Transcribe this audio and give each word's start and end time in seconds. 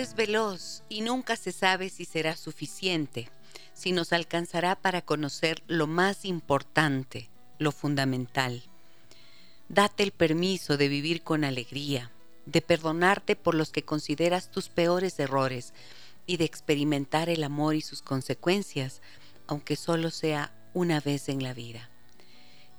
Es 0.00 0.14
veloz 0.14 0.82
y 0.88 1.02
nunca 1.02 1.36
se 1.36 1.52
sabe 1.52 1.90
si 1.90 2.04
será 2.04 2.36
suficiente, 2.36 3.28
si 3.74 3.92
nos 3.92 4.12
alcanzará 4.12 4.74
para 4.74 5.02
conocer 5.02 5.62
lo 5.66 5.86
más 5.86 6.24
importante, 6.24 7.30
lo 7.58 7.70
fundamental. 7.70 8.62
Date 9.68 10.02
el 10.02 10.12
permiso 10.12 10.76
de 10.76 10.88
vivir 10.88 11.22
con 11.22 11.44
alegría, 11.44 12.10
de 12.46 12.62
perdonarte 12.62 13.36
por 13.36 13.54
los 13.54 13.70
que 13.70 13.84
consideras 13.84 14.50
tus 14.50 14.68
peores 14.68 15.18
errores 15.18 15.74
y 16.26 16.38
de 16.38 16.44
experimentar 16.44 17.28
el 17.28 17.44
amor 17.44 17.74
y 17.74 17.80
sus 17.80 18.02
consecuencias, 18.02 19.02
aunque 19.46 19.76
solo 19.76 20.10
sea 20.10 20.52
una 20.72 21.00
vez 21.00 21.28
en 21.28 21.42
la 21.42 21.52
vida. 21.52 21.90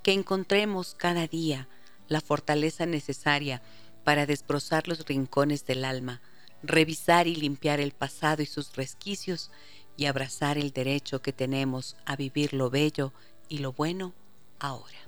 Que 0.02 0.12
encontremos 0.12 0.94
cada 0.94 1.26
día 1.26 1.68
la 2.08 2.20
fortaleza 2.20 2.84
necesaria 2.84 3.62
para 4.04 4.26
desbrozar 4.26 4.88
los 4.88 5.06
rincones 5.06 5.64
del 5.64 5.84
alma, 5.84 6.20
revisar 6.62 7.26
y 7.26 7.34
limpiar 7.34 7.80
el 7.80 7.92
pasado 7.92 8.42
y 8.42 8.46
sus 8.46 8.76
resquicios 8.76 9.50
y 9.96 10.06
abrazar 10.06 10.58
el 10.58 10.72
derecho 10.72 11.22
que 11.22 11.32
tenemos 11.32 11.96
a 12.04 12.16
vivir 12.16 12.52
lo 12.54 12.70
bello 12.70 13.12
y 13.48 13.58
lo 13.58 13.72
bueno 13.72 14.12
ahora. 14.58 14.98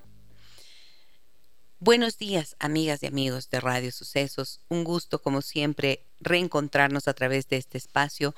Buenos 1.80 2.18
días, 2.18 2.54
amigas 2.60 3.02
y 3.02 3.06
amigos 3.06 3.50
de 3.50 3.58
Radio 3.60 3.90
Sucesos. 3.92 4.60
Un 4.68 4.84
gusto, 4.84 5.20
como 5.20 5.42
siempre, 5.42 6.06
reencontrarnos 6.20 7.08
a 7.08 7.14
través 7.14 7.48
de 7.48 7.56
este 7.58 7.76
espacio 7.76 8.34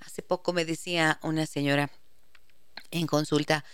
Hace 0.00 0.20
poco 0.20 0.52
me 0.52 0.66
decía 0.66 1.18
una 1.22 1.46
señora 1.46 1.90
en 2.90 3.06
consulta, 3.06 3.64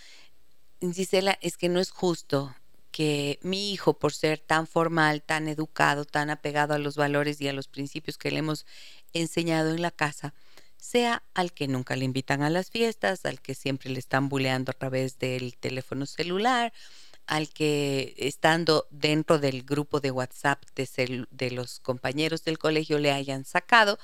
Gisela, 0.79 1.37
es 1.41 1.57
que 1.57 1.67
no 1.67 1.81
es 1.81 1.91
justo 1.91 2.55
que 2.91 3.39
mi 3.41 3.73
hijo, 3.73 3.99
por 3.99 4.13
ser 4.13 4.39
tan 4.39 4.65
formal, 4.65 5.21
tan 5.21 5.49
educado, 5.49 6.05
tan 6.05 6.29
apegado 6.29 6.73
a 6.73 6.79
los 6.79 6.95
valores 6.95 7.41
y 7.41 7.49
a 7.49 7.53
los 7.53 7.67
principios 7.67 8.17
que 8.17 8.31
le 8.31 8.37
hemos 8.37 8.65
enseñado 9.11 9.71
en 9.71 9.81
la 9.81 9.91
casa, 9.91 10.33
sea 10.77 11.23
al 11.33 11.51
que 11.51 11.67
nunca 11.67 11.97
le 11.97 12.05
invitan 12.05 12.41
a 12.41 12.49
las 12.49 12.71
fiestas, 12.71 13.25
al 13.25 13.41
que 13.41 13.53
siempre 13.53 13.89
le 13.89 13.99
están 13.99 14.29
buleando 14.29 14.71
a 14.71 14.75
través 14.75 15.19
del 15.19 15.57
teléfono 15.57 16.05
celular, 16.05 16.71
al 17.27 17.49
que 17.49 18.13
estando 18.17 18.87
dentro 18.91 19.39
del 19.39 19.63
grupo 19.63 19.99
de 19.99 20.11
WhatsApp 20.11 20.63
de, 20.75 21.51
los 21.51 21.79
compañeros 21.79 22.43
del 22.43 22.57
colegio 22.57 22.99
le 22.99 23.11
hayan 23.11 23.45
sacado, 23.45 23.97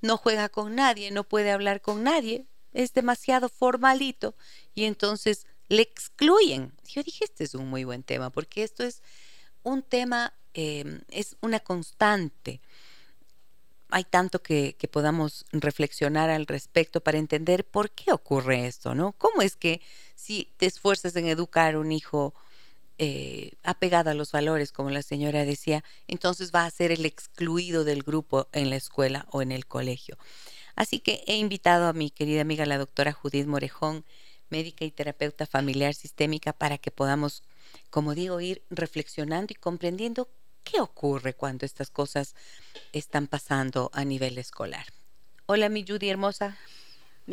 no 0.00 0.16
juega 0.16 0.48
con 0.48 0.74
nadie, 0.74 1.10
no 1.10 1.24
puede 1.24 1.50
hablar 1.50 1.80
con 1.80 2.02
nadie, 2.02 2.46
es 2.72 2.92
demasiado 2.92 3.48
formalito 3.48 4.34
y 4.74 4.84
entonces 4.84 5.46
le 5.68 5.82
excluyen. 5.82 6.72
Yo 6.86 7.02
dije, 7.02 7.24
este 7.24 7.44
es 7.44 7.54
un 7.54 7.68
muy 7.68 7.84
buen 7.84 8.02
tema 8.02 8.30
porque 8.30 8.62
esto 8.62 8.82
es 8.84 9.02
un 9.62 9.82
tema, 9.82 10.34
em, 10.54 11.02
es 11.10 11.36
una 11.40 11.60
constante. 11.60 12.60
Hay 13.90 14.04
tanto 14.04 14.42
que, 14.42 14.74
que 14.76 14.88
podamos 14.88 15.44
reflexionar 15.52 16.30
al 16.30 16.46
respecto 16.46 17.00
para 17.02 17.18
entender 17.18 17.64
por 17.64 17.90
qué 17.90 18.12
ocurre 18.12 18.66
esto, 18.66 18.94
¿no? 18.94 19.12
¿Cómo 19.12 19.42
es 19.42 19.56
que 19.56 19.80
si 20.16 20.52
te 20.56 20.66
esfuerzas 20.66 21.14
en 21.16 21.28
educar 21.28 21.76
un 21.76 21.92
hijo 21.92 22.34
eh, 22.98 23.52
apegada 23.62 24.12
a 24.12 24.14
los 24.14 24.32
valores, 24.32 24.72
como 24.72 24.90
la 24.90 25.02
señora 25.02 25.44
decía, 25.44 25.82
entonces 26.06 26.52
va 26.54 26.64
a 26.64 26.70
ser 26.70 26.92
el 26.92 27.06
excluido 27.06 27.84
del 27.84 28.02
grupo 28.02 28.48
en 28.52 28.70
la 28.70 28.76
escuela 28.76 29.26
o 29.30 29.42
en 29.42 29.52
el 29.52 29.66
colegio. 29.66 30.16
Así 30.76 31.00
que 31.00 31.22
he 31.26 31.36
invitado 31.36 31.86
a 31.86 31.92
mi 31.92 32.10
querida 32.10 32.40
amiga 32.40 32.66
la 32.66 32.78
doctora 32.78 33.12
Judith 33.12 33.46
Morejón, 33.46 34.04
médica 34.48 34.84
y 34.84 34.90
terapeuta 34.90 35.46
familiar 35.46 35.94
sistémica, 35.94 36.52
para 36.52 36.78
que 36.78 36.90
podamos, 36.90 37.42
como 37.90 38.14
digo, 38.14 38.40
ir 38.40 38.62
reflexionando 38.70 39.52
y 39.52 39.56
comprendiendo 39.56 40.28
qué 40.62 40.80
ocurre 40.80 41.34
cuando 41.34 41.66
estas 41.66 41.90
cosas 41.90 42.34
están 42.92 43.26
pasando 43.26 43.90
a 43.92 44.04
nivel 44.04 44.38
escolar. 44.38 44.86
Hola, 45.46 45.68
mi 45.68 45.84
Judy 45.86 46.08
hermosa. 46.08 46.56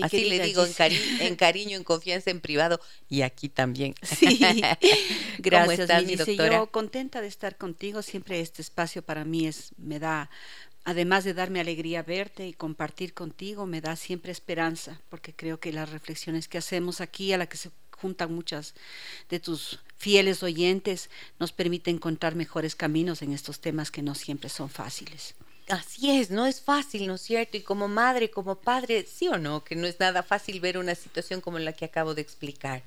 Así 0.02 0.26
le 0.26 0.40
digo 0.40 0.66
en, 0.66 0.74
en, 1.20 1.36
cariño, 1.36 1.76
en 1.76 1.84
confianza, 1.84 2.32
en 2.32 2.40
privado 2.40 2.80
y 3.10 3.24
aquí 3.24 3.50
también. 3.50 3.94
Sí, 4.04 4.40
gracias, 5.40 5.88
doctora? 6.18 6.58
Yo 6.58 6.68
contenta 6.68 7.22
de 7.22 7.28
estar 7.28 7.58
contigo. 7.58 8.02
Siempre 8.02 8.40
este 8.40 8.62
espacio 8.62 9.02
para 9.02 9.26
mí 9.26 9.48
es 9.48 9.72
me 9.78 10.00
da, 10.00 10.30
además 10.86 11.24
de 11.24 11.34
darme 11.34 11.60
alegría 11.60 12.04
verte 12.04 12.48
y 12.48 12.54
compartir 12.54 13.14
contigo, 13.14 13.66
me 13.66 13.82
da 13.82 13.96
siempre 13.96 14.32
esperanza, 14.32 15.02
porque 15.10 15.34
creo 15.34 15.60
que 15.60 15.74
las 15.74 15.90
reflexiones 15.90 16.48
que 16.48 16.58
hacemos 16.58 17.02
aquí, 17.02 17.34
a 17.34 17.38
la 17.38 17.48
que 17.48 17.58
se 17.58 17.72
juntan 17.98 18.34
muchas 18.34 18.76
de 19.30 19.40
tus 19.40 19.80
fieles 19.98 20.42
oyentes, 20.42 21.10
nos 21.40 21.52
permite 21.52 21.92
encontrar 21.92 22.36
mejores 22.36 22.76
caminos 22.76 23.22
en 23.22 23.34
estos 23.34 23.60
temas 23.60 23.92
que 23.92 24.02
no 24.02 24.16
siempre 24.16 24.50
son 24.50 24.70
fáciles 24.70 25.36
así 25.72 26.20
es, 26.20 26.30
no 26.30 26.46
es 26.46 26.62
fácil, 26.62 27.08
¿no 27.08 27.16
es 27.16 27.22
cierto? 27.22 27.58
Y 27.58 27.62
como 27.62 27.88
madre, 27.88 28.30
como 28.30 28.56
padre, 28.56 29.06
sí 29.06 29.28
o 29.28 29.38
no, 29.38 29.64
que 29.64 29.76
no 29.76 29.88
es 29.88 30.00
nada 30.00 30.24
fácil 30.24 30.60
ver 30.60 30.78
una 30.78 30.96
situación 30.96 31.42
como 31.42 31.60
la 31.60 31.74
que 31.74 31.86
acabo 31.86 32.14
de 32.14 32.22
explicar. 32.22 32.84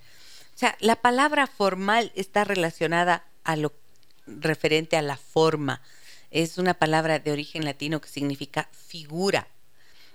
O 0.55 0.59
sea, 0.59 0.77
la 0.81 0.97
palabra 0.97 1.47
formal 1.47 2.13
está 2.15 2.45
relacionada 2.45 3.25
a 3.43 3.57
lo 3.57 3.73
referente 4.27 4.97
a 4.97 5.03
la 5.03 5.17
forma. 5.17 5.81
Es 6.31 6.59
una 6.59 6.75
palabra 6.75 7.19
de 7.19 7.33
origen 7.33 7.65
latino 7.65 8.01
que 8.01 8.09
significa 8.09 8.69
figura, 8.73 9.49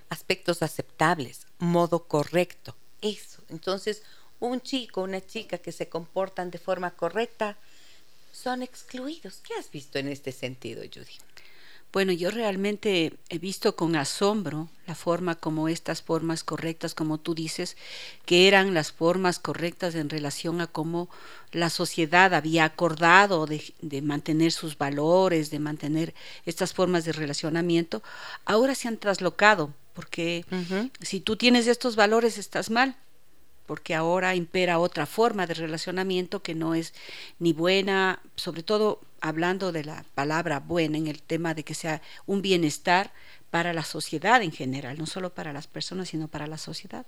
aspectos 0.09 0.62
aceptables, 0.63 1.47
modo 1.59 2.06
correcto. 2.06 2.75
Eso. 3.01 3.41
Entonces, 3.50 4.03
un 4.40 4.62
chico, 4.62 5.01
una 5.01 5.25
chica 5.25 5.57
que 5.57 5.72
se 5.72 5.90
comportan 5.90 6.51
de 6.51 6.57
forma 6.57 6.91
correcta 6.91 7.57
son 8.31 8.63
excluidos. 8.63 9.41
¿Qué 9.44 9.53
has 9.56 9.69
visto 9.72 10.00
en 10.00 10.07
este 10.07 10.31
sentido, 10.31 10.84
Judy? 10.84 11.18
Bueno, 11.91 12.11
yo 12.11 12.29
realmente 12.29 13.17
he 13.29 13.39
visto 13.39 13.75
con 13.75 13.95
asombro 13.95 14.69
la 14.85 14.94
forma 14.94 15.35
como 15.35 15.67
estas 15.69 16.03
formas 16.03 16.44
correctas, 16.44 16.94
como 16.94 17.17
tú 17.17 17.33
dices, 17.33 17.77
que 18.25 18.47
eran 18.47 18.75
las 18.75 18.91
formas 18.91 19.39
correctas 19.39 19.95
en 19.95 20.09
relación 20.09 20.61
a 20.61 20.67
cómo 20.67 21.09
la 21.51 21.72
sociedad 21.72 22.35
había 22.35 22.66
acordado 22.66 23.47
de, 23.47 24.01
mantener 24.03 24.51
sus 24.51 24.77
valores, 24.77 25.50
de 25.50 25.57
mantener 25.57 26.13
estas 26.45 26.73
formas 26.73 27.05
de 27.05 27.11
relacionamiento, 27.11 28.03
ahora 28.45 28.75
se 28.75 28.88
han 28.88 28.97
traslocado, 28.97 29.73
porque 29.94 30.45
si 31.01 31.21
tú 31.21 31.38
tienes 31.38 31.65
estos 31.65 31.95
valores 31.95 32.38
estás 32.38 32.69
mal, 32.69 32.97
porque 33.69 33.94
ahora 33.94 34.33
impera 34.33 34.80
otra 34.80 35.06
forma 35.06 35.45
de 35.45 35.54
relacionamiento 35.54 36.42
que 36.42 36.56
no 36.56 36.74
es 36.74 36.95
ni 37.38 37.54
buena, 37.54 38.19
sobre 38.36 38.63
todo 38.63 39.00
hablando 39.21 39.71
de 39.71 39.83
la 39.83 40.06
palabra 40.16 40.60
buena 40.60 40.98
en 40.98 41.06
el 41.06 41.21
tema 41.21 41.54
de 41.54 41.63
que 41.63 41.75
sea 41.75 42.01
un 42.25 42.42
bienestar 42.42 43.12
para 43.51 43.71
la 43.71 43.83
sociedad 43.83 44.42
en 44.42 44.51
general, 44.51 44.98
no 44.98 45.06
solo 45.06 45.36
para 45.36 45.54
las 45.54 45.68
personas, 45.68 46.10
sino 46.10 46.27
para 46.27 46.48
la 46.48 46.57
sociedad. 46.57 47.06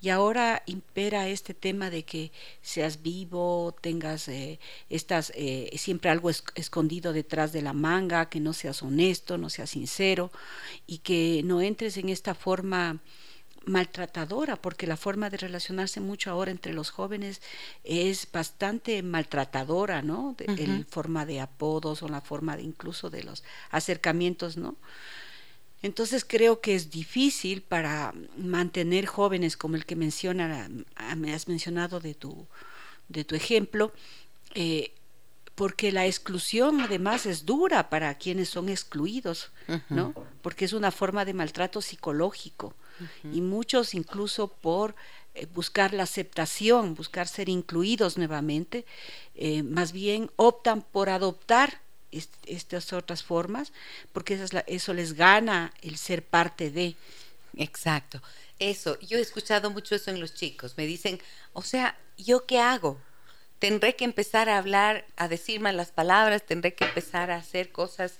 Y 0.00 0.10
ahora 0.10 0.62
impera 0.66 1.26
este 1.26 1.54
tema 1.54 1.90
de 1.90 2.04
que 2.04 2.30
seas 2.62 3.02
vivo, 3.02 3.74
tengas 3.80 4.28
eh, 4.28 4.60
eh, 4.88 5.76
siempre 5.76 6.10
algo 6.10 6.30
escondido 6.30 7.12
detrás 7.12 7.52
de 7.52 7.62
la 7.62 7.72
manga, 7.72 8.28
que 8.28 8.38
no 8.38 8.52
seas 8.52 8.80
honesto, 8.80 9.38
no 9.38 9.50
seas 9.50 9.70
sincero 9.70 10.30
y 10.86 10.98
que 10.98 11.42
no 11.44 11.60
entres 11.62 11.96
en 11.96 12.10
esta 12.10 12.36
forma 12.36 13.00
maltratadora, 13.66 14.56
porque 14.56 14.86
la 14.86 14.96
forma 14.96 15.28
de 15.28 15.36
relacionarse 15.36 16.00
mucho 16.00 16.30
ahora 16.30 16.52
entre 16.52 16.72
los 16.72 16.90
jóvenes 16.90 17.42
es 17.84 18.28
bastante 18.30 19.02
maltratadora, 19.02 20.02
¿no? 20.02 20.34
De, 20.38 20.84
forma 20.88 21.26
de 21.26 21.40
apodos 21.40 22.02
o 22.02 22.08
la 22.08 22.20
forma 22.20 22.56
de 22.56 22.62
incluso 22.62 23.10
de 23.10 23.24
los 23.24 23.44
acercamientos, 23.70 24.56
¿no? 24.56 24.76
Entonces 25.82 26.24
creo 26.24 26.60
que 26.60 26.74
es 26.74 26.90
difícil 26.90 27.60
para 27.60 28.14
mantener 28.36 29.06
jóvenes 29.06 29.56
como 29.56 29.76
el 29.76 29.84
que 29.84 29.96
menciona, 29.96 30.70
me 31.16 31.34
has 31.34 31.48
mencionado 31.48 32.00
de 32.00 32.14
tu, 32.14 32.46
de 33.08 33.24
tu 33.24 33.34
ejemplo, 33.34 33.92
eh, 34.54 34.92
porque 35.54 35.90
la 35.90 36.06
exclusión 36.06 36.80
además 36.80 37.26
es 37.26 37.46
dura 37.46 37.90
para 37.90 38.16
quienes 38.16 38.48
son 38.48 38.68
excluidos, 38.68 39.50
¿no? 39.88 40.14
Porque 40.40 40.64
es 40.64 40.72
una 40.72 40.92
forma 40.92 41.24
de 41.24 41.34
maltrato 41.34 41.82
psicológico 41.82 42.74
y 43.32 43.40
muchos 43.40 43.94
incluso 43.94 44.48
por 44.48 44.94
eh, 45.34 45.46
buscar 45.54 45.92
la 45.92 46.04
aceptación, 46.04 46.94
buscar 46.94 47.28
ser 47.28 47.48
incluidos 47.48 48.16
nuevamente, 48.16 48.84
eh, 49.34 49.62
más 49.62 49.92
bien 49.92 50.30
optan 50.36 50.82
por 50.82 51.08
adoptar 51.08 51.80
estas 52.46 52.92
otras 52.92 53.22
formas, 53.22 53.72
porque 54.12 54.40
eso 54.66 54.94
les 54.94 55.12
gana 55.12 55.74
el 55.82 55.98
ser 55.98 56.24
parte 56.24 56.70
de. 56.70 56.96
Exacto, 57.56 58.22
eso, 58.58 58.98
yo 59.00 59.18
he 59.18 59.20
escuchado 59.20 59.70
mucho 59.70 59.94
eso 59.94 60.10
en 60.10 60.20
los 60.20 60.34
chicos, 60.34 60.74
me 60.76 60.86
dicen, 60.86 61.20
o 61.52 61.62
sea, 61.62 61.98
¿yo 62.16 62.46
qué 62.46 62.58
hago? 62.58 62.98
tendré 63.58 63.96
que 63.96 64.04
empezar 64.04 64.48
a 64.48 64.58
hablar, 64.58 65.06
a 65.16 65.28
decir 65.28 65.60
malas 65.60 65.90
palabras, 65.90 66.44
tendré 66.44 66.74
que 66.74 66.84
empezar 66.84 67.30
a 67.30 67.36
hacer 67.36 67.72
cosas 67.72 68.14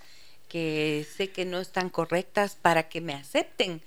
que 0.48 1.06
sé 1.16 1.30
que 1.30 1.44
no 1.44 1.60
están 1.60 1.90
correctas 1.90 2.56
para 2.60 2.88
que 2.88 3.00
me 3.00 3.14
acepten. 3.14 3.82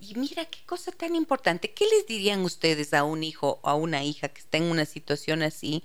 Y 0.00 0.14
mira 0.14 0.44
qué 0.44 0.60
cosa 0.66 0.92
tan 0.92 1.16
importante. 1.16 1.72
¿Qué 1.72 1.84
les 1.86 2.06
dirían 2.06 2.40
ustedes 2.42 2.94
a 2.94 3.04
un 3.04 3.24
hijo 3.24 3.58
o 3.62 3.68
a 3.68 3.74
una 3.74 4.04
hija 4.04 4.28
que 4.28 4.40
está 4.40 4.58
en 4.58 4.64
una 4.64 4.84
situación 4.84 5.42
así? 5.42 5.82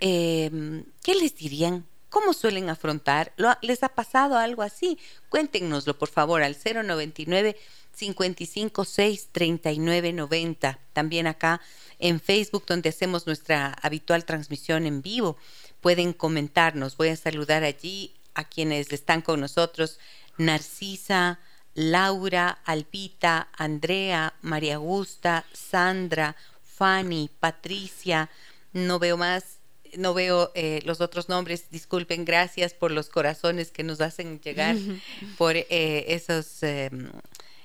Em, 0.00 0.84
¿Qué 1.02 1.14
les 1.14 1.34
dirían? 1.36 1.84
¿Cómo 2.08 2.34
suelen 2.34 2.68
afrontar? 2.68 3.32
¿Les 3.62 3.82
ha 3.82 3.88
pasado 3.88 4.36
algo 4.36 4.62
así? 4.62 4.98
Cuéntenoslo, 5.28 5.98
por 5.98 6.08
favor, 6.08 6.42
al 6.42 6.56
099 6.56 7.56
556 7.96 9.28
3990. 9.32 10.78
También 10.92 11.26
acá 11.26 11.60
en 11.98 12.20
Facebook, 12.20 12.64
donde 12.66 12.90
hacemos 12.90 13.26
nuestra 13.26 13.72
habitual 13.80 14.24
transmisión 14.24 14.86
en 14.86 15.02
vivo. 15.02 15.36
Pueden 15.80 16.12
comentarnos. 16.12 16.96
Voy 16.96 17.08
a 17.08 17.16
saludar 17.16 17.64
allí 17.64 18.12
a 18.34 18.44
quienes 18.44 18.92
están 18.92 19.22
con 19.22 19.40
nosotros. 19.40 19.98
Narcisa, 20.38 21.40
Laura, 21.74 22.58
Alpita, 22.64 23.48
Andrea, 23.56 24.34
María 24.42 24.76
Augusta, 24.76 25.44
Sandra, 25.52 26.36
Fanny, 26.62 27.30
Patricia. 27.40 28.30
No 28.72 28.98
veo 28.98 29.16
más, 29.16 29.58
no 29.96 30.14
veo 30.14 30.52
eh, 30.54 30.80
los 30.84 31.00
otros 31.00 31.28
nombres. 31.28 31.70
Disculpen, 31.70 32.24
gracias 32.24 32.74
por 32.74 32.90
los 32.90 33.08
corazones 33.08 33.70
que 33.70 33.82
nos 33.82 34.00
hacen 34.00 34.40
llegar, 34.40 34.76
por 35.38 35.56
eh, 35.56 35.66
esos... 36.08 36.62
Em, 36.62 37.10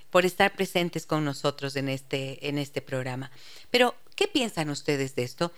por 0.09 0.25
estar 0.25 0.55
presentes 0.55 1.05
con 1.05 1.25
nosotros 1.25 1.75
en 1.75 1.89
este, 1.89 2.47
en 2.47 2.57
este 2.57 2.81
programa. 2.81 3.29
Pero, 3.69 3.93
¿qué 4.15 4.25
piensan 4.27 4.69
ustedes 4.69 5.15
de 5.15 5.23
esto? 5.23 5.51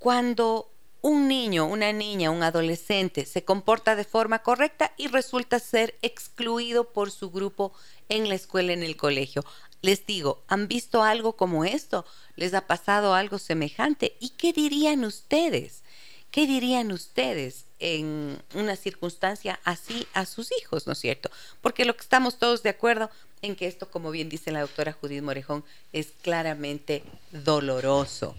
Cuando 0.00 0.68
un 1.02 1.28
niño, 1.28 1.66
una 1.66 1.92
niña, 1.92 2.30
un 2.30 2.42
adolescente 2.42 3.24
se 3.24 3.44
comporta 3.44 3.96
de 3.96 4.04
forma 4.04 4.40
correcta 4.40 4.92
y 4.96 5.08
resulta 5.08 5.58
ser 5.58 5.98
excluido 6.02 6.92
por 6.92 7.10
su 7.10 7.30
grupo 7.30 7.72
en 8.08 8.28
la 8.28 8.34
escuela, 8.34 8.72
en 8.72 8.82
el 8.82 8.96
colegio. 8.96 9.44
Les 9.82 10.04
digo, 10.04 10.42
¿han 10.46 10.68
visto 10.68 11.02
algo 11.02 11.36
como 11.36 11.64
esto? 11.64 12.04
¿Les 12.36 12.52
ha 12.52 12.66
pasado 12.66 13.14
algo 13.14 13.38
semejante? 13.38 14.16
¿Y 14.20 14.30
qué 14.30 14.52
dirían 14.52 15.04
ustedes? 15.04 15.82
¿Qué 16.30 16.46
dirían 16.46 16.92
ustedes 16.92 17.64
en 17.80 18.40
una 18.54 18.76
circunstancia 18.76 19.58
así 19.64 20.06
a 20.12 20.26
sus 20.26 20.50
hijos, 20.60 20.86
¿no 20.86 20.92
es 20.92 20.98
cierto? 20.98 21.30
Porque 21.60 21.84
lo 21.84 21.96
que 21.96 22.02
estamos 22.02 22.38
todos 22.38 22.62
de 22.62 22.70
acuerdo 22.70 23.10
en 23.42 23.56
que 23.56 23.66
esto, 23.66 23.90
como 23.90 24.10
bien 24.10 24.28
dice 24.28 24.52
la 24.52 24.60
doctora 24.60 24.92
Judith 24.92 25.22
Morejón, 25.22 25.64
es 25.92 26.12
claramente 26.22 27.02
doloroso. 27.32 28.36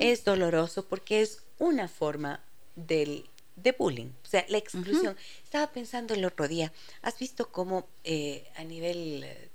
Es 0.00 0.24
doloroso 0.24 0.84
porque 0.84 1.22
es 1.22 1.42
una 1.58 1.88
forma 1.88 2.40
del, 2.76 3.24
de 3.56 3.72
bullying, 3.72 4.10
o 4.22 4.28
sea, 4.28 4.44
la 4.48 4.58
exclusión. 4.58 5.16
Estaba 5.42 5.72
pensando 5.72 6.14
el 6.14 6.24
otro 6.24 6.46
día, 6.46 6.72
¿has 7.02 7.18
visto 7.18 7.50
cómo 7.50 7.88
eh, 8.04 8.46
a 8.56 8.64
nivel, 8.64 9.24
eh, 9.24 9.48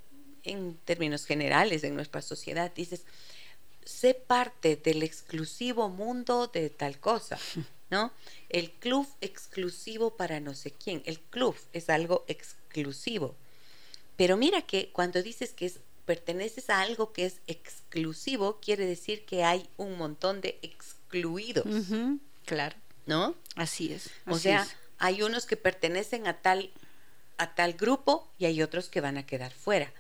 en 0.44 0.76
términos 0.86 1.26
generales, 1.26 1.84
en 1.84 1.96
nuestra 1.96 2.22
sociedad, 2.22 2.72
dices, 2.74 3.04
sé 3.90 4.14
parte 4.14 4.76
del 4.76 5.02
exclusivo 5.02 5.90
mundo 5.90 6.48
de 6.48 6.70
tal 6.70 7.00
cosa, 7.00 7.38
¿no? 7.90 8.12
El 8.50 8.72
club 8.72 9.08
exclusivo 9.20 10.16
para 10.16 10.40
no 10.40 10.54
sé 10.54 10.72
quién. 10.72 11.02
El 11.06 11.20
club 11.20 11.56
es 11.74 11.90
algo 11.90 12.24
exclusivo. 12.28 13.36
Pero 14.16 14.38
mira 14.38 14.62
que 14.62 14.92
cuando 14.92 15.24
dices 15.24 15.54
que 15.54 15.66
es, 15.66 15.80
perteneces 16.06 16.70
a 16.70 16.82
algo 16.82 17.14
que 17.14 17.26
es 17.26 17.42
exclusivo, 17.48 18.60
quiere 18.62 18.86
decir 18.86 19.26
que 19.26 19.44
hay 19.44 19.68
un 19.78 19.98
montón 19.98 20.42
de 20.42 20.60
excluidos. 20.62 21.66
claro. 22.46 22.76
¿No? 23.06 23.36
Así 23.56 23.92
es. 23.92 24.12
o 24.28 24.38
sea, 24.38 24.68
hay 25.00 25.24
unos 25.24 25.48
que 25.48 25.58
pertenecen 25.58 26.28
a 26.28 26.42
tal, 26.42 26.70
a 27.40 27.56
tal 27.56 27.74
grupo 27.74 28.30
y 28.38 28.46
hay 28.46 28.62
otros 28.62 28.88
que 28.88 29.02
van 29.02 29.18
a 29.18 29.26
quedar 29.26 29.52
fuera. 29.52 29.92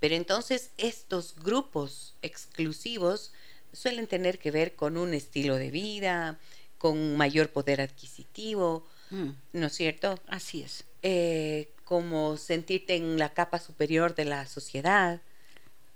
Pero 0.00 0.14
entonces 0.14 0.70
estos 0.78 1.34
grupos 1.36 2.14
exclusivos 2.22 3.32
suelen 3.72 4.06
tener 4.06 4.38
que 4.38 4.50
ver 4.50 4.74
con 4.74 4.96
un 4.96 5.14
estilo 5.14 5.56
de 5.56 5.70
vida, 5.70 6.38
con 6.78 7.16
mayor 7.16 7.50
poder 7.50 7.80
adquisitivo, 7.80 8.86
mm. 9.10 9.30
¿no 9.54 9.66
es 9.66 9.74
cierto? 9.74 10.18
Así 10.28 10.62
es. 10.62 10.84
Eh, 11.02 11.68
como 11.84 12.36
sentirte 12.36 12.96
en 12.96 13.18
la 13.18 13.32
capa 13.32 13.58
superior 13.58 14.14
de 14.14 14.24
la 14.24 14.46
sociedad, 14.46 15.20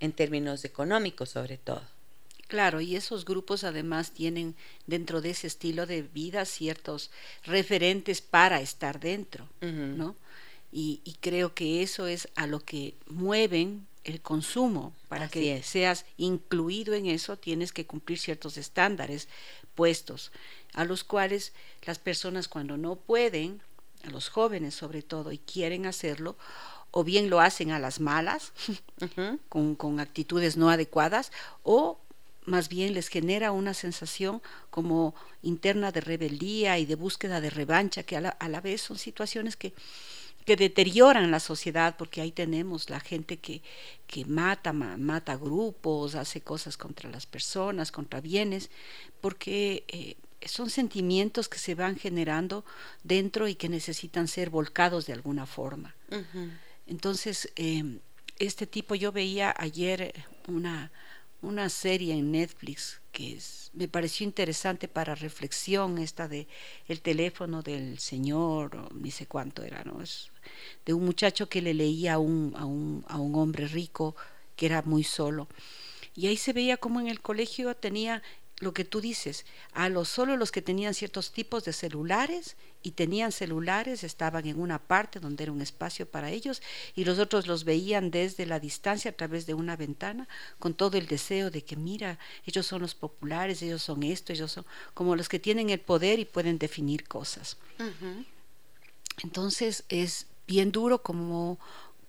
en 0.01 0.13
términos 0.13 0.65
económicos 0.65 1.31
sobre 1.31 1.59
todo. 1.59 1.83
Claro, 2.49 2.81
y 2.81 2.97
esos 2.97 3.25
grupos 3.25 3.65
además 3.65 4.11
tienen 4.11 4.55
dentro 4.87 5.23
de 5.23 5.31
ese 5.31 5.47
estilo 5.47 5.87
de 5.87 6.03
vida 6.03 6.45
ciertos 6.45 7.11
referentes 7.45 8.21
para 8.21 8.61
estar 8.61 9.01
dentro, 9.01 9.49
¿no? 9.61 10.17
Y, 10.71 11.01
creo 11.21 11.55
que 11.55 11.83
eso 11.83 12.07
es 12.07 12.29
a 12.35 12.47
lo 12.47 12.61
que 12.61 12.95
mueven 13.07 13.87
el 14.05 14.21
consumo. 14.21 14.93
Para 15.09 15.29
que 15.29 15.63
seas 15.63 16.05
incluido 16.17 16.95
en 16.95 17.07
eso, 17.07 17.37
tienes 17.37 17.73
que 17.73 17.87
cumplir 17.87 18.19
ciertos 18.19 18.57
estándares 18.57 19.29
puestos, 19.75 20.33
a 20.75 20.85
los 20.85 21.05
cuales 21.05 21.53
las 21.85 21.99
personas 21.99 22.49
cuando 22.49 22.77
no 22.77 22.97
pueden 22.97 23.63
a 24.05 24.11
los 24.11 24.29
jóvenes 24.29 24.75
sobre 24.75 25.03
todo, 25.03 25.33
y 25.33 25.39
quieren 25.39 25.87
hacerlo, 25.87 26.37
o 26.91 27.05
bien 27.05 27.31
lo 27.31 27.41
hacen 27.41 27.71
a 27.71 27.79
las 27.79 28.01
malas, 28.01 28.53
con, 29.49 30.01
actitudes 30.01 30.57
no 30.57 30.71
adecuadas, 30.71 31.33
o 31.63 31.99
más 32.45 32.69
bien 32.69 32.95
les 32.95 33.09
genera 33.09 33.53
una 33.53 33.73
sensación 33.73 34.43
como 34.71 35.15
interna 35.43 35.93
de 35.93 36.01
rebeldía 36.01 36.79
y 36.79 36.87
de 36.87 36.97
búsqueda 36.97 37.41
de 37.41 37.51
revancha, 37.51 38.03
que 38.03 38.17
a 38.17 38.21
la, 38.21 38.61
vez 38.61 38.83
son 38.83 38.99
situaciones 38.99 39.57
que, 39.57 39.73
que 40.45 40.57
deterioran 40.57 41.31
la 41.31 41.41
sociedad, 41.41 41.97
porque 41.97 42.21
ahí 42.21 42.33
tenemos 42.33 42.91
la 42.91 43.01
gente 43.01 43.39
que, 43.39 43.63
que 44.07 44.25
mata, 44.25 44.73
mata 44.73 45.37
grupos, 45.37 46.15
hace 46.15 46.41
cosas 46.41 46.77
contra 46.77 47.11
las 47.11 47.27
personas, 47.27 47.93
contra 47.93 48.21
bienes, 48.21 48.71
porque 49.21 49.85
eh, 49.89 50.17
son 50.47 50.71
sentimientos 50.71 51.49
que 51.49 51.59
se 51.59 51.75
van 51.75 51.97
generando 51.97 52.65
dentro 53.05 53.49
y 53.49 53.55
que 53.55 53.69
necesitan 53.69 54.29
ser 54.29 54.51
volcados 54.51 55.07
de 55.07 55.13
alguna 55.13 55.47
forma. 55.47 55.95
Entonces, 56.87 57.51
em, 57.57 58.01
este 58.39 58.67
tipo, 58.67 58.95
yo 58.95 59.13
veía 59.13 59.55
ayer 59.57 60.13
una, 60.49 60.91
una 61.43 61.69
serie 61.69 62.15
en 62.15 62.33
Netflix 62.33 63.01
que 63.11 63.39
me 63.75 63.89
pareció 63.89 64.25
interesante 64.25 64.89
para 64.89 65.15
reflexión, 65.15 65.99
esta 65.99 66.29
de 66.29 66.47
el 66.87 67.03
teléfono 67.03 67.63
del 67.63 67.99
señor, 67.99 68.77
o 68.77 68.89
ni 68.95 69.11
sé 69.11 69.27
cuánto 69.27 69.63
era, 69.63 69.85
¿no? 69.85 70.01
Es 70.01 70.31
de 70.87 70.95
un 70.95 71.05
muchacho 71.05 71.49
que 71.49 71.61
le 71.61 71.75
leía 71.75 72.15
a 72.15 72.19
un, 72.19 72.55
a 72.57 72.65
un, 72.65 73.05
a 73.09 73.19
un 73.19 73.35
hombre 73.35 73.67
rico 73.67 74.17
que 74.57 74.67
era 74.67 74.83
muy 74.83 75.05
solo. 75.05 75.49
Y 76.15 76.29
ahí 76.29 76.37
se 76.37 76.53
veía 76.53 76.77
como 76.77 77.01
en 77.01 77.09
el 77.09 77.21
colegio 77.21 77.75
tenía 77.75 78.23
lo 78.61 78.73
que 78.73 78.85
tú 78.85 79.01
dices, 79.01 79.45
a 79.73 79.89
los 79.89 80.09
solo 80.09 80.37
los 80.37 80.53
que 80.53 80.63
tenían 80.63 80.95
ciertos 80.95 81.33
tipos 81.33 81.65
de 81.65 81.73
celulares 81.73 82.57
y 82.83 82.93
tenían 82.93 83.33
celulares 83.33 84.05
estaban 84.05 84.47
en 84.47 84.61
una 84.61 84.79
parte 84.79 85.21
donde 85.21 85.45
era 85.45 85.53
un 85.53 85.63
espacio 85.63 86.07
para 86.07 86.31
ellos 86.31 86.63
y 86.95 87.05
los 87.05 87.19
otros 87.19 87.47
los 87.47 87.65
veían 87.65 88.11
desde 88.11 88.47
la 88.47 88.61
distancia 88.61 89.11
a 89.11 89.15
través 89.15 89.47
de 89.47 89.55
una 89.55 89.77
ventana 89.77 90.29
con 90.59 90.75
todo 90.75 90.99
el 90.99 91.07
deseo 91.07 91.51
de 91.51 91.63
que 91.63 91.77
mira, 91.77 92.19
ellos 92.45 92.67
son 92.67 92.83
los 92.83 92.95
populares, 92.95 93.63
ellos 93.63 93.83
son 93.83 94.03
esto, 94.03 94.33
ellos 94.33 94.53
son 94.53 94.67
como 94.95 95.17
los 95.17 95.29
que 95.29 95.39
tienen 95.39 95.71
el 95.71 95.81
poder 95.81 96.19
y 96.19 96.25
pueden 96.25 96.59
definir 96.59 97.07
cosas. 97.07 97.57
Entonces 99.23 99.85
es 99.89 100.27
bien 100.47 100.73
duro 100.73 101.03
como 101.03 101.59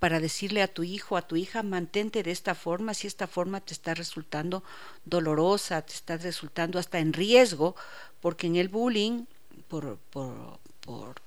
para 0.03 0.20
decirle 0.20 0.62
a 0.62 0.68
tu 0.68 0.84
hijo, 0.84 1.15
a 1.15 1.27
tu 1.27 1.38
hija, 1.38 1.63
mantente 1.63 2.24
de 2.24 2.32
esta 2.32 2.56
forma, 2.56 2.94
si 2.94 3.08
esta 3.08 3.25
forma 3.25 3.62
te 3.62 3.72
está 3.72 3.94
resultando 3.94 4.62
dolorosa, 5.06 5.82
te 5.82 5.94
está 5.94 6.18
resultando 6.18 6.77
hasta 6.77 7.00
en 7.00 7.13
riesgo, 7.13 7.77
porque 8.20 8.48
en 8.48 8.58
el 8.58 8.68
bullying, 8.68 9.24
por, 9.67 9.98
por, 10.10 11.22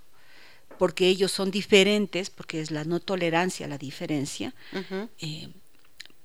porque 0.78 1.08
ellos 1.08 1.32
son 1.32 1.50
diferentes, 1.50 2.30
porque 2.30 2.60
es 2.60 2.70
la 2.70 2.84
no 2.84 3.00
tolerancia 3.00 3.66
la 3.66 3.78
diferencia, 3.78 4.54
eh, 5.20 5.48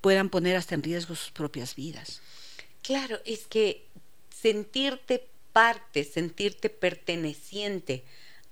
puedan 0.01 0.29
poner 0.29 0.55
hasta 0.55 0.75
en 0.75 0.83
riesgo 0.83 1.15
sus 1.15 1.31
propias 1.31 1.75
vidas. 1.75 2.21
Claro, 2.81 3.19
es 3.25 3.45
que 3.45 3.85
sentirte 4.29 5.27
parte, 5.53 6.03
sentirte 6.03 6.69
perteneciente 6.69 8.03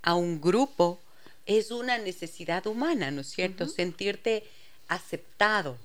a 0.02 0.16
un 0.16 0.40
grupo 0.40 1.00
es 1.46 1.72
una 1.72 1.98
necesidad 1.98 2.68
humana, 2.68 3.10
¿no 3.12 3.22
es 3.22 3.28
cierto? 3.28 3.68
Sentirte 3.68 4.44
aceptado, 4.88 5.78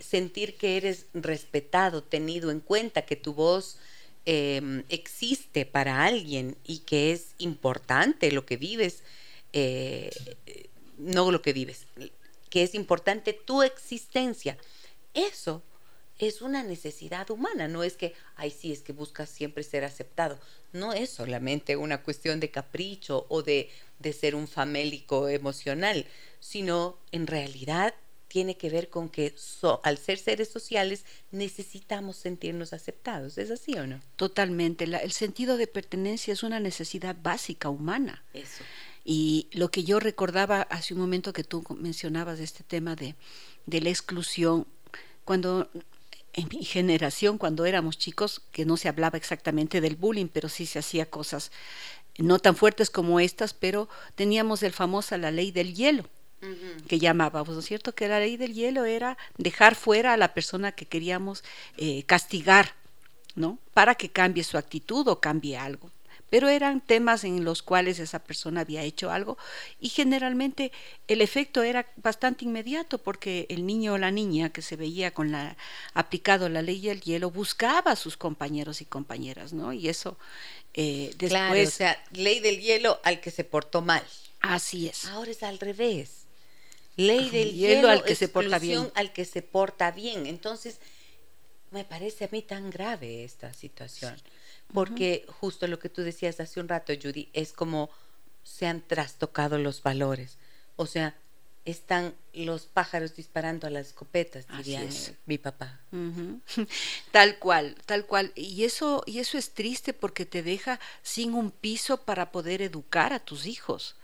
sentir 0.00 0.56
que 0.56 0.76
eres 0.76 1.06
respetado, 1.12 2.02
tenido 2.02 2.50
en 2.50 2.60
cuenta, 2.60 3.02
que 3.02 3.16
tu 3.16 3.34
voz 3.34 3.76
em, 4.26 4.84
existe 4.88 5.66
para 5.66 6.04
alguien 6.04 6.56
y 6.64 6.80
que 6.80 7.12
es 7.12 7.34
importante 7.38 8.32
lo 8.32 8.46
que 8.46 8.56
vives, 8.56 9.02
eh, 9.52 10.10
no 10.98 11.30
lo 11.30 11.42
que 11.42 11.52
vives, 11.52 11.86
que 12.50 12.62
es 12.62 12.74
importante 12.74 13.32
tu 13.32 13.62
existencia. 13.62 14.56
Eso 15.12 15.62
es 16.18 16.42
una 16.42 16.62
necesidad 16.62 17.30
humana, 17.30 17.68
no 17.68 17.82
es 17.82 17.96
que, 17.96 18.14
ay, 18.36 18.50
sí, 18.50 18.72
es 18.72 18.82
que 18.82 18.92
buscas 18.92 19.28
siempre 19.28 19.64
ser 19.64 19.84
aceptado. 19.84 20.38
No 20.72 20.92
es 20.92 21.10
solamente 21.10 21.76
una 21.76 22.02
cuestión 22.02 22.40
de 22.40 22.50
capricho 22.50 23.26
o 23.28 23.42
de, 23.42 23.70
de 23.98 24.12
ser 24.12 24.34
un 24.34 24.46
famélico 24.46 25.28
emocional, 25.28 26.06
sino 26.40 26.98
en 27.10 27.26
realidad 27.26 27.94
tiene 28.34 28.56
que 28.56 28.68
ver 28.68 28.90
con 28.90 29.10
que 29.10 29.32
al 29.84 29.96
ser 29.96 30.18
seres 30.18 30.48
sociales 30.48 31.04
necesitamos 31.30 32.16
sentirnos 32.16 32.72
aceptados. 32.72 33.38
¿Es 33.38 33.52
así 33.52 33.74
o 33.74 33.86
no? 33.86 34.00
Totalmente. 34.16 34.82
el 34.86 35.12
sentido 35.12 35.56
de 35.56 35.68
pertenencia 35.68 36.32
es 36.32 36.42
una 36.42 36.58
necesidad 36.58 37.14
básica 37.22 37.68
humana. 37.68 38.24
Eso. 38.32 38.64
Y 39.04 39.46
lo 39.52 39.70
que 39.70 39.84
yo 39.84 40.00
recordaba 40.00 40.62
hace 40.62 40.94
un 40.94 41.00
momento 41.00 41.32
que 41.32 41.44
tú 41.44 41.62
mencionabas 41.78 42.40
este 42.40 42.64
tema 42.64 42.96
de, 42.96 43.14
de 43.66 43.80
la 43.80 43.90
exclusión, 43.90 44.66
cuando 45.24 45.70
en 46.32 46.48
mi 46.48 46.64
generación, 46.64 47.38
cuando 47.38 47.66
éramos 47.66 47.98
chicos, 47.98 48.42
que 48.50 48.64
no 48.64 48.76
se 48.76 48.88
hablaba 48.88 49.16
exactamente 49.16 49.80
del 49.80 49.94
bullying, 49.94 50.26
pero 50.26 50.48
sí 50.48 50.66
se 50.66 50.80
hacía 50.80 51.08
cosas 51.08 51.52
no 52.18 52.40
tan 52.40 52.56
fuertes 52.56 52.90
como 52.90 53.20
estas, 53.20 53.54
pero 53.54 53.88
teníamos 54.16 54.64
el 54.64 54.72
famosa 54.72 55.18
la 55.18 55.30
ley 55.30 55.52
del 55.52 55.72
hielo 55.72 56.08
que 56.86 56.98
llamábamos, 56.98 57.54
¿no 57.54 57.60
es 57.60 57.66
cierto? 57.66 57.94
Que 57.94 58.08
la 58.08 58.20
ley 58.20 58.36
del 58.36 58.54
hielo 58.54 58.84
era 58.84 59.16
dejar 59.38 59.74
fuera 59.74 60.12
a 60.12 60.16
la 60.16 60.34
persona 60.34 60.72
que 60.72 60.86
queríamos 60.86 61.44
eh, 61.76 62.02
castigar, 62.04 62.74
¿no? 63.34 63.58
Para 63.72 63.94
que 63.94 64.10
cambie 64.10 64.44
su 64.44 64.58
actitud 64.58 65.06
o 65.08 65.20
cambie 65.20 65.56
algo. 65.56 65.90
Pero 66.30 66.48
eran 66.48 66.80
temas 66.80 67.22
en 67.22 67.44
los 67.44 67.62
cuales 67.62 68.00
esa 68.00 68.18
persona 68.18 68.62
había 68.62 68.82
hecho 68.82 69.12
algo 69.12 69.38
y 69.78 69.88
generalmente 69.88 70.72
el 71.06 71.20
efecto 71.20 71.62
era 71.62 71.86
bastante 71.96 72.44
inmediato 72.44 72.98
porque 72.98 73.46
el 73.50 73.66
niño 73.66 73.92
o 73.92 73.98
la 73.98 74.10
niña 74.10 74.50
que 74.50 74.62
se 74.62 74.74
veía 74.74 75.12
con 75.12 75.30
la 75.30 75.56
aplicado 75.92 76.48
la 76.48 76.62
ley 76.62 76.80
del 76.80 77.02
hielo 77.02 77.30
buscaba 77.30 77.92
a 77.92 77.96
sus 77.96 78.16
compañeros 78.16 78.80
y 78.80 78.84
compañeras, 78.84 79.52
¿no? 79.52 79.72
Y 79.72 79.88
eso 79.88 80.16
eh, 80.72 81.14
después. 81.18 81.68
o 81.68 81.70
sea, 81.70 82.02
ley 82.10 82.40
del 82.40 82.60
hielo 82.60 83.00
al 83.04 83.20
que 83.20 83.30
se 83.30 83.44
portó 83.44 83.80
mal. 83.80 84.02
Así 84.40 84.88
es. 84.88 85.04
Ahora 85.06 85.30
es 85.30 85.42
al 85.44 85.60
revés 85.60 86.23
ley 86.96 87.30
del 87.30 87.52
hielo, 87.52 87.88
al 87.88 88.04
que 88.04 88.14
se 88.14 88.28
porta 88.28 88.58
bien. 88.58 88.90
Al 88.94 89.12
que 89.12 89.24
se 89.24 89.42
porta 89.42 89.90
bien. 89.90 90.26
Entonces, 90.26 90.80
me 91.70 91.84
parece 91.84 92.24
a 92.24 92.28
mí 92.30 92.42
tan 92.42 92.70
grave 92.70 93.24
esta 93.24 93.52
situación, 93.52 94.16
porque 94.72 95.26
justo 95.40 95.66
lo 95.66 95.78
que 95.78 95.88
tú 95.88 96.02
decías 96.02 96.40
hace 96.40 96.60
un 96.60 96.68
rato, 96.68 96.92
Judy, 97.00 97.28
es 97.32 97.52
como 97.52 97.90
se 98.44 98.66
han 98.66 98.80
trastocado 98.80 99.58
los 99.58 99.82
valores. 99.82 100.38
O 100.76 100.86
sea, 100.86 101.16
están 101.64 102.14
los 102.32 102.66
pájaros 102.66 103.16
disparando 103.16 103.66
a 103.66 103.70
las 103.70 103.88
escopetas, 103.88 104.46
diría 104.56 104.86
mi 105.26 105.38
papá. 105.38 105.80
Tal 107.10 107.38
cual, 107.38 107.76
tal 107.86 108.06
cual. 108.06 108.32
Y 108.34 108.64
eso, 108.64 109.02
y 109.06 109.18
eso 109.20 109.38
es 109.38 109.50
triste 109.50 109.92
porque 109.94 110.26
te 110.26 110.42
deja 110.42 110.78
sin 111.02 111.34
un 111.34 111.50
piso 111.50 112.02
para 112.02 112.30
poder 112.32 112.60
educar 112.60 113.12
a 113.12 113.20
tus 113.20 113.46
hijos 113.46 113.96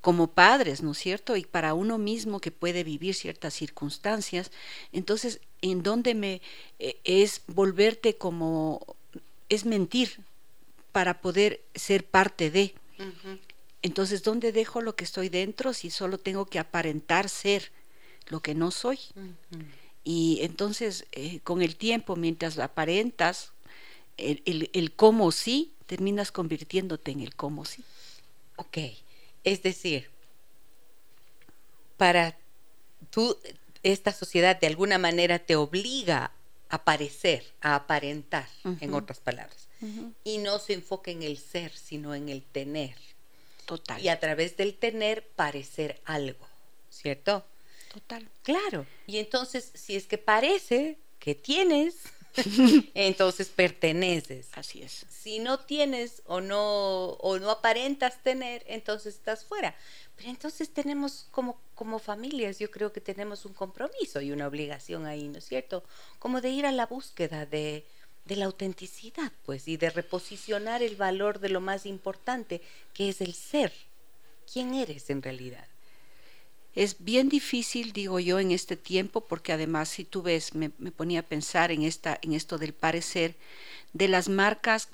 como 0.00 0.28
padres, 0.28 0.82
¿no 0.82 0.92
es 0.92 0.98
cierto? 0.98 1.36
Y 1.36 1.44
para 1.44 1.74
uno 1.74 1.98
mismo 1.98 2.40
que 2.40 2.50
puede 2.50 2.84
vivir 2.84 3.14
ciertas 3.14 3.54
circunstancias, 3.54 4.50
entonces, 4.92 5.40
¿en 5.62 5.82
dónde 5.82 6.14
me 6.14 6.42
eh, 6.78 6.98
es 7.04 7.42
volverte 7.46 8.16
como, 8.16 8.80
es 9.48 9.64
mentir 9.64 10.18
para 10.92 11.20
poder 11.20 11.60
ser 11.74 12.04
parte 12.04 12.50
de? 12.50 12.74
Entonces, 13.82 14.22
¿dónde 14.22 14.52
dejo 14.52 14.80
lo 14.80 14.96
que 14.96 15.04
estoy 15.04 15.28
dentro 15.28 15.72
si 15.74 15.90
solo 15.90 16.18
tengo 16.18 16.46
que 16.46 16.58
aparentar 16.58 17.28
ser 17.28 17.70
lo 18.28 18.40
que 18.40 18.54
no 18.54 18.70
soy? 18.70 18.98
Y 20.04 20.38
entonces, 20.42 21.06
eh, 21.12 21.40
con 21.40 21.62
el 21.62 21.76
tiempo, 21.76 22.16
mientras 22.16 22.58
aparentas 22.58 23.52
el, 24.16 24.42
el, 24.44 24.70
el 24.72 24.92
cómo 24.92 25.32
sí, 25.32 25.72
terminas 25.86 26.30
convirtiéndote 26.30 27.10
en 27.10 27.20
el 27.20 27.34
cómo 27.34 27.64
sí. 27.64 27.84
Ok. 28.56 28.78
Es 29.44 29.62
decir, 29.62 30.10
para 31.96 32.36
tú, 33.10 33.38
esta 33.82 34.12
sociedad 34.12 34.58
de 34.58 34.66
alguna 34.66 34.98
manera 34.98 35.38
te 35.38 35.56
obliga 35.56 36.32
a 36.70 36.84
parecer, 36.84 37.44
a 37.60 37.76
aparentar, 37.76 38.48
en 38.80 38.94
otras 38.94 39.20
palabras, 39.20 39.68
y 40.24 40.38
no 40.38 40.58
se 40.58 40.72
enfoca 40.72 41.10
en 41.10 41.22
el 41.22 41.38
ser, 41.38 41.70
sino 41.76 42.14
en 42.14 42.28
el 42.28 42.42
tener. 42.42 42.96
Total. 43.66 44.02
Y 44.02 44.08
a 44.08 44.18
través 44.18 44.56
del 44.56 44.74
tener, 44.74 45.26
parecer 45.28 46.00
algo, 46.04 46.46
¿cierto? 46.90 47.44
Total. 47.92 48.28
Claro. 48.42 48.86
Y 49.06 49.18
entonces, 49.18 49.70
si 49.74 49.94
es 49.94 50.06
que 50.06 50.18
parece 50.18 50.98
que 51.18 51.34
tienes, 51.34 51.96
entonces 52.94 53.48
perteneces. 53.48 54.48
Así 54.54 54.82
es. 54.82 55.06
Si 55.08 55.38
no 55.38 55.60
tienes 55.60 56.22
o 56.26 56.40
no, 56.40 57.10
o 57.10 57.38
no 57.38 57.50
aparentas 57.50 58.22
tener, 58.22 58.64
entonces 58.66 59.14
estás 59.14 59.44
fuera. 59.44 59.74
Pero 60.16 60.30
entonces 60.30 60.70
tenemos 60.70 61.26
como, 61.30 61.60
como 61.74 61.98
familias, 61.98 62.58
yo 62.58 62.70
creo 62.70 62.92
que 62.92 63.00
tenemos 63.00 63.44
un 63.44 63.52
compromiso 63.52 64.20
y 64.20 64.32
una 64.32 64.46
obligación 64.46 65.06
ahí, 65.06 65.28
¿no 65.28 65.38
es 65.38 65.44
cierto? 65.44 65.84
Como 66.18 66.40
de 66.40 66.50
ir 66.50 66.66
a 66.66 66.72
la 66.72 66.86
búsqueda 66.86 67.46
de, 67.46 67.84
de 68.24 68.36
la 68.36 68.46
autenticidad, 68.46 69.32
pues, 69.44 69.66
y 69.68 69.76
de 69.76 69.90
reposicionar 69.90 70.82
el 70.82 70.96
valor 70.96 71.40
de 71.40 71.48
lo 71.48 71.60
más 71.60 71.86
importante, 71.86 72.62
que 72.92 73.08
es 73.08 73.20
el 73.20 73.34
ser. 73.34 73.72
¿Quién 74.50 74.74
eres 74.74 75.10
en 75.10 75.22
realidad? 75.22 75.66
Es 76.74 76.96
bien 77.04 77.28
difícil, 77.28 77.92
digo 77.92 78.18
yo, 78.18 78.40
en 78.40 78.50
este 78.50 78.76
tiempo, 78.76 79.20
porque 79.22 79.52
además, 79.52 79.88
si 79.88 80.04
tú 80.04 80.22
ves, 80.22 80.54
me, 80.54 80.70
ponía 80.70 81.20
a 81.20 81.22
pensar 81.22 81.70
en, 81.70 81.82
esta, 81.82 82.18
en 82.22 82.32
esto 82.32 82.58
del 82.58 82.74
parecer, 82.74 83.36
de 83.92 84.08
las 84.08 84.28
marcas, 84.28 84.88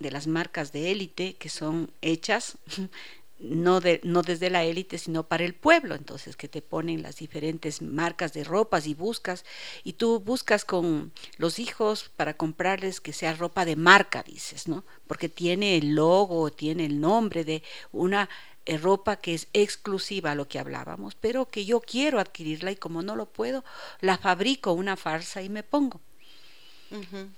de 0.00 0.10
las 0.10 0.26
marcas 0.26 0.72
de 0.72 0.90
élite 0.90 1.34
que 1.34 1.48
son 1.48 1.92
hechas 2.00 2.58
no, 3.40 3.80
de, 3.80 4.00
no 4.04 4.22
desde 4.22 4.50
la 4.50 4.64
élite, 4.64 4.98
sino 4.98 5.22
para 5.24 5.44
el 5.44 5.54
pueblo. 5.54 5.94
Entonces, 5.94 6.36
que 6.36 6.48
te 6.48 6.62
ponen 6.62 7.02
las 7.02 7.16
diferentes 7.16 7.80
marcas 7.80 8.32
de 8.32 8.44
ropas 8.44 8.86
y 8.86 8.94
buscas, 8.94 9.44
y 9.82 9.94
tú 9.94 10.20
buscas 10.20 10.64
con 10.64 11.12
los 11.38 11.58
hijos 11.58 12.10
para 12.16 12.34
comprarles 12.34 13.00
que 13.00 13.12
sea 13.12 13.34
ropa 13.34 13.64
de 13.64 13.76
marca, 13.76 14.22
dices, 14.22 14.68
¿no? 14.68 14.84
Porque 15.06 15.28
tiene 15.28 15.76
el 15.76 15.94
logo, 15.94 16.50
tiene 16.50 16.86
el 16.86 17.00
nombre 17.00 17.44
de 17.44 17.62
una 17.92 18.28
ropa 18.66 19.16
que 19.16 19.34
es 19.34 19.48
exclusiva 19.52 20.32
a 20.32 20.34
lo 20.34 20.48
que 20.48 20.58
hablábamos, 20.58 21.14
pero 21.14 21.46
que 21.46 21.64
yo 21.64 21.80
quiero 21.80 22.20
adquirirla 22.20 22.70
y 22.70 22.76
como 22.76 23.02
no 23.02 23.16
lo 23.16 23.26
puedo, 23.26 23.64
la 24.00 24.18
fabrico 24.18 24.72
una 24.72 24.96
farsa 24.96 25.42
y 25.42 25.48
me 25.48 25.62
pongo. 25.62 26.00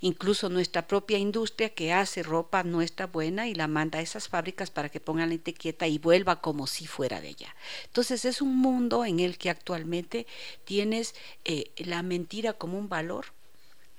Incluso 0.01 0.49
nuestra 0.49 0.87
propia 0.87 1.19
industria 1.19 1.69
que 1.69 1.93
hace 1.93 2.23
ropa 2.23 2.63
nuestra 2.63 3.07
buena 3.07 3.49
y 3.49 3.55
la 3.55 3.69
manda 3.69 3.99
a 3.99 4.03
esas 4.03 4.29
fábricas 4.29 4.71
para 4.71 4.89
que 4.89 4.99
pongan 4.99 5.29
la 5.29 5.35
etiqueta 5.35 5.87
y 5.87 5.99
vuelva 5.99 6.41
como 6.41 6.67
si 6.67 6.87
fuera 6.87 7.21
de 7.21 7.29
allá. 7.29 7.55
Entonces 7.85 8.25
es 8.25 8.41
un 8.41 8.57
mundo 8.57 9.05
en 9.05 9.21
el 9.21 9.37
que 9.37 9.51
actualmente 9.51 10.27
tienes 10.65 11.15
eh, 11.45 11.71
la 11.77 12.03
mentira 12.03 12.55
como 12.55 12.79
un 12.79 12.89
valor. 12.89 13.27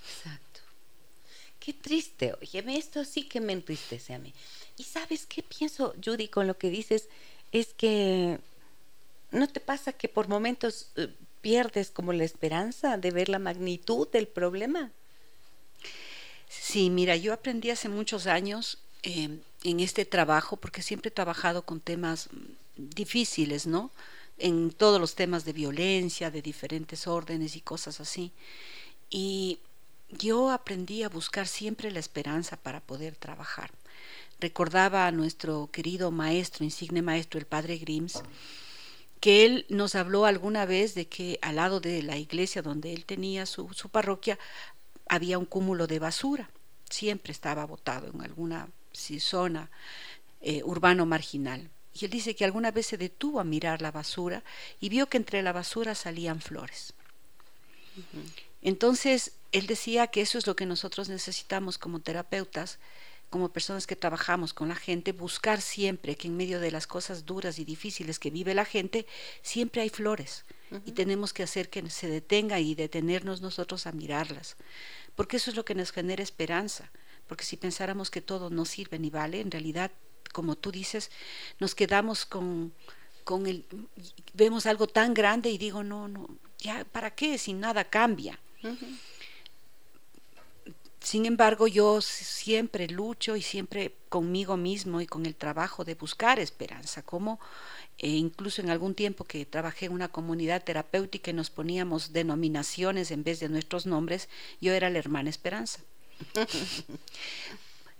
Exacto. 0.04 0.62
Qué 1.60 1.74
triste, 1.74 2.34
óyeme, 2.42 2.78
esto 2.78 3.06
sí 3.06 3.24
que 3.24 3.40
me 3.40 3.54
entristece 3.54 4.16
a 4.16 4.20
mí. 4.20 4.34
Y 4.78 4.84
sabes 4.84 5.26
qué 5.26 5.44
pienso, 5.44 5.94
Judy, 6.04 6.28
con 6.28 6.48
lo 6.48 6.58
que 6.58 6.70
dices, 6.70 7.10
es 7.52 7.74
que 7.74 8.40
¿no 9.34 9.48
te 9.48 9.60
pasa 9.60 9.94
que 9.94 10.08
por 10.08 10.28
momentos 10.28 10.92
eh, 10.96 11.10
pierdes 11.42 11.90
como 11.92 12.14
la 12.14 12.24
esperanza 12.24 12.98
de 12.98 13.12
ver 13.12 13.30
la 13.30 13.40
magnitud 13.40 14.08
del 14.10 14.28
problema? 14.28 14.92
Sí, 16.48 16.90
mira, 16.90 17.16
yo 17.16 17.34
aprendí 17.34 17.72
hace 17.72 17.90
muchos 17.90 18.28
años 18.28 18.78
em, 19.02 19.40
en 19.64 19.80
este 19.80 20.06
trabajo, 20.06 20.56
porque 20.56 20.82
siempre 20.82 21.10
he 21.10 21.12
trabajado 21.12 21.64
con 21.64 21.80
temas 21.80 22.30
difíciles, 22.78 23.66
¿no? 23.66 23.92
En 24.38 24.72
todos 24.72 25.00
los 25.02 25.16
temas 25.16 25.46
de 25.46 25.54
violencia, 25.54 26.32
de 26.32 26.42
diferentes 26.42 27.08
órdenes 27.08 27.56
y 27.56 27.62
cosas 27.62 28.00
así. 28.00 28.32
Y 29.10 29.60
yo 30.10 30.52
aprendí 30.52 31.04
a 31.04 31.10
buscar 31.10 31.48
siempre 31.48 31.92
la 31.92 32.00
esperanza 32.00 32.56
para 32.58 32.82
poder 32.82 33.16
trabajar 33.16 33.72
recordaba 34.44 35.08
a 35.08 35.12
nuestro 35.12 35.70
querido 35.72 36.12
maestro, 36.12 36.66
insigne 36.66 37.02
maestro, 37.02 37.40
el 37.40 37.46
padre 37.46 37.78
Grims, 37.78 38.22
que 39.22 39.46
él 39.46 39.66
nos 39.70 39.96
habló 39.96 40.26
alguna 40.26 40.66
vez 40.66 40.96
de 40.96 41.08
que 41.08 41.40
al 41.42 41.56
lado 41.56 41.80
de 41.80 42.04
la 42.04 42.18
iglesia 42.18 42.62
donde 42.62 42.94
él 42.94 43.06
tenía 43.06 43.46
su, 43.46 43.70
parroquia 43.90 44.38
había 45.08 45.38
un 45.40 45.46
cúmulo 45.46 45.88
de 45.88 46.00
basura, 46.00 46.50
siempre 46.90 47.32
estaba 47.32 47.66
botado 47.66 48.12
en 48.14 48.22
alguna 48.22 48.68
zona 49.20 49.72
eh, 50.42 50.62
urbano 50.66 51.06
marginal. 51.06 51.70
Y 51.94 52.04
él 52.04 52.12
dice 52.12 52.36
que 52.36 52.44
alguna 52.44 52.72
vez 52.72 52.88
se 52.88 52.98
detuvo 52.98 53.40
a 53.40 53.46
mirar 53.46 53.82
la 53.82 53.92
basura 53.92 54.44
y 54.82 54.90
vio 54.90 55.08
que 55.08 55.16
entre 55.16 55.42
la 55.42 55.54
basura 55.54 55.96
salían 55.96 56.42
flores. 56.42 56.94
Entonces, 58.62 59.32
él 59.54 59.68
decía 59.68 60.08
que 60.08 60.20
eso 60.20 60.38
es 60.38 60.48
lo 60.48 60.58
que 60.58 60.66
nosotros 60.66 61.08
necesitamos 61.08 61.78
como 61.78 62.02
terapeutas, 62.02 62.80
como 63.34 63.50
personas 63.50 63.88
que 63.88 63.96
trabajamos 63.96 64.54
con 64.54 64.70
la 64.70 64.76
gente, 64.76 65.12
buscar 65.12 65.60
siempre 65.60 66.16
que 66.16 66.28
en 66.28 66.38
medio 66.38 66.60
de 66.60 66.70
las 66.70 66.86
cosas 66.86 67.26
duras 67.26 67.58
y 67.58 67.66
difíciles 67.66 68.20
que 68.20 68.30
vive 68.30 68.54
la 68.54 68.64
gente, 68.64 69.08
siempre 69.42 69.82
hay 69.82 69.90
flores. 69.90 70.46
Y 70.86 70.92
tenemos 70.92 71.34
que 71.34 71.42
hacer 71.42 71.72
que 71.72 71.90
se 71.90 72.08
detenga 72.08 72.60
y 72.60 72.76
detenernos 72.76 73.42
nosotros 73.42 73.88
a 73.88 73.92
mirarlas. 73.92 74.56
Porque 75.16 75.38
eso 75.38 75.50
es 75.50 75.56
lo 75.56 75.66
que 75.66 75.74
nos 75.74 75.92
genera 75.92 76.22
esperanza. 76.22 76.92
Porque 77.28 77.44
si 77.44 77.58
pensáramos 77.58 78.12
que 78.12 78.22
todo 78.22 78.52
no 78.52 78.66
sirve 78.66 79.00
ni 79.00 79.10
vale, 79.10 79.42
en 79.42 79.50
realidad, 79.50 79.90
como 80.32 80.56
tú 80.56 80.72
dices, 80.72 81.10
nos 81.60 81.74
quedamos 81.74 82.28
con, 82.28 82.72
con 83.24 83.48
el... 83.48 83.66
Vemos 84.36 84.68
algo 84.68 84.86
tan 84.86 85.16
grande 85.16 85.50
y 85.50 85.58
digo, 85.58 85.84
no, 85.84 86.08
no, 86.08 86.30
ya, 86.60 86.86
¿para 86.86 87.10
qué 87.16 87.40
si 87.40 87.54
nada 87.54 87.84
cambia? 87.84 88.40
Sin 91.04 91.26
embargo, 91.26 91.68
yo 91.68 92.00
siempre 92.00 92.88
lucho 92.88 93.36
y 93.36 93.42
siempre 93.42 93.94
conmigo 94.08 94.56
mismo 94.56 95.02
y 95.02 95.06
con 95.06 95.26
el 95.26 95.36
trabajo 95.36 95.84
de 95.84 95.96
buscar 95.96 96.40
esperanza, 96.40 97.04
como 97.04 97.42
e 97.98 98.08
incluso 98.08 98.62
en 98.62 98.70
algún 98.70 98.96
tiempo 98.96 99.26
que 99.26 99.46
trabajé 99.46 99.88
en 99.88 99.92
una 99.92 100.08
comunidad 100.08 100.64
terapéutica 100.64 101.32
y 101.32 101.34
nos 101.34 101.50
poníamos 101.50 102.14
denominaciones 102.14 103.12
en 103.12 103.26
vez 103.26 103.42
de 103.42 103.50
nuestros 103.50 103.86
nombres, 103.86 104.30
yo 104.62 104.72
era 104.72 104.90
la 104.90 105.00
hermana 105.00 105.30
Esperanza. 105.30 105.82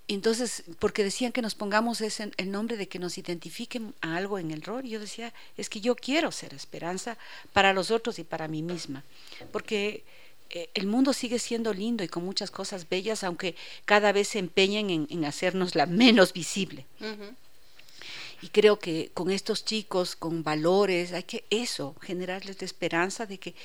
Entonces, 0.08 0.64
porque 0.80 1.04
decían 1.04 1.34
que 1.34 1.42
nos 1.42 1.56
pongamos 1.56 2.00
ese, 2.00 2.32
el 2.38 2.52
nombre 2.52 2.78
de 2.78 2.88
que 2.88 3.00
nos 3.00 3.18
identifiquen 3.18 3.94
a 4.00 4.16
algo 4.16 4.40
en 4.40 4.52
el 4.52 4.62
rol, 4.62 4.84
yo 4.84 5.00
decía, 5.00 5.34
es 5.58 5.70
que 5.70 5.82
yo 5.82 5.96
quiero 5.96 6.32
ser 6.32 6.54
esperanza 6.54 7.18
para 7.52 7.74
los 7.74 7.92
otros 7.92 8.18
y 8.20 8.24
para 8.24 8.48
mí 8.48 8.62
misma, 8.62 9.04
porque 9.52 10.04
eh, 10.50 10.70
el 10.74 10.88
mundo 10.88 11.14
sigue 11.14 11.40
siendo 11.40 11.74
lindo 11.74 12.04
y 12.04 12.08
con 12.08 12.24
muchas 12.24 12.52
cosas 12.52 12.88
bellas, 12.90 13.24
aunque 13.24 13.56
cada 13.86 14.12
vez 14.12 14.30
se 14.30 14.40
empeñen 14.40 14.90
en, 14.90 15.08
en 15.10 15.26
hacernos 15.26 15.76
la 15.76 15.86
menos 15.86 16.34
visible. 16.34 16.86
Y 18.42 18.50
creo 18.50 18.78
que 18.78 19.10
con 19.14 19.30
estos 19.30 19.64
chicos, 19.64 20.16
con 20.16 20.44
valores, 20.44 21.14
hay 21.14 21.24
que 21.24 21.46
eso, 21.50 21.96
generarles 22.02 22.60
la 22.60 22.66
esperanza 22.66 23.26
de 23.26 23.38
que 23.38 23.56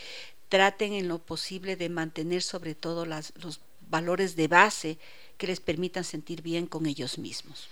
traten 0.48 0.92
en 0.92 1.08
lo 1.08 1.18
posible 1.18 1.76
de 1.76 1.88
mantener 1.88 2.42
sobre 2.42 2.74
todo 2.74 3.04
las, 3.04 3.32
los 3.36 3.60
valores 3.90 4.36
de 4.36 4.48
base 4.48 4.98
que 5.36 5.46
les 5.46 5.60
permitan 5.60 6.04
sentir 6.04 6.42
bien 6.42 6.66
con 6.66 6.86
ellos 6.86 7.18
mismos. 7.18 7.68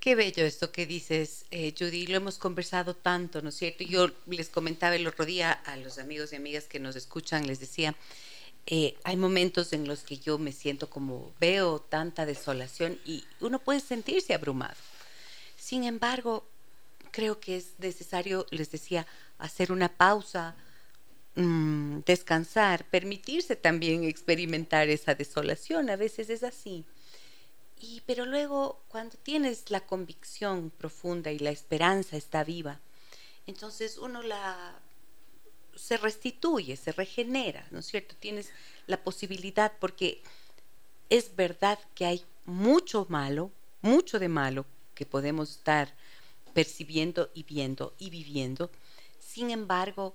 Qué 0.00 0.14
bello 0.14 0.46
esto 0.46 0.72
que 0.72 0.86
dices, 0.86 1.44
eh, 1.50 1.74
Judy. 1.78 2.06
Lo 2.06 2.16
hemos 2.16 2.38
conversado 2.38 2.96
tanto, 2.96 3.42
¿no 3.42 3.50
es 3.50 3.56
cierto? 3.56 3.84
Yo 3.84 4.08
les 4.26 4.48
comentaba 4.48 4.96
el 4.96 5.06
otro 5.06 5.26
día 5.26 5.52
a 5.52 5.76
los 5.76 5.98
amigos 5.98 6.32
y 6.32 6.36
amigas 6.36 6.64
que 6.64 6.80
nos 6.80 6.96
escuchan, 6.96 7.46
les 7.46 7.60
decía, 7.60 7.94
eh, 8.64 8.94
hay 9.04 9.18
momentos 9.18 9.74
en 9.74 9.86
los 9.86 10.00
que 10.00 10.16
yo 10.16 10.38
me 10.38 10.52
siento 10.52 10.88
como 10.88 11.34
veo 11.38 11.80
tanta 11.80 12.24
desolación 12.24 12.98
y 13.04 13.24
uno 13.40 13.58
puede 13.58 13.80
sentirse 13.80 14.32
abrumado. 14.32 14.76
Sin 15.58 15.84
embargo, 15.84 16.48
creo 17.10 17.38
que 17.38 17.58
es 17.58 17.74
necesario, 17.76 18.46
les 18.50 18.70
decía, 18.70 19.06
hacer 19.36 19.70
una 19.70 19.90
pausa, 19.90 20.56
mm, 21.34 21.98
descansar, 22.06 22.86
permitirse 22.86 23.54
también 23.54 24.04
experimentar 24.04 24.88
esa 24.88 25.14
desolación. 25.14 25.90
A 25.90 25.96
veces 25.96 26.30
es 26.30 26.42
así 26.42 26.86
y, 27.80 28.02
pero 28.06 28.26
luego, 28.26 28.82
cuando 28.88 29.16
tienes 29.16 29.70
la 29.70 29.80
convicción 29.80 30.70
profunda 30.70 31.32
y 31.32 31.38
la 31.38 31.50
esperanza 31.50 32.16
está 32.16 32.44
viva, 32.44 32.80
entonces 33.46 33.98
uno 33.98 34.22
la 34.22 34.80
se 35.74 35.96
restituye, 35.96 36.76
se 36.76 36.92
regenera, 36.92 37.66
¿no 37.70 37.78
es 37.78 37.86
cierto? 37.86 38.14
Tienes 38.16 38.50
la 38.86 39.02
posibilidad, 39.02 39.72
porque 39.80 40.22
es 41.08 41.34
verdad 41.34 41.78
que 41.94 42.04
hay 42.04 42.24
mucho 42.44 43.06
malo, 43.08 43.50
mucho 43.80 44.18
de 44.18 44.28
malo 44.28 44.66
que 44.94 45.06
podemos 45.06 45.50
estar 45.50 45.94
percibiendo 46.52 47.30
y 47.32 47.44
viendo 47.44 47.94
y 47.98 48.10
viviendo. 48.10 48.70
Sin 49.18 49.50
embargo, 49.50 50.14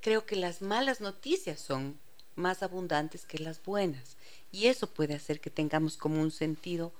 creo 0.00 0.26
que 0.26 0.36
las 0.36 0.60
malas 0.60 1.00
noticias 1.00 1.60
son 1.60 1.98
más 2.34 2.62
abundantes 2.62 3.24
que 3.24 3.38
las 3.38 3.62
buenas. 3.62 4.16
Y 4.52 4.66
eso 4.66 4.88
puede 4.88 5.14
hacer 5.14 5.40
que 5.40 5.50
tengamos 5.50 5.96
como 5.96 6.20
un 6.20 6.30
sentido 6.30 6.92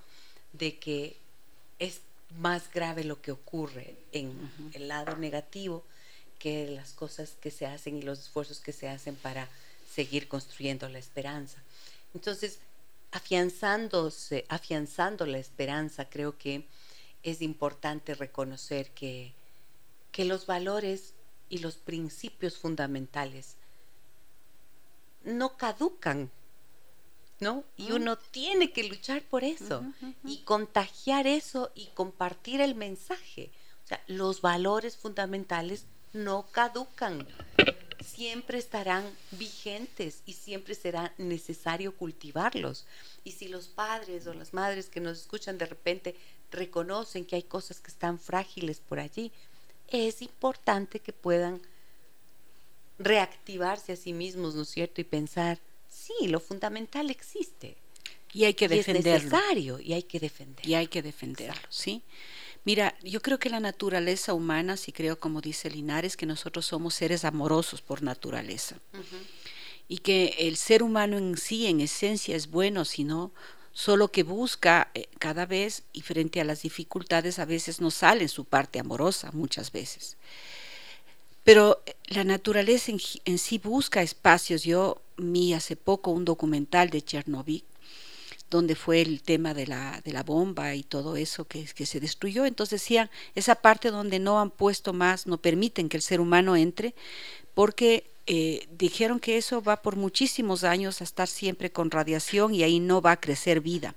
de 0.59 0.79
que 0.79 1.17
es 1.79 2.01
más 2.39 2.71
grave 2.73 3.05
lo 3.05 3.21
que 3.21 3.33
ocurre 3.33 3.97
en 4.13 4.33
el 4.75 4.89
lado 4.89 5.17
negativo 5.17 5.85
que 6.39 6.69
las 6.69 6.93
cosas 6.93 7.37
que 7.41 7.51
se 7.51 7.67
hacen 7.67 7.97
y 7.97 8.03
los 8.03 8.21
esfuerzos 8.21 8.61
que 8.61 8.73
se 8.73 8.89
hacen 8.89 9.17
para 9.17 9.49
seguir 9.93 10.29
construyendo 10.29 10.89
la 10.89 10.99
esperanza. 10.99 11.63
Entonces, 12.15 12.59
afianzándose, 13.13 14.45
afianzando 14.49 15.27
la 15.27 15.39
esperanza, 15.39 16.09
creo 16.09 16.37
que 16.37 16.67
es 17.23 17.41
importante 17.41 18.15
reconocer 18.15 18.91
que, 18.91 19.33
que 20.13 20.25
los 20.25 20.47
valores 20.47 21.15
y 21.49 21.59
los 21.59 21.77
principios 21.77 22.59
fundamentales 22.59 23.57
no 25.25 25.57
caducan 25.57 26.31
¿no? 27.41 27.65
Y 27.77 27.93
uno 27.93 28.17
tiene 28.17 28.73
que 28.73 28.85
luchar 28.85 29.23
por 29.23 29.45
eso 29.45 29.85
y 30.25 30.39
contagiar 30.39 31.27
eso 31.27 31.71
y 31.75 31.87
compartir 31.89 32.61
el 32.61 32.75
mensaje. 32.75 33.51
O 33.85 33.89
sea, 33.89 34.03
los 34.07 34.41
valores 34.41 34.97
fundamentales 34.97 35.85
no 36.13 36.47
caducan, 36.51 37.27
siempre 38.05 38.59
estarán 38.59 39.05
vigentes 39.33 40.23
y 40.25 40.33
siempre 40.33 40.75
será 40.75 41.13
necesario 41.19 41.95
cultivarlos. 41.95 42.87
Y 43.25 43.33
si 43.33 43.49
los 43.49 43.69
padres 43.69 44.27
o 44.27 44.35
las 44.35 44.55
madres 44.55 44.89
que 44.89 45.01
nos 45.01 45.19
escuchan 45.19 45.59
de 45.59 45.67
repente 45.67 46.17
reconocen 46.51 47.27
que 47.27 47.37
hay 47.37 47.43
cosas 47.43 47.81
que 47.81 47.91
están 47.91 48.19
frágiles 48.19 48.81
por 48.81 48.99
allí, 48.99 49.31
es 49.89 50.23
importante 50.23 51.01
que 51.01 51.13
puedan 51.13 51.61
reactivarse 52.99 53.93
a 53.93 53.97
sí 53.97 54.13
mismos, 54.13 54.55
¿no 54.55 54.63
es 54.63 54.69
cierto? 54.69 55.01
Y 55.01 55.05
pensar, 55.05 55.61
sí, 56.07 56.29
lo 56.29 56.41
fundamental 56.41 57.11
existe. 57.11 57.77
Y 58.33 58.45
hay 58.45 58.55
que 58.55 58.69
defenderlo. 58.69 59.17
es 59.17 59.25
necesario 59.25 59.81
y 59.81 59.93
hay 59.93 60.03
que 60.03 60.21
defenderlo. 60.21 60.71
Y 60.71 60.75
hay 60.75 60.89
que 60.89 61.03
defenderlo, 61.03 61.63
¿sí? 61.71 62.03
Mira, 62.65 62.97
yo 63.03 63.23
creo 63.23 63.39
que 63.39 63.49
la 63.49 63.61
naturaleza 63.61 64.35
humana, 64.35 64.77
si 64.77 64.91
creo 64.91 65.21
como 65.21 65.41
dice 65.41 65.71
Linares, 65.71 66.17
que 66.17 66.27
nosotros 66.27 66.67
somos 66.67 66.95
seres 66.95 67.25
amorosos 67.25 67.81
por 67.81 68.03
naturaleza. 68.03 68.81
Y 69.87 69.99
que 69.99 70.35
el 70.41 70.57
ser 70.57 70.83
humano 70.83 71.17
en 71.17 71.37
sí, 71.37 71.69
en 71.69 71.81
esencia, 71.81 72.35
es 72.35 72.51
bueno, 72.51 72.85
sino 72.85 73.33
solo 73.73 74.09
que 74.09 74.25
busca 74.25 74.91
eh, 74.95 75.07
cada 75.21 75.47
vez 75.47 75.85
y 75.93 76.01
frente 76.01 76.41
a 76.41 76.45
las 76.45 76.63
dificultades 76.63 77.39
a 77.39 77.45
veces 77.45 77.81
no 77.81 77.93
sale 77.93 78.23
en 78.23 78.29
su 78.29 78.45
parte 78.45 78.81
amorosa, 78.81 79.31
muchas 79.33 79.71
veces. 79.71 80.17
Pero 81.47 81.81
eh, 81.87 81.95
la 82.09 82.25
naturaleza 82.25 82.91
en, 83.25 83.39
sí 83.39 83.59
busca 83.59 84.03
espacios. 84.03 84.65
Yo 84.65 85.01
vi 85.17 85.53
hace 85.53 85.77
poco 85.77 86.11
un 86.11 86.25
documental 86.25 86.91
de 86.91 87.03
Chernobyl, 87.03 87.63
donde 88.51 88.75
fue 88.75 89.01
el 89.01 89.23
tema 89.23 89.55
de 89.55 89.69
la, 89.69 90.03
de 90.05 90.13
la 90.13 90.25
bomba 90.25 90.75
y 90.75 90.83
todo 90.83 91.17
eso 91.17 91.45
que, 91.45 91.65
que 91.65 91.87
se 91.87 92.01
destruyó. 92.01 92.47
Entonces 92.47 92.81
decían, 92.81 93.11
esa 93.37 93.55
parte 93.55 93.93
donde 93.93 94.19
no 94.19 94.41
han 94.41 94.51
puesto 94.51 94.93
más, 94.93 95.29
no 95.29 95.39
permiten 95.39 95.89
que 95.89 95.97
el 95.97 96.03
ser 96.03 96.21
humano 96.21 96.57
entre, 96.57 96.97
porque 97.55 98.11
eh, 98.27 98.67
dijeron 98.73 99.21
que 99.21 99.37
eso 99.37 99.63
va 99.63 99.83
por 99.83 99.95
muchísimos 99.95 100.65
años 100.65 101.01
a 101.01 101.05
estar 101.05 101.29
siempre 101.29 101.71
con 101.71 101.93
radiación 101.93 102.53
y 102.53 102.65
ahí 102.65 102.81
no 102.81 103.01
va 103.01 103.13
a 103.13 103.21
crecer 103.21 103.61
vida. 103.61 103.95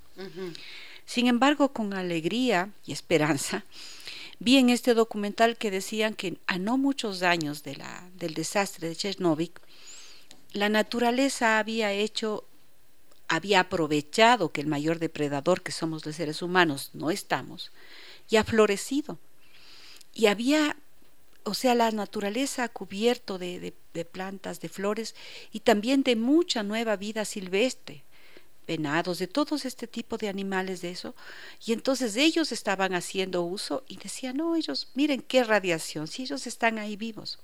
Sin 1.08 1.26
embargo, 1.26 1.74
con 1.74 1.96
alegría 1.96 2.70
y 2.86 2.92
esperanza, 2.92 3.66
Vi 4.40 4.56
en 4.56 4.70
este 4.70 4.94
documental 4.94 5.58
que 5.58 5.70
decían 5.70 6.14
que 6.14 6.38
a 6.48 6.58
no 6.58 6.78
muchos 6.78 7.24
años 7.24 7.64
de 7.64 7.76
la, 7.76 8.10
del 8.16 8.34
desastre 8.34 8.88
de 8.88 8.96
Chernobyl, 8.96 9.52
la 10.54 10.70
naturaleza 10.70 11.60
había 11.60 11.92
hecho, 11.92 12.46
había 13.28 13.60
aprovechado 13.60 14.54
que 14.54 14.62
el 14.62 14.68
mayor 14.68 14.98
depredador 15.00 15.62
que 15.62 15.74
somos 15.74 16.06
los 16.06 16.16
seres 16.16 16.42
humanos 16.42 16.92
no 16.94 17.12
estamos, 17.12 17.72
y 18.30 18.38
ha 18.38 18.46
florecido. 18.46 19.20
Y 20.14 20.28
había, 20.28 20.78
o 21.44 21.54
sea, 21.54 21.76
la 21.76 21.92
naturaleza 21.92 22.64
ha 22.64 22.70
cubierto 22.70 23.40
de, 23.40 23.74
de 23.94 24.06
plantas, 24.06 24.62
de 24.62 24.70
flores 24.70 25.16
y 25.52 25.60
también 25.60 26.02
de 26.04 26.16
mucha 26.16 26.64
nueva 26.64 26.96
vida 26.96 27.26
silvestre 27.26 28.04
venados, 28.70 29.18
de 29.18 29.28
todos 29.28 29.66
este 29.66 29.88
tipo 29.88 30.18
de 30.18 30.30
animales 30.30 30.82
de 30.82 30.92
eso. 30.92 31.16
Y 31.66 31.74
entonces 31.74 32.16
ellos 32.16 32.52
estaban 32.52 32.94
haciendo 32.94 33.42
uso 33.42 33.84
y 33.88 33.98
decían, 33.98 34.38
no, 34.38 34.56
ellos, 34.56 34.90
miren 34.94 35.22
qué 35.22 35.44
radiación, 35.44 36.08
si 36.08 36.22
ellos 36.24 36.46
están 36.46 36.78
ahí 36.78 36.96
vivos. 36.96 37.40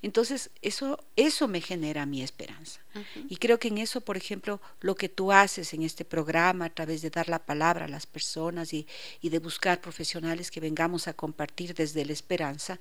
Entonces, 0.00 0.50
eso, 0.62 1.04
eso 1.16 1.48
me 1.48 1.60
genera 1.60 2.06
mi 2.06 2.22
esperanza. 2.22 2.80
Y 3.28 3.36
creo 3.36 3.58
que 3.58 3.68
en 3.68 3.78
eso, 3.78 4.00
por 4.00 4.16
ejemplo, 4.16 4.60
lo 4.80 4.94
que 4.94 5.08
tú 5.08 5.32
haces 5.32 5.74
en 5.74 5.82
este 5.82 6.04
programa, 6.04 6.66
a 6.66 6.74
través 6.74 7.02
de 7.02 7.10
dar 7.10 7.28
la 7.28 7.40
palabra 7.40 7.84
a 7.84 7.88
las 7.88 8.06
personas 8.06 8.72
y, 8.72 8.86
y 9.20 9.28
de 9.28 9.40
buscar 9.40 9.80
profesionales 9.80 10.50
que 10.50 10.60
vengamos 10.60 11.08
a 11.08 11.14
compartir 11.14 11.74
desde 11.74 12.04
la 12.04 12.12
esperanza, 12.12 12.78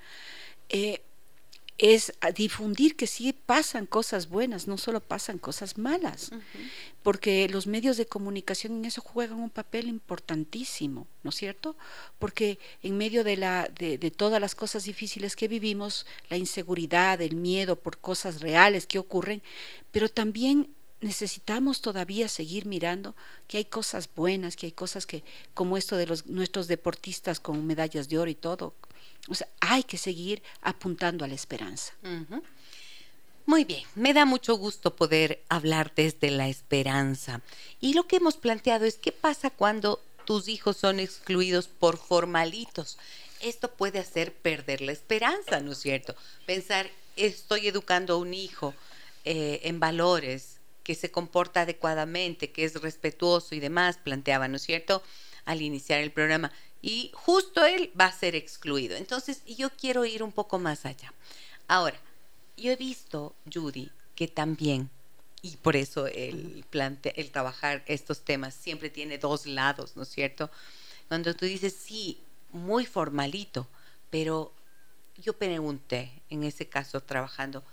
eh, 0.69 1.01
es 1.77 2.13
difundir 2.35 2.95
que 2.95 3.05
sí 3.05 3.33
pasan 3.33 3.85
cosas 3.85 4.29
buenas, 4.29 4.67
no 4.67 4.77
solo 4.77 4.99
pasan 4.99 5.37
cosas 5.37 5.77
malas, 5.77 6.31
porque 7.03 7.47
los 7.49 7.67
medios 7.67 7.97
de 7.97 8.07
comunicación 8.07 8.77
en 8.77 8.85
eso 8.85 9.01
juegan 9.01 9.39
un 9.39 9.51
papel 9.51 9.87
importantísimo, 9.87 11.07
¿no 11.23 11.29
es 11.29 11.35
cierto? 11.35 11.75
Porque 12.17 12.57
en 12.81 12.97
medio 12.97 13.23
de, 13.23 13.37
la, 13.37 13.69
de, 13.77 13.97
de 13.99 14.11
todas 14.11 14.41
las 14.41 14.55
cosas 14.55 14.85
difíciles 14.85 15.35
que 15.35 15.47
vivimos, 15.47 16.07
la 16.29 16.37
inseguridad, 16.37 17.21
el 17.21 17.35
miedo 17.35 17.75
por 17.75 17.99
cosas 17.99 18.41
reales 18.41 18.87
que 18.87 18.97
ocurren, 18.97 19.43
pero 19.91 20.09
también 20.09 20.69
necesitamos 20.99 21.81
todavía 21.81 22.27
seguir 22.27 22.65
mirando 22.65 23.15
que 23.47 23.57
hay 23.57 23.65
cosas 23.65 24.09
buenas, 24.15 24.55
que 24.55 24.65
hay 24.65 24.71
cosas 24.71 25.05
que, 25.05 25.23
como 25.53 25.77
esto 25.77 25.95
de 25.95 26.07
los 26.07 26.25
nuestros 26.25 26.67
deportistas 26.67 27.39
con 27.39 27.65
medallas 27.67 28.09
de 28.09 28.17
oro 28.17 28.31
y 28.31 28.35
todo, 28.35 28.73
o 29.27 29.35
sea, 29.35 29.47
hay 29.59 29.83
que 29.83 29.97
seguir 29.97 30.41
apuntando 30.61 31.25
a 31.25 31.27
la 31.27 31.35
esperanza. 31.35 31.93
Muy 33.45 33.63
bien, 33.63 33.83
me 33.95 34.13
da 34.13 34.25
mucho 34.25 34.55
gusto 34.55 34.95
poder 34.95 35.41
hablar 35.47 35.93
desde 35.95 36.31
la 36.31 36.49
esperanza. 36.49 37.41
Y 37.79 37.93
lo 37.93 38.07
que 38.07 38.17
hemos 38.17 38.35
planteado 38.35 38.85
es 38.85 38.97
qué 38.97 39.11
pasa 39.11 39.49
cuando 39.49 40.01
tus 40.25 40.49
hijos 40.49 40.75
son 40.75 40.99
excluidos 40.99 41.67
por 41.67 41.97
formalitos. 41.97 42.97
Esto 43.41 43.71
puede 43.71 43.99
hacer 43.99 44.33
perder 44.33 44.81
la 44.81 44.91
esperanza, 44.91 45.61
¿no 45.61 45.71
es 45.71 45.77
cierto? 45.77 46.15
Pensar, 46.45 46.89
estoy 47.15 47.67
educando 47.67 48.15
a 48.15 48.17
un 48.17 48.33
hijo 48.33 48.73
eh, 49.23 49.61
en 49.63 49.79
valores, 49.79 50.57
que 50.83 50.95
se 50.95 51.11
comporta 51.11 51.61
adecuadamente, 51.61 52.51
que 52.51 52.63
es 52.63 52.81
respetuoso 52.81 53.55
y 53.55 53.59
demás, 53.59 53.97
planteaba, 53.97 54.47
¿no 54.47 54.55
es 54.55 54.63
cierto? 54.63 55.03
Al 55.43 55.61
iniciar 55.61 55.99
el 55.99 56.11
programa 56.11 56.51
y 56.81 57.11
justo 57.13 57.65
él 57.65 57.91
va 57.99 58.05
a 58.05 58.11
ser 58.11 58.35
excluido. 58.35 58.95
Entonces, 58.95 59.43
yo 59.45 59.69
quiero 59.71 60.05
ir 60.05 60.23
un 60.23 60.31
poco 60.31 60.59
más 60.59 60.85
allá. 60.85 61.13
Ahora, 61.67 61.99
yo 62.55 62.71
he 62.71 62.75
visto, 62.75 63.35
Judy, 63.51 63.91
que 64.15 64.27
también, 64.27 64.89
y 65.41 65.57
por 65.57 65.75
eso 65.75 66.07
el, 66.07 66.65
el 66.71 67.31
trabajar 67.31 67.83
estos 67.87 68.21
temas 68.21 68.53
siempre 68.53 68.89
tiene 68.89 69.17
dos 69.17 69.45
lados, 69.45 69.95
¿no 69.95 70.03
es 70.03 70.09
cierto? 70.09 70.49
Cuando 71.07 71.35
tú 71.35 71.45
dices, 71.45 71.73
sí, 71.73 72.19
muy 72.51 72.85
formalito, 72.85 73.67
pero 74.09 74.53
yo 75.17 75.33
pregunté, 75.33 76.11
en 76.29 76.43
ese 76.43 76.67
caso 76.67 77.01
trabajando, 77.01 77.63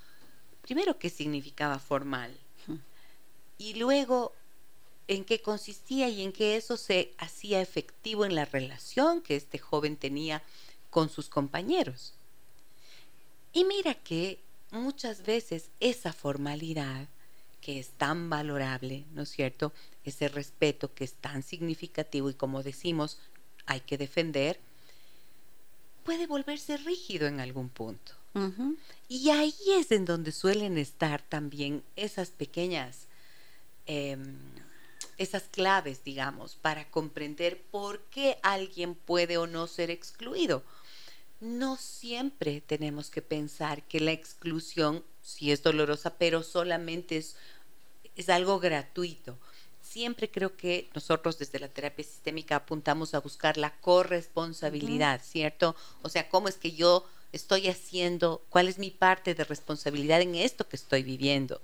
primero 0.63 0.99
qué 0.99 1.11
significaba 1.11 1.79
formal, 1.79 2.37
y 3.57 3.75
luego 3.75 4.35
en 5.09 5.25
qué 5.25 5.41
consistía 5.41 6.09
y 6.09 6.23
en 6.23 6.33
qué 6.33 6.57
eso 6.57 6.77
se 6.77 7.13
hacía 7.19 7.61
efectivo 7.61 8.25
en 8.25 8.35
la 8.35 8.45
relación 8.45 9.21
que 9.21 9.37
este 9.37 9.59
joven 9.59 9.97
tenía 9.97 10.43
con 10.91 11.11
sus 11.11 11.29
compañeros. 11.29 12.15
Y 13.53 13.65
mira 13.65 13.95
que 13.95 14.39
muchas 14.71 15.25
veces 15.25 15.71
esa 15.81 16.13
formalidad 16.13 17.09
que 17.61 17.79
es 17.79 17.91
tan 17.91 18.29
valorable, 18.29 19.05
¿no 19.13 19.23
es 19.23 19.31
cierto? 19.31 19.73
Ese 20.05 20.29
respeto 20.29 20.93
que 20.93 21.05
es 21.05 21.15
tan 21.15 21.43
significativo 21.43 22.29
y 22.29 22.35
como 22.35 22.63
decimos, 22.63 23.19
hay 23.67 23.81
que 23.81 23.97
defender, 23.97 24.61
puede 26.05 26.27
volverse 26.27 26.77
rígido 26.77 27.27
en 27.27 27.41
algún 27.41 27.69
punto. 27.69 28.13
Y 29.09 29.31
ahí 29.31 29.55
es 29.69 29.93
en 29.93 30.05
donde 30.05 30.33
suelen 30.33 30.77
estar 30.77 31.23
también 31.23 31.85
esas 31.95 32.31
pequeñas 32.31 33.07
em, 33.87 34.37
esas 35.19 35.45
claves, 35.45 36.05
digamos, 36.05 36.57
para 36.57 36.91
comprender 36.91 37.63
por 37.71 38.01
qué 38.05 38.39
alguien 38.43 38.95
puede 38.95 39.39
o 39.39 39.47
no 39.47 39.67
ser 39.67 39.91
excluido. 39.91 40.63
No 41.41 41.77
siempre 41.77 42.61
tenemos 42.61 43.11
que 43.11 43.23
pensar 43.23 43.83
que 43.83 44.01
la 44.01 44.13
exclusión 44.13 45.05
sí 45.23 45.53
es 45.53 45.63
dolorosa, 45.63 46.17
pero 46.17 46.43
solamente 46.43 47.17
es, 47.17 47.37
es 48.17 48.29
algo 48.29 48.61
gratuito. 48.61 49.39
Siempre 49.83 50.31
creo 50.31 50.57
que 50.57 50.89
nosotros 50.95 51.39
desde 51.39 51.59
la 51.59 51.69
terapia 51.69 52.05
sistémica 52.05 52.57
apuntamos 52.57 53.15
a 53.15 53.21
buscar 53.21 53.57
la 53.57 53.79
corresponsabilidad, 53.81 55.23
¿cierto? 55.23 55.77
O 56.03 56.09
sea, 56.09 56.29
¿cómo 56.29 56.49
es 56.49 56.57
que 56.57 56.73
yo 56.73 57.07
estoy 57.33 57.69
haciendo? 57.69 58.43
¿Cuál 58.49 58.69
es 58.69 58.79
mi 58.79 58.91
parte 58.91 59.35
de 59.35 59.45
responsabilidad 59.45 60.21
en 60.21 60.35
esto 60.35 60.69
que 60.69 60.77
estoy 60.77 61.03
viviendo? 61.03 61.61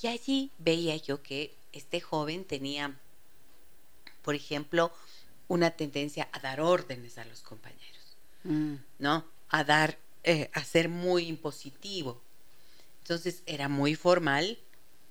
Y 0.00 0.06
allí 0.06 0.50
veía 0.58 0.96
yo 0.96 1.22
que 1.22 1.54
este 1.72 2.00
joven 2.00 2.44
tenía, 2.44 2.98
por 4.22 4.34
ejemplo, 4.34 4.92
una 5.48 5.70
tendencia 5.72 6.28
a 6.32 6.40
dar 6.40 6.60
órdenes 6.60 7.18
a 7.18 7.24
los 7.24 7.40
compañeros, 7.40 8.16
mm. 8.44 8.74
¿no? 8.98 9.24
A 9.48 9.64
dar, 9.64 9.98
eh, 10.24 10.50
a 10.52 10.64
ser 10.64 10.88
muy 10.88 11.26
impositivo. 11.26 12.20
Entonces 13.02 13.42
era 13.46 13.68
muy 13.68 13.94
formal 13.94 14.58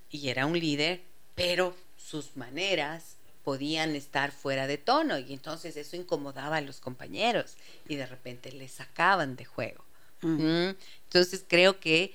y 0.09 0.29
era 0.29 0.45
un 0.45 0.57
líder, 0.59 1.03
pero 1.35 1.75
sus 1.97 2.35
maneras 2.35 3.17
podían 3.43 3.95
estar 3.95 4.31
fuera 4.31 4.67
de 4.67 4.77
tono 4.77 5.17
y 5.17 5.33
entonces 5.33 5.75
eso 5.77 5.95
incomodaba 5.95 6.57
a 6.57 6.61
los 6.61 6.79
compañeros 6.79 7.55
y 7.87 7.95
de 7.95 8.05
repente 8.05 8.51
les 8.51 8.71
sacaban 8.71 9.35
de 9.35 9.45
juego. 9.45 9.83
Mm. 10.21 10.71
Entonces 11.05 11.43
creo 11.47 11.79
que 11.79 12.13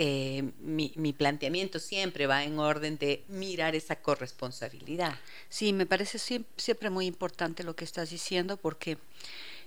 eh, 0.00 0.52
mi, 0.60 1.12
planteamiento 1.12 1.80
siempre 1.80 2.28
va 2.28 2.44
en 2.44 2.60
orden 2.60 2.98
de 2.98 3.24
mirar 3.26 3.74
esa 3.74 3.96
corresponsabilidad. 3.96 5.18
Sí, 5.48 5.72
me 5.72 5.86
parece 5.86 6.20
siempre, 6.56 6.88
muy 6.88 7.06
importante 7.06 7.64
lo 7.64 7.74
que 7.74 7.84
estás 7.84 8.10
diciendo 8.10 8.56
porque 8.56 8.96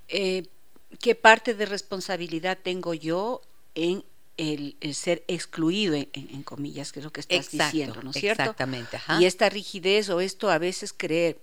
eh, 0.08 0.46
¿qué 1.02 1.16
parte 1.16 1.54
de 1.54 1.66
responsabilidad 1.66 2.58
tengo 2.64 2.94
yo 2.94 3.42
en 3.76 4.06
el, 4.38 4.78
ser 4.94 5.26
excluido, 5.28 5.96
en, 5.96 6.44
comillas, 6.44 6.94
que 6.94 7.02
es 7.02 7.04
lo 7.04 7.12
que 7.12 7.20
estás 7.20 7.52
diciendo, 7.52 8.02
¿no 8.02 8.12
es 8.12 8.16
cierto? 8.16 8.44
Exactamente. 8.44 9.02
Y 9.20 9.26
esta 9.26 9.50
rigidez 9.50 10.10
o 10.10 10.22
esto 10.22 10.50
a 10.50 10.60
veces 10.60 10.94
creer, 10.94 11.40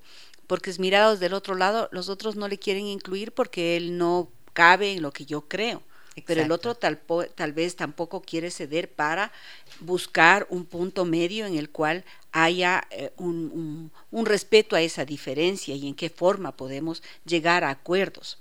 porque 0.47 0.71
es 0.71 0.79
mirados 0.79 1.21
del 1.21 1.35
otro 1.35 1.57
lado, 1.57 1.91
los 1.93 2.09
otros 2.09 2.37
no 2.37 2.49
le 2.49 2.59
quieren 2.59 2.87
incluir 2.87 3.33
porque 3.33 3.77
él 3.77 3.99
no 3.99 4.31
cabe 4.55 4.93
en 4.93 5.03
lo 5.03 5.13
que 5.13 5.27
yo 5.27 5.43
creo 5.43 5.83
pero 6.27 6.43
el 6.43 6.51
otro 6.51 6.75
tal, 6.75 7.01
tal 7.35 7.53
vez 7.53 7.77
tampoco 7.77 8.23
quiere 8.23 8.51
ceder 8.51 8.91
para 8.91 9.33
buscar 9.81 10.47
un 10.51 10.65
punto 10.65 11.05
medio 11.05 11.47
en 11.47 11.57
el 11.57 11.71
cual 11.71 12.05
haya 12.33 12.87
eh, 12.91 13.13
un, 13.17 13.91
respeto 14.25 14.77
a 14.77 14.81
esa 14.81 15.05
diferencia 15.05 15.75
y 15.75 15.89
en 15.89 15.95
qué 15.95 16.11
forma 16.11 16.53
podemos 16.57 17.03
llegar 17.25 17.65
a 17.65 17.71
acuerdos. 17.71 18.39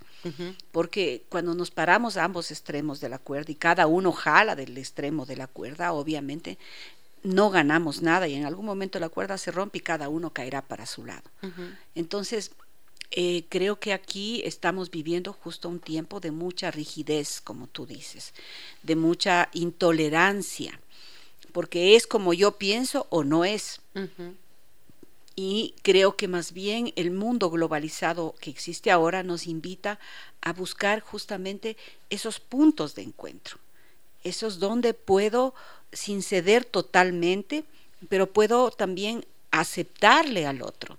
Porque 0.74 1.24
cuando 1.30 1.56
nos 1.56 1.72
paramos 1.72 2.18
a 2.18 2.26
ambos 2.26 2.52
extremos 2.52 3.00
de 3.00 3.08
la 3.08 3.18
cuerda 3.18 3.50
y 3.50 3.56
cada 3.56 3.88
uno 3.88 4.12
jala 4.12 4.58
del 4.58 4.78
extremo 4.78 5.26
de 5.26 5.38
la 5.38 5.48
cuerda, 5.48 5.94
obviamente 5.94 6.58
no 7.24 7.50
ganamos 7.50 8.02
nada 8.02 8.28
y 8.28 8.36
en 8.36 8.46
algún 8.46 8.66
momento 8.66 9.00
la 9.00 9.08
cuerda 9.08 9.38
se 9.38 9.52
rompe 9.52 9.78
y 9.78 9.82
cada 9.82 10.10
uno 10.10 10.32
caerá 10.32 10.62
para 10.62 10.86
su 10.86 11.06
lado. 11.06 11.30
Entonces, 11.96 12.52
eh, 13.12 13.46
creo 13.50 13.80
que 13.80 13.94
aquí 13.94 14.42
estamos 14.44 14.92
viviendo 14.92 15.32
justo 15.32 15.70
un 15.70 15.80
tiempo 15.80 16.20
de 16.20 16.32
mucha 16.32 16.72
rigidez, 16.72 17.40
como 17.42 17.68
tú 17.68 17.86
dices, 17.86 18.34
de 18.84 18.96
mucha 18.96 19.50
intolerancia, 19.54 20.80
porque 21.54 21.96
es 21.96 22.06
como 22.06 22.34
yo 22.34 22.58
pienso 22.58 23.08
o 23.10 23.24
no 23.24 23.46
es. 23.46 23.80
Y 25.36 25.74
creo 25.84 26.18
que 26.18 26.28
más 26.28 26.52
bien 26.52 26.92
el 26.96 27.12
mundo 27.12 27.50
globalizado 27.50 28.36
que 28.42 28.50
existe 28.50 28.92
ahora 28.92 29.24
nos 29.24 29.48
invita 29.48 30.00
a 30.42 30.52
buscar 30.52 31.00
justamente 31.00 31.78
esos 32.10 32.40
puntos 32.40 32.94
de 32.96 33.04
encuentro, 33.04 33.58
esos 34.24 34.60
donde 34.60 34.94
puedo, 34.94 35.54
sin 35.94 36.22
ceder 36.24 36.66
totalmente, 36.66 37.64
pero 38.10 38.32
puedo 38.32 38.70
también 38.72 39.26
aceptarle 39.52 40.46
al 40.46 40.62
otro 40.62 40.98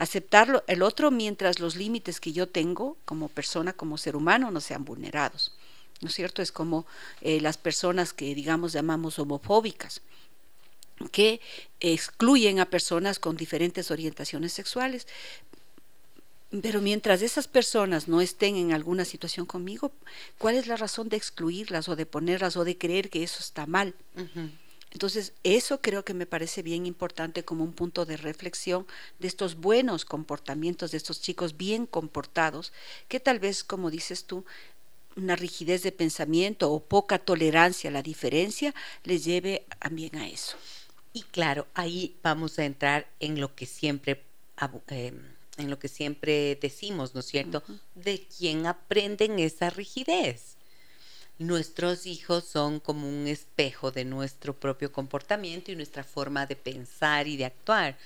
aceptarlo 0.00 0.64
el 0.66 0.80
otro 0.82 1.10
mientras 1.10 1.60
los 1.60 1.76
límites 1.76 2.20
que 2.20 2.32
yo 2.32 2.48
tengo 2.48 2.96
como 3.04 3.28
persona, 3.28 3.74
como 3.74 3.98
ser 3.98 4.16
humano, 4.16 4.50
no 4.50 4.62
sean 4.62 4.86
vulnerados. 4.86 5.52
¿No 6.00 6.08
es 6.08 6.14
cierto? 6.14 6.40
Es 6.40 6.50
como 6.50 6.86
eh, 7.20 7.38
las 7.42 7.58
personas 7.58 8.14
que, 8.14 8.34
digamos, 8.34 8.72
llamamos 8.72 9.18
homofóbicas 9.18 10.00
que 11.12 11.40
excluyen 11.80 12.60
a 12.60 12.70
personas 12.70 13.18
con 13.18 13.36
diferentes 13.36 13.90
orientaciones 13.90 14.54
sexuales. 14.54 15.06
Pero 16.62 16.80
mientras 16.80 17.20
esas 17.20 17.46
personas 17.46 18.08
no 18.08 18.22
estén 18.22 18.56
en 18.56 18.72
alguna 18.72 19.04
situación 19.04 19.44
conmigo, 19.44 19.92
¿cuál 20.38 20.54
es 20.54 20.66
la 20.66 20.76
razón 20.76 21.10
de 21.10 21.18
excluirlas 21.18 21.90
o 21.90 21.96
de 21.96 22.06
ponerlas 22.06 22.56
o 22.56 22.64
de 22.64 22.78
creer 22.78 23.10
que 23.10 23.22
eso 23.22 23.40
está 23.40 23.66
mal? 23.66 23.94
Entonces, 24.92 25.32
eso 25.44 25.80
creo 25.80 26.04
que 26.04 26.14
me 26.14 26.26
parece 26.26 26.62
bien 26.62 26.84
importante 26.84 27.44
como 27.44 27.64
un 27.64 27.72
punto 27.72 28.04
de 28.04 28.16
reflexión 28.16 28.86
de 29.18 29.28
estos 29.28 29.56
buenos 29.56 30.04
comportamientos 30.04 30.90
de 30.90 30.96
estos 30.96 31.20
chicos 31.20 31.56
bien 31.56 31.86
comportados, 31.86 32.72
que 33.08 33.20
tal 33.20 33.38
vez, 33.38 33.62
como 33.62 33.90
dices 33.90 34.24
tú, 34.24 34.44
una 35.16 35.36
rigidez 35.36 35.82
de 35.82 35.92
pensamiento 35.92 36.72
o 36.72 36.80
poca 36.80 37.18
tolerancia 37.18 37.90
a 37.90 37.92
la 37.92 38.02
diferencia 38.02 38.74
les 39.04 39.24
lleve 39.24 39.64
también 39.78 40.16
a 40.16 40.28
eso. 40.28 40.56
Y 41.12 41.22
claro, 41.22 41.66
ahí 41.74 42.16
vamos 42.22 42.58
a 42.58 42.64
entrar 42.64 43.06
en 43.18 43.40
lo 43.40 43.54
que 43.54 43.66
siempre 43.66 44.22
eh, 44.88 45.12
en 45.56 45.70
lo 45.70 45.78
que 45.78 45.88
siempre 45.88 46.56
decimos, 46.60 47.14
¿no 47.14 47.20
es 47.20 47.26
cierto? 47.26 47.62
De 47.94 48.26
quién 48.38 48.66
aprenden 48.66 49.38
esa 49.38 49.70
rigidez. 49.70 50.56
Nuestros 51.40 52.06
hijos 52.06 52.44
son 52.44 52.78
como 52.78 53.08
un 53.08 53.26
espejo 53.26 53.90
de 53.90 54.04
nuestro 54.04 54.54
propio 54.54 54.92
comportamiento 54.92 55.72
y 55.72 55.76
nuestra 55.76 56.04
forma 56.04 56.46
de 56.46 56.54
pensar 56.54 57.26
y 57.26 57.36
de 57.36 57.46
actuar. 57.46 57.98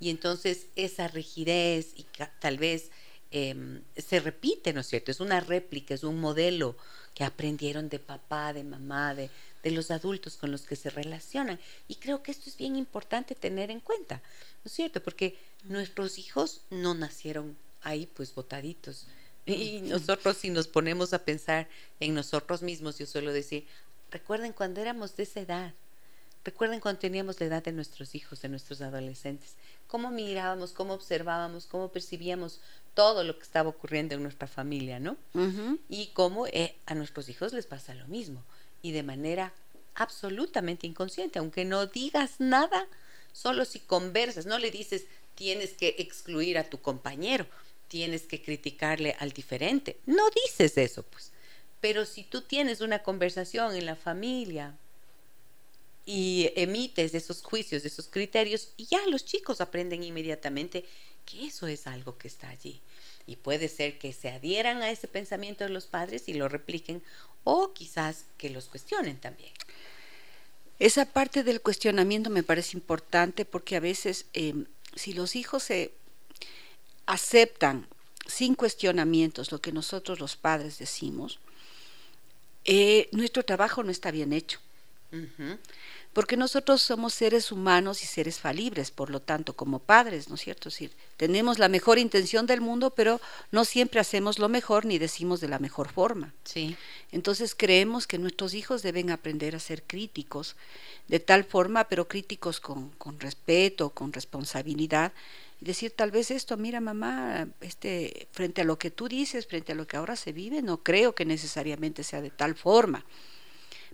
Y 0.00 0.10
entonces 0.10 0.66
esa 0.74 1.06
rigidez 1.06 1.92
y 1.94 2.04
tal 2.40 2.58
vez 2.58 2.90
Em, 3.30 3.82
se 3.94 4.20
repite, 4.20 4.72
¿no 4.72 4.80
es 4.80 4.86
cierto? 4.86 5.10
Es 5.10 5.20
una 5.20 5.40
réplica, 5.40 5.92
es 5.92 6.02
un 6.02 6.18
modelo 6.18 6.76
que 7.14 7.24
aprendieron 7.24 7.90
de 7.90 7.98
papá, 7.98 8.54
de 8.54 8.64
mamá, 8.64 9.14
de, 9.14 9.28
de 9.62 9.70
los 9.70 9.90
adultos 9.90 10.36
con 10.36 10.50
los 10.50 10.62
que 10.62 10.76
se 10.76 10.88
relacionan. 10.88 11.60
Y 11.88 11.96
creo 11.96 12.22
que 12.22 12.30
esto 12.30 12.48
es 12.48 12.56
bien 12.56 12.74
importante 12.76 13.34
tener 13.34 13.70
en 13.70 13.80
cuenta, 13.80 14.16
¿no 14.16 14.68
es 14.68 14.72
cierto? 14.72 15.02
Porque 15.02 15.36
nuestros 15.64 16.18
hijos 16.18 16.62
no 16.70 16.94
nacieron 16.94 17.56
ahí 17.82 18.06
pues 18.06 18.34
botaditos. 18.34 19.06
Y 19.48 19.80
nosotros 19.82 20.36
si 20.36 20.50
nos 20.50 20.68
ponemos 20.68 21.12
a 21.12 21.24
pensar 21.24 21.68
en 22.00 22.14
nosotros 22.14 22.62
mismos, 22.62 22.98
yo 22.98 23.06
suelo 23.06 23.32
decir, 23.32 23.66
recuerden 24.10 24.52
cuando 24.52 24.80
éramos 24.80 25.16
de 25.16 25.22
esa 25.22 25.40
edad, 25.40 25.74
recuerden 26.44 26.80
cuando 26.80 27.00
teníamos 27.00 27.40
la 27.40 27.46
edad 27.46 27.64
de 27.64 27.72
nuestros 27.72 28.14
hijos, 28.14 28.42
de 28.42 28.48
nuestros 28.48 28.80
adolescentes, 28.80 29.54
cómo 29.86 30.10
mirábamos, 30.10 30.72
cómo 30.72 30.94
observábamos, 30.94 31.66
cómo 31.66 31.88
percibíamos 31.88 32.60
todo 32.94 33.24
lo 33.24 33.38
que 33.38 33.44
estaba 33.44 33.70
ocurriendo 33.70 34.14
en 34.14 34.22
nuestra 34.22 34.48
familia, 34.48 34.98
¿no? 34.98 35.16
Y 35.88 36.08
cómo 36.08 36.46
eh, 36.48 36.74
a 36.86 36.94
nuestros 36.94 37.28
hijos 37.28 37.52
les 37.52 37.66
pasa 37.66 37.94
lo 37.94 38.06
mismo 38.08 38.42
y 38.82 38.92
de 38.92 39.02
manera 39.02 39.52
absolutamente 39.94 40.86
inconsciente, 40.86 41.38
aunque 41.38 41.64
no 41.64 41.86
digas 41.86 42.36
nada, 42.38 42.86
solo 43.32 43.64
si 43.64 43.80
conversas, 43.80 44.46
no 44.46 44.58
le 44.58 44.70
dices 44.70 45.06
tienes 45.38 45.74
que 45.74 45.94
excluir 45.98 46.58
a 46.58 46.64
tu 46.64 46.80
compañero, 46.80 47.46
tienes 47.88 48.22
que 48.22 48.42
criticarle 48.42 49.16
al 49.18 49.32
diferente, 49.32 49.98
no 50.06 50.24
dices 50.44 50.76
eso, 50.78 51.02
pues. 51.02 51.32
Pero 51.80 52.04
si 52.04 52.24
tú 52.24 52.42
tienes 52.42 52.80
una 52.80 53.02
conversación 53.02 53.74
en 53.74 53.86
la 53.86 53.96
familia 53.96 54.76
y 56.04 56.50
emites 56.56 57.14
esos 57.14 57.42
juicios, 57.42 57.84
esos 57.84 58.08
criterios, 58.08 58.72
ya 58.78 59.06
los 59.06 59.24
chicos 59.24 59.60
aprenden 59.60 60.02
inmediatamente 60.02 60.84
que 61.24 61.46
eso 61.46 61.66
es 61.66 61.86
algo 61.86 62.18
que 62.18 62.28
está 62.28 62.48
allí. 62.48 62.80
Y 63.26 63.36
puede 63.36 63.68
ser 63.68 63.98
que 63.98 64.12
se 64.12 64.30
adhieran 64.30 64.82
a 64.82 64.90
ese 64.90 65.06
pensamiento 65.06 65.64
de 65.64 65.70
los 65.70 65.86
padres 65.86 66.28
y 66.28 66.34
lo 66.34 66.48
repliquen 66.48 67.02
o 67.44 67.72
quizás 67.72 68.24
que 68.38 68.50
los 68.50 68.66
cuestionen 68.66 69.18
también. 69.18 69.52
Esa 70.78 71.06
parte 71.06 71.42
del 71.42 71.60
cuestionamiento 71.60 72.30
me 72.30 72.42
parece 72.42 72.76
importante 72.76 73.44
porque 73.44 73.76
a 73.76 73.80
veces 73.80 74.26
em, 74.32 74.66
si 74.94 75.12
los 75.12 75.36
hijos 75.36 75.64
se 75.64 75.92
aceptan 77.08 77.86
sin 78.26 78.54
cuestionamientos 78.54 79.50
lo 79.50 79.60
que 79.60 79.72
nosotros 79.72 80.20
los 80.20 80.36
padres 80.36 80.78
decimos, 80.78 81.40
eh, 82.66 83.08
nuestro 83.12 83.42
trabajo 83.44 83.82
no 83.82 83.90
está 83.90 84.10
bien 84.10 84.32
hecho 84.34 84.60
porque 86.18 86.36
nosotros 86.36 86.82
somos 86.82 87.14
seres 87.14 87.52
humanos 87.52 88.02
y 88.02 88.06
seres 88.06 88.40
falibles, 88.40 88.90
por 88.90 89.08
lo 89.08 89.22
tanto, 89.22 89.52
como 89.52 89.78
padres, 89.78 90.28
¿no 90.28 90.34
es 90.34 90.40
cierto? 90.40 90.68
Es 90.68 90.74
decir, 90.74 90.90
tenemos 91.16 91.60
la 91.60 91.68
mejor 91.68 91.96
intención 91.96 92.44
del 92.44 92.60
mundo, 92.60 92.90
pero 92.90 93.20
no 93.52 93.64
siempre 93.64 94.00
hacemos 94.00 94.40
lo 94.40 94.48
mejor 94.48 94.84
ni 94.84 94.98
decimos 94.98 95.40
de 95.40 95.46
la 95.46 95.60
mejor 95.60 95.92
forma. 95.92 96.34
Sí. 96.42 96.76
Entonces 97.12 97.54
creemos 97.54 98.08
que 98.08 98.18
nuestros 98.18 98.54
hijos 98.54 98.82
deben 98.82 99.12
aprender 99.12 99.54
a 99.54 99.60
ser 99.60 99.84
críticos 99.84 100.56
de 101.06 101.20
tal 101.20 101.44
forma, 101.44 101.84
pero 101.84 102.08
críticos 102.08 102.58
con, 102.58 102.88
con 102.98 103.20
respeto, 103.20 103.90
con 103.90 104.12
responsabilidad, 104.12 105.12
y 105.60 105.66
decir 105.66 105.92
tal 105.92 106.10
vez 106.10 106.32
esto, 106.32 106.56
mira 106.56 106.80
mamá, 106.80 107.46
este, 107.60 108.26
frente 108.32 108.62
a 108.62 108.64
lo 108.64 108.76
que 108.76 108.90
tú 108.90 109.06
dices, 109.06 109.46
frente 109.46 109.70
a 109.70 109.76
lo 109.76 109.86
que 109.86 109.96
ahora 109.96 110.16
se 110.16 110.32
vive, 110.32 110.62
no 110.62 110.82
creo 110.82 111.14
que 111.14 111.24
necesariamente 111.24 112.02
sea 112.02 112.20
de 112.20 112.30
tal 112.30 112.56
forma 112.56 113.04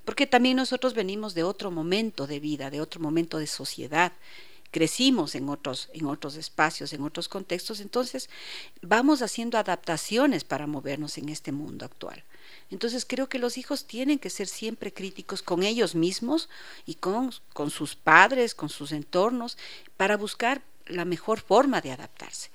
porque 0.04 0.26
también 0.26 0.56
nosotros 0.56 0.94
venimos 0.94 1.34
de 1.34 1.44
otro 1.44 1.70
momento 1.70 2.26
de 2.26 2.40
vida, 2.40 2.70
de 2.70 2.80
otro 2.80 3.00
momento 3.00 3.38
de 3.38 3.46
sociedad, 3.46 4.12
crecimos 4.70 5.36
en 5.36 5.48
otros, 5.48 5.88
en 5.92 6.06
otros 6.06 6.34
espacios, 6.34 6.92
en 6.92 7.02
otros 7.02 7.28
contextos, 7.28 7.80
entonces 7.80 8.28
vamos 8.82 9.22
haciendo 9.22 9.56
adaptaciones 9.56 10.42
para 10.42 10.66
movernos 10.66 11.16
en 11.16 11.28
este 11.28 11.52
mundo 11.52 11.84
actual. 11.84 12.24
Entonces 12.70 13.04
creo 13.06 13.28
que 13.28 13.38
los 13.38 13.56
hijos 13.56 13.84
tienen 13.84 14.18
que 14.18 14.30
ser 14.30 14.48
siempre 14.48 14.92
críticos 14.92 15.42
con 15.42 15.62
ellos 15.62 15.94
mismos 15.94 16.48
y 16.86 16.96
con, 16.96 17.32
con 17.52 17.70
sus 17.70 17.94
padres, 17.94 18.54
con 18.54 18.68
sus 18.68 18.90
entornos, 18.90 19.56
para 19.96 20.16
buscar 20.16 20.60
la 20.86 21.04
mejor 21.04 21.40
forma 21.40 21.80
de 21.80 21.92
adaptarse. 21.92 22.50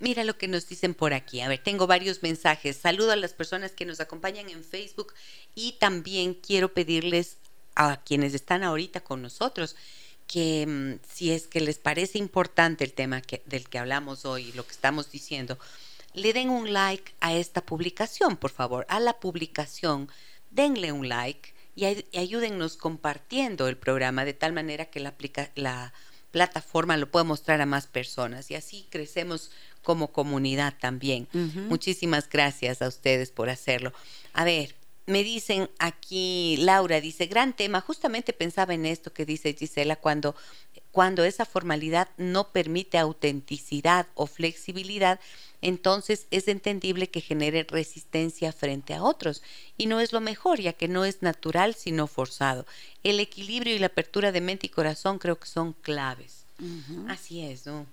Mira 0.00 0.24
lo 0.24 0.36
que 0.38 0.48
nos 0.48 0.66
dicen 0.66 0.94
por 0.94 1.12
aquí. 1.12 1.42
A 1.42 1.48
ver, 1.48 1.62
tengo 1.62 1.86
varios 1.86 2.22
mensajes. 2.22 2.76
Saludo 2.76 3.12
a 3.12 3.16
las 3.16 3.34
personas 3.34 3.72
que 3.72 3.84
nos 3.84 4.00
acompañan 4.00 4.48
en 4.48 4.64
Facebook 4.64 5.12
y 5.54 5.72
también 5.72 6.34
quiero 6.34 6.72
pedirles 6.72 7.36
a 7.74 8.02
quienes 8.02 8.34
están 8.34 8.64
ahorita 8.64 9.00
con 9.00 9.22
nosotros 9.22 9.76
que 10.26 10.64
mm, 10.66 11.06
si 11.12 11.32
es 11.32 11.46
que 11.46 11.60
les 11.60 11.78
parece 11.78 12.18
importante 12.18 12.84
el 12.84 12.92
tema 12.92 13.20
del 13.46 13.68
que 13.68 13.78
hablamos 13.78 14.24
hoy, 14.24 14.52
lo 14.52 14.64
que 14.64 14.72
estamos 14.72 15.10
diciendo, 15.10 15.58
le 16.14 16.32
den 16.32 16.50
un 16.50 16.72
like 16.72 17.12
a 17.20 17.34
esta 17.34 17.60
publicación, 17.60 18.36
por 18.36 18.52
favor, 18.52 18.86
a 18.88 19.00
la 19.00 19.18
publicación, 19.18 20.08
denle 20.50 20.92
un 20.92 21.08
like 21.08 21.52
y, 21.74 21.84
ayúdennos 22.16 22.76
compartiendo 22.76 23.68
el 23.68 23.76
programa 23.76 24.24
de 24.24 24.34
tal 24.34 24.52
manera 24.52 24.86
que 24.86 25.00
la, 25.00 25.14
la 25.56 25.92
plataforma 26.30 26.96
lo 26.96 27.10
pueda 27.10 27.24
mostrar 27.24 27.60
a 27.60 27.66
más 27.66 27.86
personas 27.88 28.50
y 28.50 28.54
así 28.54 28.86
crecemos 28.88 29.50
como 29.82 30.08
comunidad 30.08 30.74
también. 30.80 31.28
Muchísimas 31.68 32.28
gracias 32.28 32.82
a 32.82 32.88
ustedes 32.88 33.30
por 33.30 33.48
hacerlo. 33.48 33.92
A 34.32 34.44
ver, 34.44 34.74
me 35.06 35.24
dicen 35.24 35.68
aquí, 35.78 36.56
Laura 36.58 37.00
dice, 37.00 37.26
gran 37.26 37.54
tema, 37.54 37.80
justamente 37.80 38.32
pensaba 38.32 38.74
en 38.74 38.86
esto 38.86 39.12
que 39.12 39.26
dice 39.26 39.54
Gisela, 39.54 39.96
cuando, 39.96 40.36
cuando 40.92 41.24
esa 41.24 41.44
formalidad 41.44 42.08
no 42.16 42.52
permite 42.52 42.96
autenticidad 42.96 44.06
o 44.14 44.26
flexibilidad, 44.26 45.18
entonces 45.62 46.26
es 46.30 46.48
entendible 46.48 47.10
que 47.10 47.20
genere 47.20 47.66
resistencia 47.68 48.52
frente 48.52 48.94
a 48.94 49.02
otros. 49.02 49.42
Y 49.76 49.86
no 49.86 50.00
es 50.00 50.12
lo 50.12 50.20
mejor, 50.20 50.60
ya 50.60 50.72
que 50.72 50.88
no 50.88 51.04
es 51.04 51.22
natural, 51.22 51.74
sino 51.74 52.06
forzado. 52.06 52.64
El 53.02 53.20
equilibrio 53.20 53.74
y 53.74 53.78
la 53.78 53.86
apertura 53.86 54.32
de 54.32 54.40
mente 54.40 54.66
y 54.66 54.70
corazón 54.70 55.18
creo 55.18 55.38
que 55.38 55.46
son 55.46 55.72
claves. 55.72 56.44
Así 57.08 57.42
es, 57.42 57.66
¿no? 57.66 57.86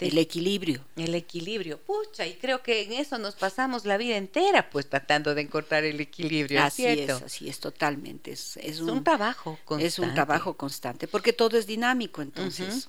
El 0.00 0.18
equilibrio. 0.18 0.84
El 0.96 1.14
equilibrio. 1.14 1.78
Pucha, 1.78 2.24
y 2.24 2.34
creo 2.34 2.62
que 2.62 2.82
en 2.82 2.92
eso 2.92 3.18
nos 3.18 3.34
pasamos 3.34 3.84
la 3.84 3.96
vida 3.96 4.16
entera, 4.16 4.70
pues 4.70 4.88
tratando 4.88 5.34
de 5.34 5.42
encontrar 5.42 5.84
el 5.84 6.00
equilibrio. 6.00 6.62
Así 6.62 6.86
es, 6.86 7.10
así 7.10 7.48
es, 7.48 7.58
totalmente. 7.58 8.30
Es, 8.30 8.56
es, 8.58 8.80
un, 8.80 9.02
trabajo 9.02 9.58
constante. 9.64 9.86
Es 9.86 9.98
un 9.98 10.14
trabajo 10.14 10.54
constante, 10.54 11.08
porque 11.08 11.32
todo 11.32 11.58
es 11.58 11.66
dinámico, 11.66 12.22
entonces. 12.22 12.88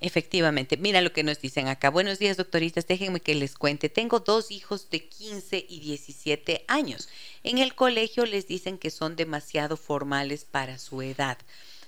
Efectivamente. 0.00 0.76
Mira 0.76 1.00
lo 1.00 1.12
que 1.12 1.22
nos 1.22 1.40
dicen 1.40 1.68
acá. 1.68 1.88
Buenos 1.88 2.18
días, 2.18 2.36
doctoritas. 2.36 2.86
Déjenme 2.86 3.20
que 3.20 3.36
les 3.36 3.54
cuente. 3.54 3.88
Tengo 3.88 4.18
dos 4.20 4.50
hijos 4.50 4.90
de 4.90 5.06
15 5.06 5.64
y 5.68 5.80
17 5.80 6.64
años. 6.66 7.08
En 7.44 7.58
el 7.58 7.74
colegio 7.74 8.26
les 8.26 8.48
dicen 8.48 8.78
que 8.78 8.90
son 8.90 9.14
demasiado 9.14 9.76
formales 9.76 10.44
para 10.44 10.78
su 10.78 11.02
edad. 11.02 11.38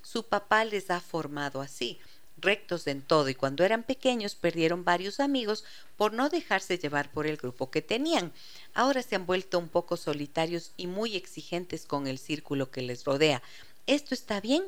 Su 0.03 0.25
papá 0.25 0.65
les 0.65 0.91
ha 0.91 1.01
formado 1.01 1.61
así 1.61 1.99
rectos 2.45 2.87
en 2.87 3.03
todo 3.03 3.29
y 3.29 3.35
cuando 3.35 3.65
eran 3.65 3.83
pequeños 3.83 4.35
perdieron 4.35 4.85
varios 4.85 5.19
amigos 5.19 5.65
por 5.97 6.13
no 6.13 6.29
dejarse 6.29 6.79
llevar 6.79 7.11
por 7.11 7.27
el 7.27 7.37
grupo 7.37 7.71
que 7.71 7.83
tenían. 7.83 8.33
Ahora 8.75 9.03
se 9.03 9.17
han 9.17 9.27
vuelto 9.27 9.59
un 9.59 9.69
poco 9.69 9.97
solitarios 9.97 10.73
y 10.77 10.87
muy 10.87 11.17
exigentes 11.17 11.87
con 11.87 12.07
el 12.07 12.19
círculo 12.19 12.71
que 12.71 12.83
les 12.83 13.05
rodea. 13.05 13.43
¿Esto 13.87 14.15
está 14.15 14.41
bien? 14.41 14.65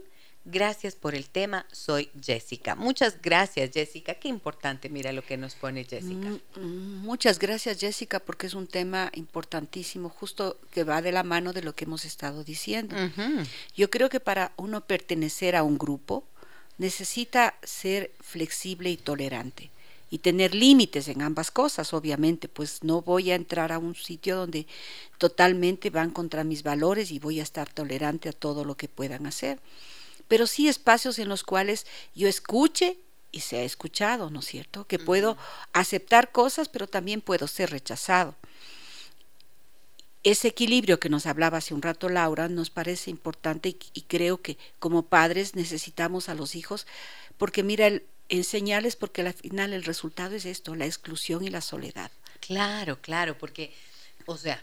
Gracias 0.49 0.95
por 0.95 1.17
el 1.17 1.29
tema, 1.29 1.67
soy 1.73 2.09
Jessica. 2.23 2.77
Muchas 2.77 3.21
gracias 3.21 3.73
Jessica, 3.75 4.15
qué 4.15 4.29
importante, 4.29 4.89
mira 4.89 5.13
lo 5.13 5.23
que 5.23 5.37
nos 5.37 5.57
pone 5.57 5.83
Jessica. 5.83 6.29
Mm, 6.29 6.61
mm, 6.61 6.99
muchas 7.03 7.41
gracias 7.41 7.81
Jessica 7.81 8.21
porque 8.21 8.47
es 8.47 8.55
un 8.55 8.69
tema 8.69 9.11
importantísimo, 9.15 10.09
justo 10.09 10.61
que 10.71 10.85
va 10.85 11.03
de 11.03 11.11
la 11.11 11.25
mano 11.25 11.53
de 11.53 11.63
lo 11.63 11.75
que 11.75 11.85
hemos 11.85 12.05
estado 12.05 12.45
diciendo. 12.45 12.95
Yo 13.75 13.91
creo 13.91 14.09
que 14.09 14.21
para 14.21 14.53
uno 14.57 14.87
pertenecer 14.87 15.57
a 15.57 15.65
un 15.65 15.79
grupo, 15.79 16.23
necesita 16.79 17.55
ser 17.63 18.13
flexible 18.21 18.91
y 18.91 18.97
tolerante 18.97 19.71
y 20.11 20.19
tener 20.19 20.55
límites 20.55 21.09
en 21.09 21.23
ambas 21.23 21.51
cosas, 21.51 21.93
obviamente, 21.93 22.49
pues 22.49 22.85
no 22.85 23.03
voy 23.03 23.31
a 23.33 23.35
entrar 23.35 23.73
a 23.73 23.79
un 23.79 23.95
sitio 23.95 24.37
donde 24.37 24.67
totalmente 25.19 25.91
van 25.91 26.11
contra 26.11 26.45
mis 26.45 26.63
valores 26.63 27.11
y 27.11 27.19
voy 27.19 27.41
a 27.41 27.43
estar 27.43 27.73
tolerante 27.73 28.29
a 28.29 28.33
todo 28.33 28.65
lo 28.65 28.77
que 28.77 28.89
puedan 28.89 29.27
hacer. 29.27 29.59
pero 30.29 30.47
sí 30.49 30.69
espacios 30.69 31.21
en 31.21 31.29
los 31.29 31.45
cuales 31.45 31.87
yo 32.15 32.27
escuche 32.27 32.99
y 33.31 33.41
sea 33.41 33.63
escuchado, 33.63 34.31
¿no 34.31 34.41
es 34.41 34.47
cierto? 34.47 34.87
Que 34.87 34.99
puedo 34.99 35.37
aceptar 35.73 36.33
cosas, 36.33 36.69
pero 36.69 36.89
también 36.89 37.21
puedo 37.21 37.47
ser 37.47 37.71
rechazado. 37.71 38.35
Ese 40.23 40.49
equilibrio 40.49 40.99
que 40.99 41.09
nos 41.09 41.27
hablaba 41.27 41.59
hace 41.59 41.75
un 41.75 41.83
rato 41.83 42.09
Laura 42.09 42.49
nos 42.49 42.71
parece 42.71 43.11
importante 43.11 43.69
y, 43.69 43.79
y 43.95 44.03
creo 44.03 44.43
que 44.43 44.59
como 44.79 45.03
padres 45.03 45.55
necesitamos 45.55 46.29
a 46.29 46.35
los 46.35 46.57
hijos, 46.57 46.87
porque 47.39 47.63
mira, 47.63 47.87
el, 47.87 48.03
enseñarles 48.29 48.97
porque 48.97 49.23
al 49.23 49.33
final 49.33 49.73
el 49.73 49.85
resultado 49.85 50.35
es 50.35 50.45
esto, 50.47 50.75
la 50.75 50.87
exclusión 50.87 51.45
y 51.45 51.51
la 51.51 51.61
soledad. 51.61 52.11
Claro, 52.41 53.01
claro, 53.01 53.37
porque, 53.39 53.73
o 54.27 54.37
sea, 54.37 54.63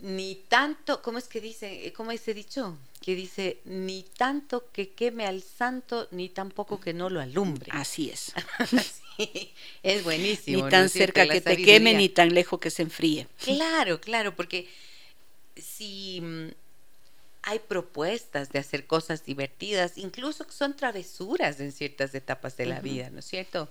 ni 0.00 0.34
tanto, 0.48 1.00
¿cómo 1.02 1.18
es 1.18 1.28
que 1.28 1.40
dice, 1.40 1.92
cómo 1.96 2.12
es 2.12 2.24
dicho? 2.26 2.76
Que 3.00 3.14
dice, 3.14 3.60
ni 3.64 4.02
tanto 4.02 4.70
que 4.72 4.90
queme 4.90 5.26
al 5.26 5.42
santo, 5.42 6.08
ni 6.10 6.28
tampoco 6.28 6.80
que 6.80 6.92
no 6.92 7.08
lo 7.08 7.20
alumbre. 7.20 7.70
Así 7.72 8.10
es. 8.10 8.32
sí, 8.68 9.01
es 9.82 10.04
buenísimo. 10.04 10.64
Ni 10.64 10.70
tan 10.70 10.88
cerca 10.88 11.28
que 11.28 11.40
te 11.40 11.56
queme, 11.56 11.94
ni 11.94 12.08
tan 12.08 12.34
lejos 12.34 12.60
que 12.60 12.70
se 12.70 12.82
enfríe. 12.82 13.26
Claro, 13.42 14.00
claro, 14.00 14.34
porque 14.34 14.68
si 15.56 16.20
mm, 16.20 16.48
hay 17.42 17.58
propuestas 17.58 18.50
de 18.50 18.58
hacer 18.58 18.86
cosas 18.86 19.24
divertidas, 19.24 19.98
incluso 19.98 20.46
son 20.50 20.76
travesuras 20.76 21.60
en 21.60 21.72
ciertas 21.72 22.14
etapas 22.14 22.56
de 22.56 22.66
la 22.66 22.80
vida, 22.80 23.10
¿no 23.10 23.18
es 23.18 23.24
cierto? 23.24 23.68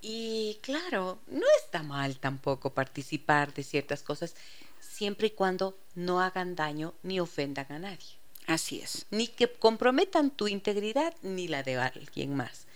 Y 0.00 0.58
claro, 0.62 1.18
no 1.26 1.46
está 1.62 1.82
mal 1.82 2.18
tampoco 2.18 2.70
participar 2.70 3.52
de 3.52 3.64
ciertas 3.64 4.02
cosas 4.02 4.34
siempre 4.80 5.28
y 5.28 5.30
cuando 5.30 5.76
no 5.94 6.20
hagan 6.20 6.54
daño 6.54 6.94
ni 7.02 7.20
ofendan 7.20 7.66
a 7.70 7.78
nadie. 7.78 8.18
Así 8.46 8.80
es. 8.80 9.06
Ni 9.10 9.26
que 9.28 9.52
comprometan 9.52 10.30
tu 10.30 10.48
integridad 10.48 11.14
ni 11.22 11.48
la 11.48 11.62
de 11.62 11.76
alguien 11.76 12.34
más. 12.34 12.66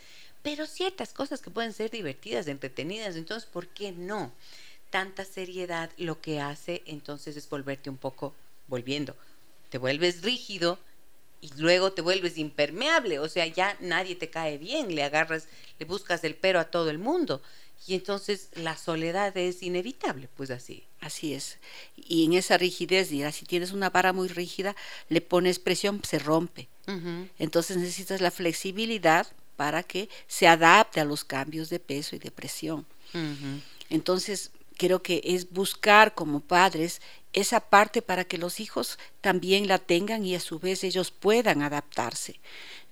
Pero 0.42 0.66
ciertas 0.66 1.12
cosas 1.12 1.40
que 1.40 1.50
pueden 1.50 1.72
ser 1.72 1.90
divertidas, 1.90 2.48
entretenidas, 2.48 3.16
entonces, 3.16 3.48
¿por 3.48 3.68
qué 3.68 3.92
no? 3.92 4.32
Tanta 4.90 5.24
seriedad 5.24 5.90
lo 5.96 6.20
que 6.20 6.40
hace 6.40 6.82
entonces 6.86 7.36
es 7.36 7.48
volverte 7.48 7.90
un 7.90 7.96
poco, 7.96 8.34
volviendo, 8.66 9.16
te 9.70 9.78
vuelves 9.78 10.22
rígido 10.22 10.78
y 11.40 11.50
luego 11.56 11.92
te 11.92 12.02
vuelves 12.02 12.38
impermeable, 12.38 13.18
o 13.18 13.28
sea, 13.28 13.46
ya 13.46 13.76
nadie 13.80 14.16
te 14.16 14.30
cae 14.30 14.58
bien, 14.58 14.94
le 14.94 15.02
agarras, 15.02 15.48
le 15.78 15.86
buscas 15.86 16.22
el 16.24 16.34
pero 16.34 16.60
a 16.60 16.64
todo 16.64 16.90
el 16.90 16.98
mundo. 16.98 17.42
Y 17.86 17.94
entonces 17.94 18.48
la 18.54 18.76
soledad 18.76 19.36
es 19.36 19.62
inevitable, 19.62 20.28
pues 20.36 20.50
así. 20.50 20.84
Así 21.00 21.34
es. 21.34 21.58
Y 21.96 22.26
en 22.26 22.34
esa 22.34 22.56
rigidez, 22.56 23.08
dirá, 23.08 23.32
si 23.32 23.44
tienes 23.44 23.72
una 23.72 23.90
vara 23.90 24.12
muy 24.12 24.28
rígida, 24.28 24.76
le 25.08 25.20
pones 25.20 25.58
presión, 25.58 26.00
se 26.04 26.20
rompe. 26.20 26.68
Entonces 27.38 27.76
necesitas 27.76 28.20
la 28.20 28.30
flexibilidad 28.30 29.26
para 29.62 29.84
que 29.84 30.08
se 30.26 30.48
adapte 30.48 30.98
a 30.98 31.04
los 31.04 31.22
cambios 31.24 31.70
de 31.70 31.78
peso 31.78 32.16
y 32.16 32.18
de 32.18 32.32
presión. 32.32 32.84
Entonces, 33.90 34.50
creo 34.76 35.04
que 35.04 35.20
es 35.22 35.52
buscar 35.52 36.14
como 36.14 36.40
padres 36.40 37.00
esa 37.32 37.60
parte 37.60 38.02
para 38.02 38.24
que 38.24 38.38
los 38.38 38.58
hijos 38.58 38.98
también 39.20 39.68
la 39.68 39.78
tengan 39.78 40.24
y 40.24 40.34
a 40.34 40.40
su 40.40 40.58
vez 40.58 40.82
ellos 40.82 41.12
puedan 41.12 41.62
adaptarse. 41.62 42.40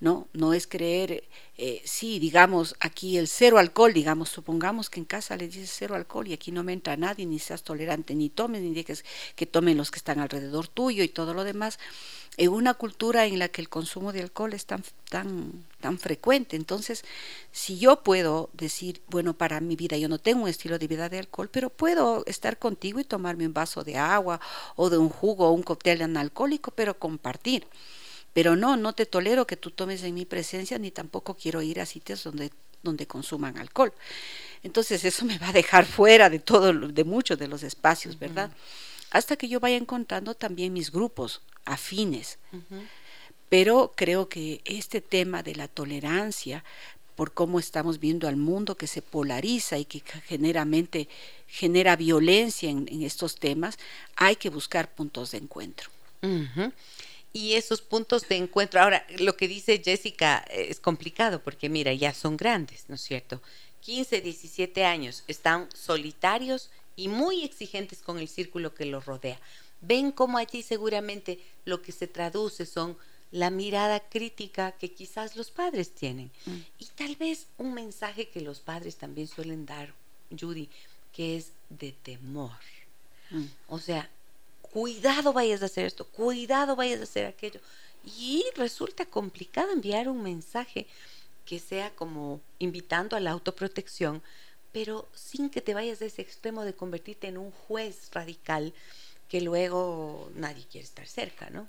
¿no? 0.00 0.28
No 0.33 0.54
es 0.54 0.66
creer, 0.66 1.24
eh, 1.59 1.83
sí, 1.85 2.18
digamos, 2.18 2.74
aquí 2.80 3.18
el 3.18 3.28
cero 3.28 3.59
alcohol, 3.59 3.92
digamos, 3.92 4.30
supongamos 4.30 4.88
que 4.88 4.98
en 4.98 5.04
casa 5.04 5.37
le 5.37 5.46
dices 5.46 5.74
cero 5.76 5.94
alcohol 5.94 6.26
y 6.26 6.33
aquí 6.33 6.52
no 6.52 6.64
me 6.64 6.72
entra 6.72 6.96
nadie, 6.96 7.26
ni 7.26 7.38
seas 7.38 7.62
tolerante, 7.62 8.14
ni 8.14 8.30
tomes, 8.30 8.62
ni 8.62 8.72
dejes 8.72 9.04
que 9.37 9.44
tomen 9.46 9.76
los 9.76 9.90
que 9.90 9.98
están 9.98 10.18
alrededor 10.18 10.68
tuyo 10.68 11.04
y 11.04 11.09
todo 11.09 11.35
lo 11.35 11.44
demás, 11.44 11.78
en 12.40 12.48
una 12.48 12.72
cultura 12.72 13.26
en 13.26 13.38
la 13.38 13.48
que 13.48 13.61
el 13.61 13.68
consumo 13.68 14.14
de 14.14 14.22
alcohol 14.22 14.55
es 14.55 14.64
tan, 14.64 14.83
tan, 15.11 15.62
tan 15.79 15.98
frecuente. 15.98 16.57
Entonces, 16.57 17.05
si 17.53 17.79
yo 17.79 18.03
puedo 18.03 18.48
decir, 18.55 19.03
bueno, 19.09 19.35
para 19.35 19.61
mi 19.61 19.76
vida 19.76 19.98
yo 19.98 20.09
no 20.09 20.18
tengo 20.18 20.44
un 20.44 20.48
estilo 20.48 20.79
de 20.79 20.87
vida 20.87 21.11
de 21.11 21.18
alcohol, 21.18 21.50
pero 21.53 21.68
puedo 21.68 22.24
estar 22.24 22.59
contigo 22.59 22.98
y 22.98 23.05
tomarme 23.05 23.46
un 23.46 23.53
vaso 23.53 23.85
de 23.85 23.98
agua 23.98 24.40
o 24.74 24.88
de 24.88 24.96
un 24.96 25.11
jugo 25.11 25.48
o 25.48 25.53
un 25.53 25.62
cóctel 25.62 26.00
analcohólico, 26.00 26.70
pero 26.70 26.98
compartir. 26.98 27.66
Pero 28.33 28.57
no, 28.57 28.79
no 28.79 28.94
te 28.94 29.05
tolero 29.05 29.46
que 29.46 29.59
tú 29.59 29.70
tomes 29.70 30.03
en 30.03 30.14
mi 30.14 30.24
presencia, 30.24 30.79
ni 30.79 30.90
tampoco 30.90 31.35
quiero 31.35 31.61
ir 31.61 31.79
a 31.79 31.85
sitios 31.85 32.24
donde, 32.24 32.53
donde 32.83 33.07
consuman 33.07 33.59
alcohol. 33.59 33.92
Entonces 34.62 35.05
eso 35.05 35.26
me 35.26 35.37
va 35.37 35.50
a 35.50 35.53
dejar 35.53 35.85
fuera 35.85 36.31
de 36.31 36.38
todo, 36.38 36.72
de 36.72 37.05
muchos 37.05 37.38
de 37.38 37.48
los 37.48 37.62
espacios, 37.62 38.18
¿verdad? 38.18 38.50
Hasta 39.11 39.37
que 39.37 39.48
yo 39.48 39.61
vaya 39.61 39.76
encontrando 39.76 40.35
también 40.35 40.72
mis 40.72 40.90
grupos 40.90 41.42
afines. 41.64 42.38
Pero 43.48 43.92
creo 43.96 44.28
que 44.28 44.60
este 44.64 45.00
tema 45.00 45.42
de 45.42 45.56
la 45.56 45.68
tolerancia, 45.68 46.64
por 47.16 47.32
cómo 47.34 47.58
estamos 47.58 47.98
viendo 47.98 48.28
al 48.28 48.36
mundo 48.36 48.76
que 48.76 48.86
se 48.86 49.02
polariza 49.02 49.78
y 49.78 49.84
que 49.84 50.02
generalmente 50.26 51.08
genera 51.46 51.96
violencia 51.96 52.70
en, 52.70 53.02
estos 53.02 53.36
temas, 53.36 53.78
hay 54.16 54.36
que 54.36 54.50
buscar 54.50 54.94
puntos 54.94 55.32
de 55.32 55.38
encuentro 55.38 55.90
y 57.32 57.54
esos 57.54 57.80
puntos 57.80 58.28
de 58.28 58.36
encuentro. 58.36 58.80
Ahora, 58.80 59.06
lo 59.18 59.36
que 59.36 59.48
dice 59.48 59.80
Jessica 59.84 60.44
eh, 60.50 60.66
es 60.68 60.80
complicado 60.80 61.42
porque 61.42 61.68
mira, 61.68 61.92
ya 61.92 62.12
son 62.12 62.36
grandes, 62.36 62.84
¿no 62.88 62.96
es 62.96 63.02
cierto? 63.02 63.40
15, 63.80 64.20
17 64.20 64.84
años, 64.84 65.24
están 65.26 65.68
solitarios 65.74 66.70
y 66.96 67.08
muy 67.08 67.44
exigentes 67.44 68.00
con 68.00 68.18
el 68.18 68.28
círculo 68.28 68.74
que 68.74 68.84
los 68.84 69.06
rodea. 69.06 69.40
Ven 69.80 70.12
cómo 70.12 70.38
allí 70.38 70.62
seguramente 70.62 71.40
lo 71.64 71.82
que 71.82 71.92
se 71.92 72.06
traduce 72.06 72.66
son 72.66 72.96
la 73.30 73.50
mirada 73.50 74.00
crítica 74.00 74.72
que 74.72 74.92
quizás 74.92 75.36
los 75.36 75.50
padres 75.50 75.92
tienen. 75.92 76.30
Mm. 76.46 76.56
Y 76.78 76.86
tal 76.96 77.16
vez 77.16 77.46
un 77.58 77.74
mensaje 77.74 78.28
que 78.28 78.40
los 78.40 78.60
padres 78.60 78.96
también 78.96 79.28
suelen 79.28 79.66
dar, 79.66 79.94
Judy, 80.38 80.68
que 81.12 81.36
es 81.36 81.52
de 81.68 81.92
temor. 81.92 82.58
Mm. 83.30 83.44
O 83.68 83.78
sea, 83.78 84.10
cuidado 84.60 85.32
vayas 85.32 85.62
a 85.62 85.66
hacer 85.66 85.86
esto, 85.86 86.06
cuidado 86.06 86.76
vayas 86.76 87.00
a 87.00 87.04
hacer 87.04 87.26
aquello. 87.26 87.60
Y 88.18 88.44
resulta 88.56 89.06
complicado 89.06 89.72
enviar 89.72 90.08
un 90.08 90.22
mensaje 90.22 90.86
que 91.44 91.58
sea 91.58 91.90
como 91.90 92.40
invitando 92.58 93.16
a 93.16 93.20
la 93.20 93.30
autoprotección, 93.30 94.22
pero 94.72 95.08
sin 95.14 95.50
que 95.50 95.60
te 95.60 95.74
vayas 95.74 95.98
de 95.98 96.06
ese 96.06 96.22
extremo 96.22 96.64
de 96.64 96.74
convertirte 96.74 97.28
en 97.28 97.38
un 97.38 97.50
juez 97.50 98.08
radical 98.12 98.72
que 99.30 99.40
luego 99.40 100.30
nadie 100.34 100.66
quiere 100.70 100.84
estar 100.84 101.06
cerca, 101.06 101.48
¿no? 101.50 101.68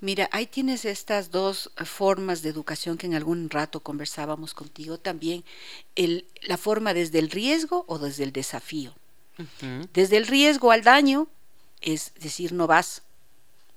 Mira, 0.00 0.28
ahí 0.32 0.46
tienes 0.48 0.84
estas 0.84 1.30
dos 1.30 1.70
formas 1.76 2.42
de 2.42 2.48
educación 2.48 2.98
que 2.98 3.06
en 3.06 3.14
algún 3.14 3.48
rato 3.50 3.78
conversábamos 3.78 4.52
contigo 4.52 4.98
también, 4.98 5.44
el, 5.94 6.26
la 6.42 6.56
forma 6.56 6.92
desde 6.92 7.20
el 7.20 7.30
riesgo 7.30 7.84
o 7.86 8.00
desde 8.00 8.24
el 8.24 8.32
desafío. 8.32 8.92
Desde 9.92 10.16
el 10.16 10.26
riesgo 10.26 10.72
al 10.72 10.82
daño, 10.82 11.28
es 11.80 12.12
decir, 12.20 12.52
no 12.52 12.66
vas, 12.66 13.02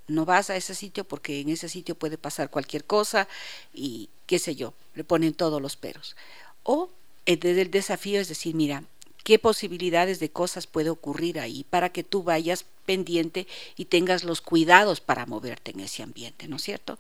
no 0.07 0.25
vas 0.25 0.49
a 0.49 0.55
ese 0.55 0.73
sitio 0.73 1.03
porque 1.03 1.39
en 1.41 1.49
ese 1.49 1.69
sitio 1.69 1.95
puede 1.95 2.17
pasar 2.17 2.49
cualquier 2.49 2.85
cosa 2.85 3.27
y 3.73 4.09
qué 4.25 4.39
sé 4.39 4.55
yo, 4.55 4.73
le 4.95 5.03
ponen 5.03 5.33
todos 5.33 5.61
los 5.61 5.75
peros. 5.75 6.15
O 6.63 6.89
eh, 7.27 7.37
desde 7.37 7.61
el 7.61 7.71
desafío 7.71 8.19
es 8.19 8.27
decir, 8.27 8.55
mira, 8.55 8.83
qué 9.25 9.39
posibilidades 9.39 10.19
de 10.19 10.29
cosas 10.29 10.67
puede 10.67 10.91
ocurrir 10.91 11.39
ahí 11.39 11.65
para 11.67 11.89
que 11.89 12.03
tú 12.03 12.21
vayas 12.21 12.63
pendiente 12.85 13.47
y 13.75 13.85
tengas 13.85 14.23
los 14.23 14.39
cuidados 14.39 15.01
para 15.01 15.25
moverte 15.25 15.71
en 15.71 15.79
ese 15.79 16.03
ambiente, 16.03 16.47
¿no 16.47 16.57
es 16.57 16.61
cierto? 16.61 16.99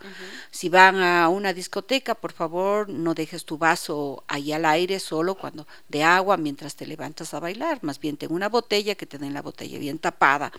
Si 0.49 0.67
van 0.67 0.95
a 1.03 1.29
una 1.29 1.53
discoteca, 1.53 2.15
por 2.15 2.33
favor, 2.33 2.89
no 2.89 3.13
dejes 3.13 3.45
tu 3.45 3.59
vaso 3.59 4.23
ahí 4.27 4.51
al 4.51 4.65
aire 4.65 4.99
solo 4.99 5.35
cuando 5.35 5.67
de 5.87 6.01
agua 6.01 6.35
mientras 6.37 6.75
te 6.75 6.87
levantas 6.87 7.35
a 7.35 7.39
bailar, 7.39 7.77
más 7.83 7.99
bien 7.99 8.17
ten 8.17 8.33
una 8.33 8.49
botella 8.49 8.95
que 8.95 9.05
te 9.05 9.19
den 9.19 9.35
la 9.35 9.43
botella 9.43 9.77
bien 9.77 9.99
tapada. 9.99 10.51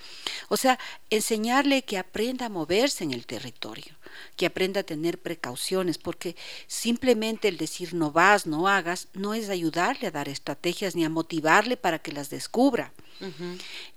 O 0.48 0.57
sea, 0.57 0.79
enseñarle 1.11 1.83
que 1.83 1.98
aprenda 1.98 2.46
a 2.46 2.48
moverse 2.48 3.02
en 3.02 3.12
el 3.12 3.26
territorio, 3.26 3.95
que 4.37 4.47
aprenda 4.47 4.81
a 4.81 4.85
tener 4.85 5.19
precauciones, 5.19 5.99
porque 5.99 6.37
simplemente 6.66 7.49
el 7.49 7.57
decir 7.57 7.95
no 7.95 8.11
vas, 8.12 8.47
no 8.47 8.69
hagas, 8.69 9.09
no 9.14 9.35
es 9.35 9.49
ayudarle 9.49 10.09
a 10.09 10.11
dar 10.11 10.29
estrategias 10.29 10.95
ni 10.95 11.05
a 11.05 11.11
motivarle 11.11 11.77
para 11.77 11.99
que 11.99 12.12
las 12.12 12.31
descubra. 12.31 12.92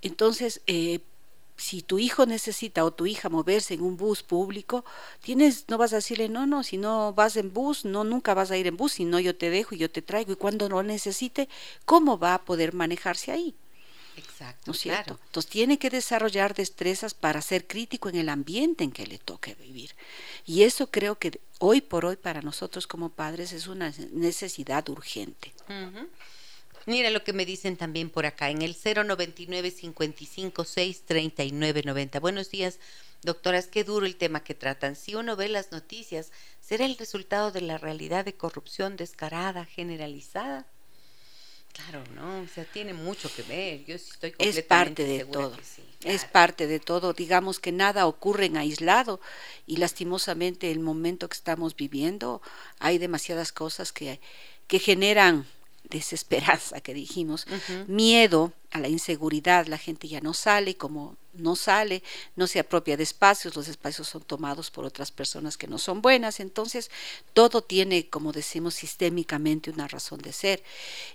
Entonces, 0.02 0.62
eh, 0.68 1.02
si 1.60 1.82
tu 1.82 2.00
hijo 2.00 2.26
necesita 2.26 2.86
o 2.86 2.92
tu 2.92 3.06
hija 3.06 3.28
moverse 3.28 3.74
en 3.74 3.82
un 3.82 3.98
bus 3.98 4.24
público, 4.24 4.86
tienes, 5.22 5.66
no 5.68 5.78
vas 5.78 5.92
a 5.92 5.98
decirle, 5.98 6.30
no, 6.30 6.48
no, 6.48 6.64
si 6.64 6.78
no 6.78 7.14
vas 7.14 7.36
en 7.36 7.54
bus, 7.54 7.84
no, 7.84 8.04
nunca 8.06 8.34
vas 8.34 8.50
a 8.50 8.58
ir 8.58 8.66
en 8.68 8.78
bus, 8.78 8.94
si 8.94 9.06
no 9.06 9.20
yo 9.20 9.36
te 9.36 9.50
dejo 9.50 9.76
y 9.76 9.80
yo 9.80 9.92
te 9.92 10.02
traigo, 10.02 10.32
y 10.32 10.36
cuando 10.38 10.70
lo 10.70 10.82
necesite, 10.84 11.50
¿cómo 11.86 12.18
va 12.18 12.34
a 12.34 12.46
poder 12.46 12.74
manejarse 12.74 13.32
ahí? 13.32 13.56
Exacto. 14.20 14.64
¿No 14.68 14.74
es 14.74 14.80
cierto? 14.80 15.20
Entonces 15.26 15.50
tiene 15.50 15.80
que 15.80 15.90
desarrollar 15.90 16.54
destrezas 16.54 17.14
para 17.14 17.42
ser 17.42 17.68
crítico 17.68 18.10
en 18.10 18.16
el 18.16 18.30
ambiente 18.30 18.84
en 18.84 18.92
que 18.92 19.08
le 19.08 19.18
toque 19.18 19.56
vivir. 19.56 19.96
Y 20.46 20.64
eso 20.64 20.92
creo 20.92 21.18
que 21.18 21.40
hoy 21.60 21.82
por 21.82 22.06
hoy 22.06 22.16
para 22.16 22.42
nosotros 22.42 22.88
como 22.88 23.10
padres 23.10 23.52
es 23.54 23.68
una 23.68 23.94
necesidad 24.12 24.88
urgente. 24.90 25.54
Mira 26.86 27.10
lo 27.10 27.24
que 27.24 27.34
me 27.34 27.46
dicen 27.46 27.78
también 27.78 28.10
por 28.10 28.26
acá, 28.26 28.50
en 28.50 28.62
el 28.62 28.76
099 28.76 29.72
55 29.72 30.64
6 30.64 31.04
39 31.06 31.84
90. 31.86 32.20
Buenos 32.20 32.50
días, 32.50 32.80
Doctoras, 33.22 33.68
qué 33.68 33.84
duro 33.84 34.06
el 34.06 34.16
tema 34.16 34.44
que 34.44 34.56
tratan. 34.56 34.96
Si 34.96 35.14
uno 35.14 35.36
ve 35.36 35.50
las 35.50 35.72
noticias, 35.72 36.32
¿será 36.62 36.86
el 36.86 36.98
resultado 36.98 37.52
de 37.52 37.62
la 37.62 37.78
realidad 37.78 38.24
de 38.24 38.34
corrupción 38.34 38.96
descarada, 38.96 39.66
generalizada? 39.66 40.66
Claro, 41.86 42.04
¿no? 42.16 42.42
O 42.42 42.48
sea, 42.48 42.66
tiene 42.66 42.94
mucho 42.94 43.34
que 43.34 43.44
ver. 43.44 43.86
Yo 43.86 43.96
estoy 43.96 44.32
completamente 44.32 44.60
Es 44.60 44.66
parte 44.66 45.04
de 45.06 45.26
todo. 45.26 45.58
Es 46.04 46.26
parte 46.26 46.68
de 46.68 46.80
todo. 46.80 47.14
Digamos 47.14 47.60
que 47.60 47.72
nada 47.72 48.08
ocurre 48.08 48.46
en 48.46 48.58
aislado 48.58 49.20
y 49.66 49.78
lastimosamente 49.78 50.72
el 50.72 50.80
momento 50.80 51.30
que 51.30 51.36
estamos 51.36 51.76
viviendo 51.76 52.42
hay 52.80 52.98
demasiadas 52.98 53.52
cosas 53.52 53.92
que, 53.92 54.20
que 54.68 54.80
generan 54.80 55.46
desesperanza 55.90 56.82
que 56.82 56.94
dijimos, 56.94 57.48
miedo 57.88 58.54
a 58.72 58.80
la 58.80 58.88
inseguridad, 58.88 59.66
la 59.66 59.78
gente 59.78 60.08
ya 60.08 60.22
no 60.22 60.34
sale, 60.34 60.76
como 60.76 61.18
no 61.34 61.56
sale, 61.56 62.04
no 62.36 62.46
se 62.48 62.60
apropia 62.60 62.96
de 62.96 63.04
espacios, 63.04 63.56
los 63.56 63.68
espacios 63.68 64.08
son 64.08 64.22
tomados 64.22 64.70
por 64.70 64.86
otras 64.86 65.12
personas 65.12 65.58
que 65.58 65.68
no 65.68 65.80
son 65.80 66.02
buenas, 66.02 66.40
entonces 66.40 66.92
todo 67.34 67.62
tiene, 67.62 68.08
como 68.08 68.32
decimos, 68.32 68.76
sistémicamente 68.76 69.72
una 69.72 69.88
razón 69.88 70.20
de 70.20 70.34
ser. 70.34 70.64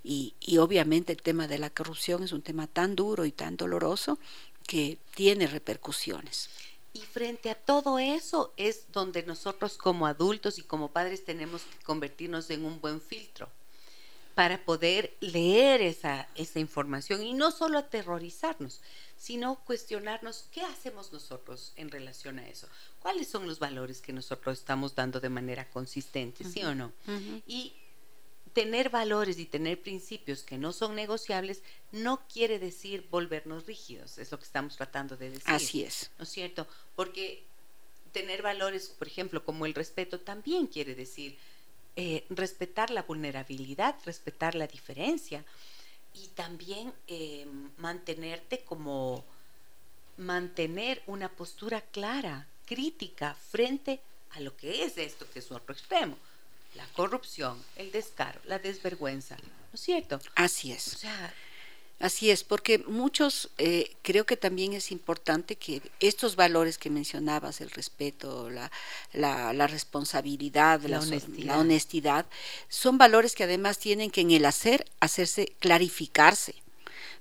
Y, 0.02 0.34
y 0.40 0.58
obviamente 0.58 1.12
el 1.12 1.22
tema 1.22 1.46
de 1.46 1.58
la 1.58 1.70
corrupción 1.70 2.24
es 2.24 2.32
un 2.32 2.42
tema 2.42 2.66
tan 2.66 2.96
duro 2.96 3.24
y 3.24 3.32
tan 3.32 3.56
doloroso 3.56 4.18
que 4.66 4.98
tiene 5.14 5.46
repercusiones. 5.46 6.48
Y 6.92 7.00
frente 7.00 7.50
a 7.50 7.54
todo 7.54 7.98
eso 7.98 8.52
es 8.56 8.92
donde 8.92 9.24
nosotros 9.24 9.76
como 9.76 10.06
adultos 10.06 10.58
y 10.58 10.62
como 10.62 10.90
padres 10.90 11.24
tenemos 11.24 11.62
que 11.62 11.84
convertirnos 11.84 12.50
en 12.50 12.64
un 12.64 12.80
buen 12.80 13.00
filtro 13.00 13.48
para 14.34 14.64
poder 14.64 15.16
leer 15.20 15.80
esa, 15.80 16.28
esa 16.34 16.58
información 16.58 17.22
y 17.22 17.34
no 17.34 17.50
solo 17.50 17.78
aterrorizarnos, 17.78 18.80
sino 19.16 19.56
cuestionarnos 19.64 20.48
qué 20.50 20.62
hacemos 20.62 21.12
nosotros 21.12 21.72
en 21.76 21.90
relación 21.90 22.38
a 22.38 22.48
eso, 22.48 22.68
cuáles 22.98 23.28
son 23.28 23.46
los 23.46 23.58
valores 23.58 24.00
que 24.00 24.12
nosotros 24.12 24.58
estamos 24.58 24.94
dando 24.94 25.20
de 25.20 25.28
manera 25.28 25.70
consistente, 25.70 26.44
¿sí 26.44 26.62
o 26.64 26.74
no? 26.74 26.92
Y 27.46 27.74
tener 28.52 28.90
valores 28.90 29.38
y 29.38 29.46
tener 29.46 29.80
principios 29.82 30.42
que 30.42 30.58
no 30.58 30.72
son 30.72 30.94
negociables 30.94 31.62
no 31.92 32.26
quiere 32.32 32.58
decir 32.58 33.06
volvernos 33.10 33.66
rígidos, 33.66 34.18
es 34.18 34.30
lo 34.30 34.38
que 34.38 34.44
estamos 34.44 34.76
tratando 34.76 35.16
de 35.16 35.30
decir. 35.30 35.44
Así 35.46 35.82
es. 35.82 36.10
¿No 36.18 36.24
es 36.24 36.30
cierto? 36.30 36.66
Porque 36.96 37.44
tener 38.12 38.42
valores, 38.42 38.88
por 38.88 39.08
ejemplo, 39.08 39.44
como 39.44 39.66
el 39.66 39.74
respeto, 39.74 40.20
también 40.20 40.66
quiere 40.68 40.94
decir 40.94 41.36
eh, 41.96 42.24
respetar 42.30 42.90
la 42.90 43.02
vulnerabilidad, 43.02 43.96
respetar 44.04 44.54
la 44.54 44.66
diferencia 44.66 45.44
y 46.14 46.28
también 46.28 46.92
eh, 47.06 47.46
mantenerte 47.76 48.64
como 48.64 49.24
mantener 50.16 51.02
una 51.06 51.28
postura 51.28 51.80
clara, 51.80 52.46
crítica 52.66 53.34
frente 53.34 54.00
a 54.30 54.40
lo 54.40 54.56
que 54.56 54.84
es 54.84 54.98
esto 54.98 55.28
que 55.30 55.40
es 55.40 55.50
otro 55.50 55.74
extremo, 55.74 56.16
la 56.74 56.86
corrupción, 56.88 57.62
el 57.76 57.92
descaro, 57.92 58.40
la 58.44 58.58
desvergüenza, 58.58 59.36
¿no 59.36 59.74
es 59.74 59.80
cierto? 59.80 60.20
Así 60.34 60.72
es. 60.72 61.04
Así 62.00 62.30
es, 62.30 62.44
porque 62.44 62.78
muchos, 62.78 63.50
eh, 63.56 63.94
creo 64.02 64.26
que 64.26 64.36
también 64.36 64.72
es 64.72 64.90
importante 64.90 65.56
que 65.56 65.80
estos 66.00 66.34
valores 66.36 66.76
que 66.76 66.90
mencionabas, 66.90 67.60
el 67.60 67.70
respeto, 67.70 68.50
la, 68.50 68.70
la, 69.12 69.66
responsabilidad, 69.66 70.82
la, 70.82 71.00
honestidad. 71.00 71.46
la 71.46 71.58
honestidad, 71.58 72.26
son 72.68 72.98
valores 72.98 73.34
que 73.34 73.44
además 73.44 73.78
tienen 73.78 74.10
que 74.10 74.22
en 74.22 74.32
el 74.32 74.44
hacer 74.44 74.86
hacerse 75.00 75.54
clarificarse 75.60 76.63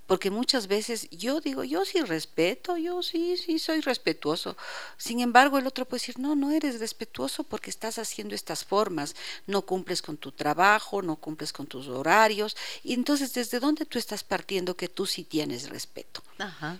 porque 0.06 0.30
muchas 0.30 0.68
veces 0.68 1.10
yo 1.12 1.40
digo, 1.40 1.64
yo 1.64 1.86
sí 1.86 2.02
respeto, 2.02 2.78
yo 2.78 3.02
sí, 3.02 3.38
sí 3.38 3.58
soy 3.58 3.80
respetuoso. 3.80 4.58
Sin 4.98 5.22
embargo, 5.22 5.58
el 5.58 5.66
otro 5.66 5.86
puede 5.86 6.02
decir, 6.02 6.20
no, 6.20 6.36
no 6.36 6.52
eres 6.52 6.80
respetuoso 6.80 7.44
porque 7.44 7.70
estás 7.70 7.98
haciendo 7.98 8.36
estas 8.36 8.66
formas, 8.66 9.16
no 9.48 9.62
cumples 9.62 10.02
con 10.02 10.18
tu 10.18 10.32
trabajo, 10.32 11.02
no 11.02 11.16
cumples 11.16 11.54
con 11.54 11.68
tus 11.68 11.88
horarios. 11.88 12.58
Y 12.84 12.94
entonces, 12.94 13.34
¿desde 13.34 13.60
dónde 13.60 13.86
tú 13.86 13.98
estás 13.98 14.24
partiendo 14.24 14.76
que 14.76 14.90
tú 14.90 15.06
sí 15.06 15.24
tienes 15.24 15.70
respeto? 15.70 16.22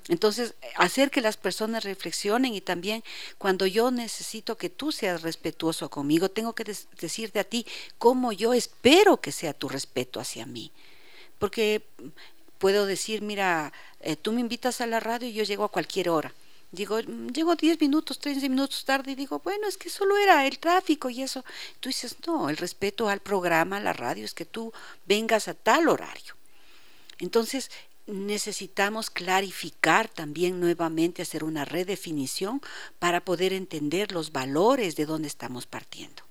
Entonces, 0.10 0.56
hacer 0.76 1.10
que 1.10 1.22
las 1.22 1.38
personas 1.38 1.86
reflexionen 1.86 2.54
y 2.54 2.62
también 2.62 3.04
cuando 3.38 3.66
yo 3.66 3.92
necesito 3.92 4.58
que 4.58 4.70
tú 4.70 4.92
seas 4.92 5.22
respetuoso 5.22 5.90
conmigo, 5.90 6.30
tengo 6.30 6.54
que 6.54 6.66
decirte 7.00 7.40
a 7.40 7.46
ti 7.46 7.66
cómo 7.98 8.34
yo 8.34 8.54
espero 8.54 9.22
que 9.22 9.32
sea 9.32 9.54
tu 9.54 9.70
respeto 9.70 10.20
hacia 10.20 10.46
mí 10.46 10.72
porque 11.44 11.84
puedo 12.64 12.86
decir, 12.86 13.22
mira, 13.22 13.74
eh, 14.00 14.16
tú 14.16 14.32
me 14.32 14.40
invitas 14.40 14.80
a 14.80 14.88
la 14.88 15.02
radio 15.02 15.28
y 15.28 15.34
yo 15.34 15.44
llego 15.44 15.66
a 15.66 15.70
cualquier 15.70 16.08
hora. 16.08 16.34
Digo, 16.72 16.98
mm, 16.98 17.28
llego 17.34 17.58
10 17.58 17.82
minutos, 17.82 18.20
13 18.20 18.48
minutos 18.48 18.86
tarde 18.86 19.12
y 19.12 19.16
digo, 19.16 19.42
bueno, 19.44 19.68
es 19.68 19.76
que 19.76 19.90
solo 19.90 20.18
era 20.18 20.48
el 20.48 20.60
tráfico 20.60 21.10
y 21.10 21.24
eso. 21.24 21.44
Tú 21.82 21.90
dices, 21.90 22.16
no, 22.26 22.50
el 22.50 22.56
respeto 22.56 23.10
al 23.10 23.20
programa, 23.20 23.76
a 23.76 23.80
la 23.82 23.92
radio, 23.92 24.24
es 24.24 24.34
que 24.34 24.46
tú 24.46 24.72
vengas 25.06 25.50
a 25.50 25.56
tal 25.56 25.90
horario. 25.90 26.38
Entonces, 27.20 27.70
necesitamos 28.08 29.10
clarificar 29.10 30.08
también 30.08 30.62
nuevamente, 30.62 31.22
hacer 31.22 31.44
una 31.44 31.66
redefinición 31.66 32.62
para 32.98 33.26
poder 33.26 33.52
entender 33.52 34.14
los 34.14 34.32
valores 34.32 34.96
de 34.96 35.06
dónde 35.06 35.28
estamos 35.28 35.66
partiendo. 35.66 36.24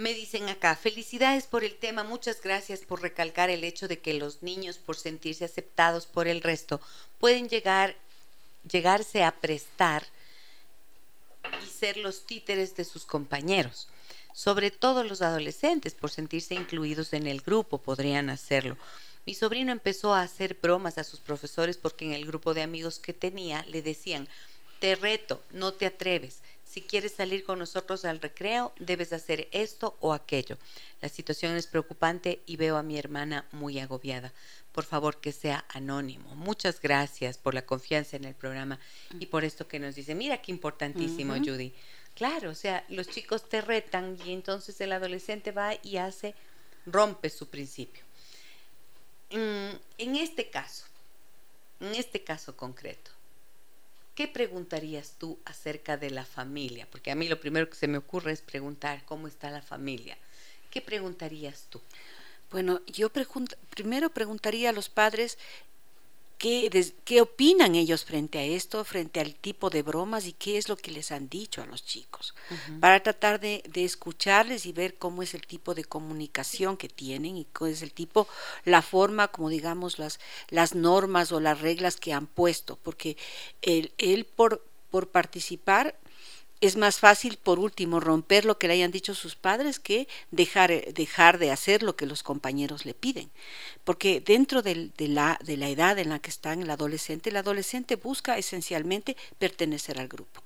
Me 0.00 0.14
dicen 0.14 0.48
acá, 0.48 0.76
felicidades 0.76 1.46
por 1.46 1.62
el 1.62 1.76
tema, 1.76 2.04
muchas 2.04 2.40
gracias 2.40 2.80
por 2.80 3.02
recalcar 3.02 3.50
el 3.50 3.64
hecho 3.64 3.86
de 3.86 3.98
que 3.98 4.14
los 4.14 4.42
niños, 4.42 4.78
por 4.78 4.96
sentirse 4.96 5.44
aceptados 5.44 6.06
por 6.06 6.26
el 6.26 6.40
resto, 6.40 6.80
pueden 7.18 7.50
llegar, 7.50 7.94
llegarse 8.66 9.22
a 9.22 9.30
prestar 9.30 10.06
y 11.62 11.66
ser 11.66 11.98
los 11.98 12.24
títeres 12.24 12.74
de 12.76 12.86
sus 12.86 13.04
compañeros. 13.04 13.88
Sobre 14.32 14.70
todo 14.70 15.04
los 15.04 15.20
adolescentes, 15.20 15.92
por 15.92 16.10
sentirse 16.10 16.54
incluidos 16.54 17.12
en 17.12 17.26
el 17.26 17.42
grupo, 17.42 17.76
podrían 17.76 18.30
hacerlo. 18.30 18.78
Mi 19.26 19.34
sobrino 19.34 19.70
empezó 19.70 20.14
a 20.14 20.22
hacer 20.22 20.56
bromas 20.62 20.96
a 20.96 21.04
sus 21.04 21.20
profesores 21.20 21.76
porque 21.76 22.06
en 22.06 22.14
el 22.14 22.24
grupo 22.24 22.54
de 22.54 22.62
amigos 22.62 23.00
que 23.00 23.12
tenía 23.12 23.66
le 23.68 23.82
decían, 23.82 24.28
te 24.78 24.94
reto, 24.94 25.42
no 25.50 25.74
te 25.74 25.84
atreves. 25.84 26.38
Si 26.70 26.82
quieres 26.82 27.14
salir 27.14 27.42
con 27.42 27.58
nosotros 27.58 28.04
al 28.04 28.20
recreo, 28.20 28.72
debes 28.78 29.12
hacer 29.12 29.48
esto 29.50 29.96
o 29.98 30.12
aquello. 30.12 30.56
La 31.00 31.08
situación 31.08 31.56
es 31.56 31.66
preocupante 31.66 32.42
y 32.46 32.56
veo 32.56 32.76
a 32.76 32.84
mi 32.84 32.96
hermana 32.96 33.44
muy 33.50 33.80
agobiada. 33.80 34.32
Por 34.70 34.84
favor, 34.84 35.20
que 35.20 35.32
sea 35.32 35.64
anónimo. 35.70 36.32
Muchas 36.36 36.80
gracias 36.80 37.38
por 37.38 37.54
la 37.54 37.66
confianza 37.66 38.16
en 38.16 38.24
el 38.24 38.36
programa 38.36 38.78
y 39.18 39.26
por 39.26 39.42
esto 39.42 39.66
que 39.66 39.80
nos 39.80 39.96
dice. 39.96 40.14
Mira 40.14 40.40
qué 40.40 40.52
importantísimo, 40.52 41.34
Judy. 41.34 41.74
Claro, 42.14 42.50
o 42.50 42.54
sea, 42.54 42.84
los 42.88 43.08
chicos 43.08 43.48
te 43.48 43.62
retan 43.62 44.16
y 44.24 44.32
entonces 44.32 44.80
el 44.80 44.92
adolescente 44.92 45.50
va 45.50 45.72
y 45.82 45.96
hace, 45.96 46.36
rompe 46.86 47.30
su 47.30 47.48
principio. 47.48 48.04
Mm, 49.32 49.74
en 49.98 50.16
este 50.16 50.50
caso, 50.50 50.84
en 51.80 51.96
este 51.96 52.22
caso 52.22 52.56
concreto, 52.56 53.10
¿qué 54.14 54.28
preguntarías 54.28 55.14
tú 55.18 55.38
acerca 55.44 55.96
de 55.96 56.10
la 56.10 56.24
familia? 56.24 56.86
Porque 56.90 57.10
a 57.10 57.14
mí 57.14 57.28
lo 57.28 57.40
primero 57.40 57.68
que 57.68 57.76
se 57.76 57.88
me 57.88 57.98
ocurre 57.98 58.32
es 58.32 58.42
preguntar 58.42 59.04
cómo 59.04 59.28
está 59.28 59.50
la 59.50 59.62
familia. 59.62 60.16
¿Qué 60.70 60.80
preguntarías 60.80 61.66
tú? 61.70 61.80
Bueno, 62.50 62.80
yo 62.86 63.10
primero 63.70 64.10
preguntaría 64.10 64.70
a 64.70 64.72
los 64.72 64.88
padres 64.88 65.38
¿Qué, 66.40 67.20
opinan 67.20 67.74
ellos 67.74 68.06
frente 68.06 68.38
a 68.38 68.42
esto, 68.42 68.82
frente 68.82 69.20
al 69.20 69.34
tipo 69.34 69.68
de 69.68 69.82
bromas 69.82 70.24
y 70.24 70.32
qué 70.32 70.56
es 70.56 70.70
lo 70.70 70.76
que 70.78 70.90
les 70.90 71.12
han 71.12 71.28
dicho 71.28 71.60
a 71.60 71.66
los 71.66 71.84
chicos? 71.84 72.34
Para 72.80 73.02
tratar 73.02 73.40
de, 73.40 73.62
escucharles 73.74 74.64
y 74.64 74.72
ver 74.72 74.94
cómo 74.94 75.22
es 75.22 75.34
el 75.34 75.46
tipo 75.46 75.74
de 75.74 75.84
comunicación 75.84 76.78
que 76.78 76.88
tienen 76.88 77.36
y 77.36 77.44
cuál 77.44 77.72
es 77.72 77.82
el 77.82 77.92
tipo, 77.92 78.26
la 78.64 78.80
forma, 78.80 79.28
como 79.28 79.50
digamos, 79.50 79.98
las, 79.98 80.18
las 80.48 80.74
normas 80.74 81.30
o 81.30 81.40
las 81.40 81.60
reglas 81.60 81.96
que 81.96 82.14
han 82.14 82.26
puesto, 82.26 82.78
porque 82.82 83.18
él, 83.60 83.92
él 83.98 84.24
por, 84.24 84.64
por 84.90 85.10
participar 85.10 85.99
es 86.60 86.76
más 86.76 86.98
fácil, 86.98 87.38
por 87.38 87.58
último, 87.58 88.00
romper 88.00 88.44
lo 88.44 88.58
que 88.58 88.68
le 88.68 88.74
hayan 88.74 88.90
dicho 88.90 89.14
sus 89.14 89.34
padres 89.34 89.78
que 89.78 90.08
dejar, 90.30 90.92
dejar 90.92 91.38
de 91.38 91.50
hacer 91.50 91.82
lo 91.82 91.96
que 91.96 92.06
los 92.06 92.22
compañeros 92.22 92.84
le 92.84 92.94
piden. 92.94 93.30
Porque 93.84 94.20
dentro 94.20 94.62
de, 94.62 94.90
la, 94.98 95.38
de 95.42 95.56
la 95.56 95.68
edad 95.68 95.98
en 95.98 96.10
la 96.10 96.18
que 96.18 96.30
está 96.30 96.52
el 96.52 96.68
adolescente, 96.68 97.30
el 97.30 97.36
adolescente 97.36 97.96
busca 97.96 98.36
esencialmente 98.36 99.16
pertenecer 99.38 99.98
al 99.98 100.08
grupo. 100.08 100.42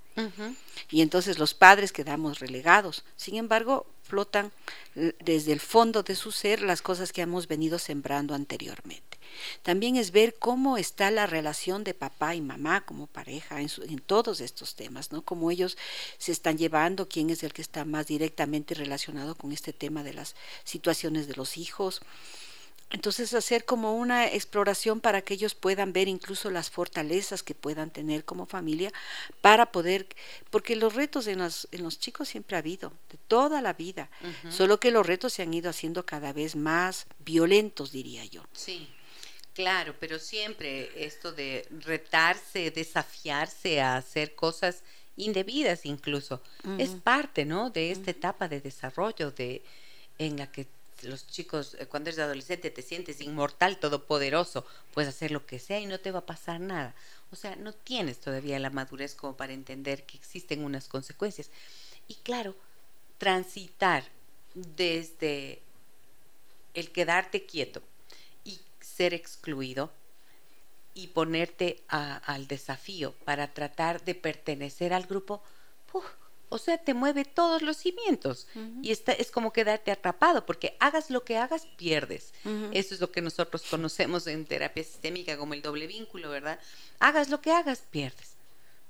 Y 0.90 1.02
entonces 1.02 1.40
los 1.40 1.54
padres 1.54 1.90
quedamos 1.90 2.38
relegados. 2.38 3.04
Sin 3.16 3.36
embargo, 3.36 3.84
flotan 4.04 4.52
desde 4.94 5.52
el 5.52 5.58
fondo 5.58 6.04
de 6.04 6.14
su 6.14 6.30
ser 6.30 6.60
las 6.60 6.82
cosas 6.82 7.12
que 7.12 7.22
hemos 7.22 7.48
venido 7.48 7.80
sembrando 7.80 8.34
anteriormente. 8.34 9.13
También 9.62 9.97
es 9.97 10.11
ver 10.11 10.35
cómo 10.39 10.78
está 10.78 11.11
la 11.11 11.26
relación 11.26 11.85
de 11.85 11.95
papá 11.95 12.35
y 12.35 12.41
mamá 12.41 12.85
como 12.85 13.07
pareja 13.07 13.61
en, 13.61 13.68
todos 14.01 14.41
estos 14.41 14.74
temas, 14.74 15.12
¿no? 15.12 15.22
Cómo 15.22 15.51
ellos 15.51 15.76
se 16.18 16.32
están 16.32 16.59
llevando, 16.59 17.09
quién 17.09 17.30
es 17.30 17.43
el 17.43 17.53
que 17.53 17.62
está 17.62 17.85
más 17.85 18.07
directamente 18.07 18.74
relacionado 18.74 19.35
con 19.35 19.53
este 19.53 19.72
tema 19.72 20.03
de 20.03 20.14
las 20.14 20.35
situaciones 20.64 21.26
de 21.26 21.35
los 21.35 21.57
hijos. 21.57 22.03
Entonces 22.91 23.35
hacer 23.35 23.64
como 23.64 23.97
una 23.97 24.26
exploración 24.26 25.01
para 25.01 25.20
que 25.22 25.35
ellos 25.35 25.55
puedan 25.55 25.93
ver 25.93 26.07
incluso 26.07 26.51
las 26.51 26.70
fortalezas 26.70 27.43
que 27.43 27.55
puedan 27.55 27.91
tener 27.91 28.24
como 28.24 28.47
familia 28.47 28.93
para 29.41 29.72
poder, 29.72 30.07
porque 30.51 30.76
los 30.76 30.95
retos 30.95 31.26
en 31.26 31.41
los, 31.41 31.66
en 31.72 31.82
los 31.82 31.99
chicos 31.99 32.28
siempre 32.28 32.57
ha 32.57 32.61
habido, 32.61 32.93
de 33.11 33.18
toda 33.26 33.61
la 33.61 33.72
vida, 33.72 34.11
solo 34.49 34.78
que 34.78 34.93
los 34.93 35.05
retos 35.05 35.32
se 35.32 35.43
han 35.43 35.53
ido 35.53 35.70
haciendo 35.70 36.07
cada 36.07 36.32
vez 36.32 36.55
más 36.55 37.07
violentos, 37.24 37.91
diría 37.91 38.24
yo. 38.26 38.45
Sí. 38.53 38.89
Claro, 39.55 39.94
pero 40.00 40.18
siempre 40.18 40.90
esto 40.96 41.32
de 41.32 41.66
retarse, 41.80 42.72
desafiarse 42.72 43.80
a 43.80 43.96
hacer 43.96 44.34
cosas 44.34 44.82
indebidas 45.16 45.86
incluso, 45.86 46.42
es 46.76 46.90
parte, 46.90 47.44
¿no? 47.44 47.70
De 47.70 47.92
esta 47.92 48.11
etapa 48.11 48.48
de 48.48 48.61
desarrollo 48.61 49.30
de 49.30 49.62
en 50.18 50.38
la 50.38 50.50
que 50.50 50.66
los 51.02 51.26
chicos, 51.28 51.76
eh, 51.78 51.86
cuando 51.86 52.11
eres 52.11 52.18
adolescente, 52.18 52.70
te 52.70 52.82
sientes 52.82 53.20
inmortal, 53.20 53.78
todopoderoso, 53.78 54.66
puedes 54.92 55.11
hacer 55.14 55.30
lo 55.30 55.46
que 55.46 55.61
sea 55.61 55.78
y 55.78 55.86
no 55.86 56.00
te 56.00 56.11
va 56.11 56.20
a 56.20 56.26
pasar 56.26 56.61
nada. 56.61 56.94
O 57.30 57.36
sea, 57.36 57.55
no 57.57 57.72
tienes 57.72 58.18
todavía 58.20 58.59
la 58.59 58.70
madurez 58.70 59.14
como 59.14 59.36
para 59.36 59.52
entender 59.52 60.05
que 60.05 60.16
existen 60.16 60.64
unas 60.64 60.88
consecuencias. 60.88 61.50
Y 62.09 62.14
claro, 62.16 62.57
transitar 63.18 64.05
desde 64.55 65.61
el 66.74 66.90
quedarte 66.90 67.44
quieto 67.44 67.82
ser 68.95 69.14
excluido 69.14 69.90
y 70.95 71.09
ponerte 71.09 71.82
al 71.88 72.47
desafío 72.47 73.12
para 73.24 73.53
tratar 73.53 74.05
de 74.05 74.14
pertenecer 74.14 74.92
al 74.92 75.07
grupo, 75.07 75.42
o 76.49 76.59
sea, 76.59 76.78
te 76.78 76.95
mueve 76.95 77.24
todos 77.24 77.62
los 77.62 77.76
cimientos. 77.78 78.47
Y 78.80 78.92
está, 78.92 79.12
es 79.12 79.32
como 79.32 79.53
quedarte 79.53 79.90
atrapado, 79.90 80.47
porque 80.47 80.76
hagas 80.78 81.11
lo 81.11 81.24
que 81.24 81.36
hagas, 81.36 81.66
pierdes. 81.76 82.32
Eso 82.72 82.95
es 82.95 83.01
lo 83.01 83.11
que 83.11 83.22
nosotros 83.22 83.62
conocemos 83.68 84.26
en 84.28 84.45
terapia 84.45 84.84
sistémica 84.84 85.36
como 85.36 85.55
el 85.55 85.62
doble 85.62 85.88
vínculo, 85.88 86.30
¿verdad? 86.30 86.61
Hagas 87.01 87.28
lo 87.28 87.40
que 87.40 87.51
hagas, 87.51 87.82
pierdes. 87.90 88.34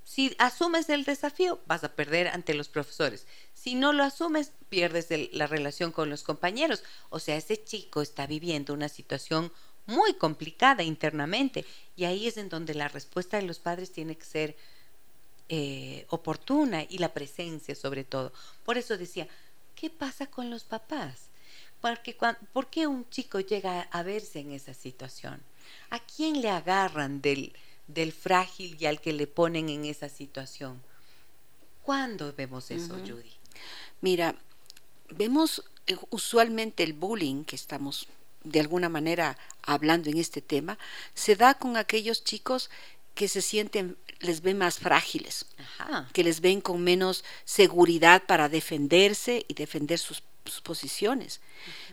Si 0.05 0.37
asumes 0.39 0.91
el 0.91 1.05
desafío, 1.05 1.61
vas 1.65 1.83
a 1.83 1.95
perder 1.95 2.29
ante 2.29 2.53
los 2.53 2.69
profesores. 2.69 3.27
Si 3.55 3.75
no 3.75 3.95
lo 3.95 4.05
asumes, 4.05 4.53
pierdes 4.69 5.09
la 5.33 5.47
relación 5.47 5.93
con 5.93 6.11
los 6.11 6.23
compañeros. 6.23 6.83
O 7.09 7.19
sea, 7.19 7.37
ese 7.37 7.65
chico 7.65 8.03
está 8.03 8.27
viviendo 8.27 8.75
una 8.75 8.91
situación 8.91 9.51
muy 9.87 10.15
complicada 10.15 10.83
internamente. 10.83 11.65
Y 11.97 12.05
ahí 12.05 12.27
es 12.27 12.37
en 12.37 12.49
donde 12.49 12.75
la 12.75 12.89
respuesta 12.89 13.37
de 13.37 13.45
los 13.45 13.59
padres 13.59 13.93
tiene 13.93 14.17
que 14.17 14.25
ser 14.25 14.57
eh, 15.49 16.07
oportuna 16.09 16.85
y 16.89 16.99
la 16.99 17.13
presencia 17.13 17.75
sobre 17.75 18.05
todo. 18.05 18.33
Por 18.65 18.79
eso 18.79 18.97
decía, 18.97 19.29
¿qué 19.75 19.91
pasa 19.91 20.27
con 20.27 20.51
los 20.51 20.65
papás? 20.65 21.29
Porque 21.81 22.17
¿Por 22.53 22.69
qué 22.69 22.87
un 22.87 23.09
chico 23.11 23.41
llega 23.41 23.83
a 23.83 24.03
verse 24.03 24.41
en 24.41 24.53
esa 24.53 24.73
situación? 24.73 25.43
¿A 25.91 26.01
quién 26.01 26.41
le 26.41 26.49
agarran 26.49 27.21
del, 27.21 27.53
del 27.89 28.13
frágil 28.13 28.77
y 28.81 28.87
al 28.87 29.01
que 29.03 29.13
le 29.13 29.27
ponen 29.27 29.69
en 29.69 29.85
esa 29.85 30.09
situación? 30.09 30.81
¿Cuándo 31.83 32.33
vemos 32.33 32.71
eso, 32.71 32.95
Judy? 32.95 33.31
Mira, 34.01 34.35
vemos 35.11 35.63
eh, 35.87 35.97
usualmente 36.09 36.83
el 36.83 36.95
bullying 36.95 37.45
que 37.45 37.57
estamos 37.57 38.09
de 38.45 38.61
alguna 38.61 38.89
manera 38.89 39.37
hablando 39.63 40.11
en 40.11 40.19
este 40.19 40.41
tema, 40.41 40.79
se 41.15 41.37
da 41.37 41.55
con 41.55 41.77
aquellos 41.77 42.23
chicos 42.23 42.71
que 43.15 43.29
se 43.29 43.43
sienten, 43.43 43.97
les 44.21 44.43
ven 44.43 44.59
más 44.59 44.79
frágiles, 44.79 45.47
que 46.13 46.25
les 46.25 46.41
ven 46.41 46.61
con 46.61 46.83
menos 46.83 47.25
seguridad 47.45 48.25
para 48.27 48.49
defenderse 48.49 49.45
y 49.49 49.55
defender 49.55 49.99
sus, 49.99 50.23
posiciones. 50.63 51.41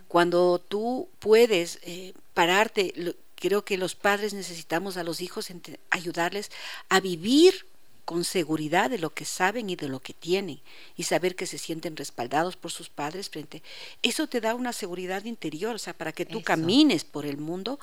Cuando 0.10 0.60
tú 0.60 1.10
puedes 1.20 1.80
eh, 1.84 2.14
pararte, 2.34 3.16
creo 3.36 3.64
que 3.64 3.78
los 3.78 3.95
padres 3.95 4.34
necesitamos 4.34 4.97
a 4.97 5.04
los 5.04 5.22
hijos 5.22 5.49
ayudarles 5.89 6.52
a 6.89 6.99
vivir 6.99 7.66
con 8.06 8.24
seguridad 8.24 8.89
de 8.89 8.97
lo 8.97 9.14
que 9.14 9.26
saben 9.26 9.70
y 9.70 9.76
de 9.76 9.88
lo 9.88 9.99
que 9.99 10.14
tienen 10.14 10.60
y 10.95 11.04
saber 11.04 11.36
que 11.36 11.45
se 11.45 11.58
sienten 11.58 11.95
respaldados 11.95 12.56
por 12.56 12.72
sus 12.72 12.89
padres 12.89 13.30
frente 13.30 13.64
eso 14.02 14.28
te 14.28 14.41
da 14.41 14.56
una 14.56 14.74
seguridad 14.74 15.26
interior 15.26 15.76
o 15.76 15.80
sea 15.80 15.93
para 15.93 16.12
que 16.12 16.26
tú 16.26 16.41
camines 16.41 17.04
por 17.04 17.26
el 17.26 17.38
mundo 17.38 17.80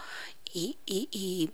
y, 0.52 0.76
y, 0.86 1.08
y 1.12 1.50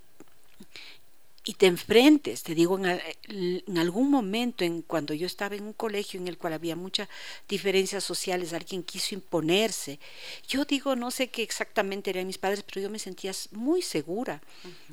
te 1.53 1.67
enfrentes, 1.67 2.43
te 2.43 2.55
digo, 2.55 2.79
en, 2.79 3.79
algún 3.79 4.11
momento, 4.11 4.65
en 4.65 4.81
cuando 4.81 5.13
yo 5.13 5.27
estaba 5.27 5.55
en 5.55 5.65
un 5.65 5.75
colegio 5.75 6.19
en 6.19 6.27
el 6.27 6.39
cual 6.39 6.55
había 6.55 6.75
muchas 6.75 7.07
diferencias 7.47 8.03
sociales, 8.03 8.55
alguien 8.55 8.83
quiso 8.83 9.15
imponerse. 9.15 10.01
Yo 10.49 10.65
digo, 10.65 10.97
no 10.97 11.11
sé 11.11 11.29
qué 11.29 11.43
exactamente 11.43 12.09
eran 12.09 12.27
mis 12.27 12.39
padres, 12.39 12.63
pero 12.63 12.81
yo 12.81 12.89
me 12.89 12.99
sentía 12.99 13.33
muy 13.53 13.83
segura. 13.83 14.41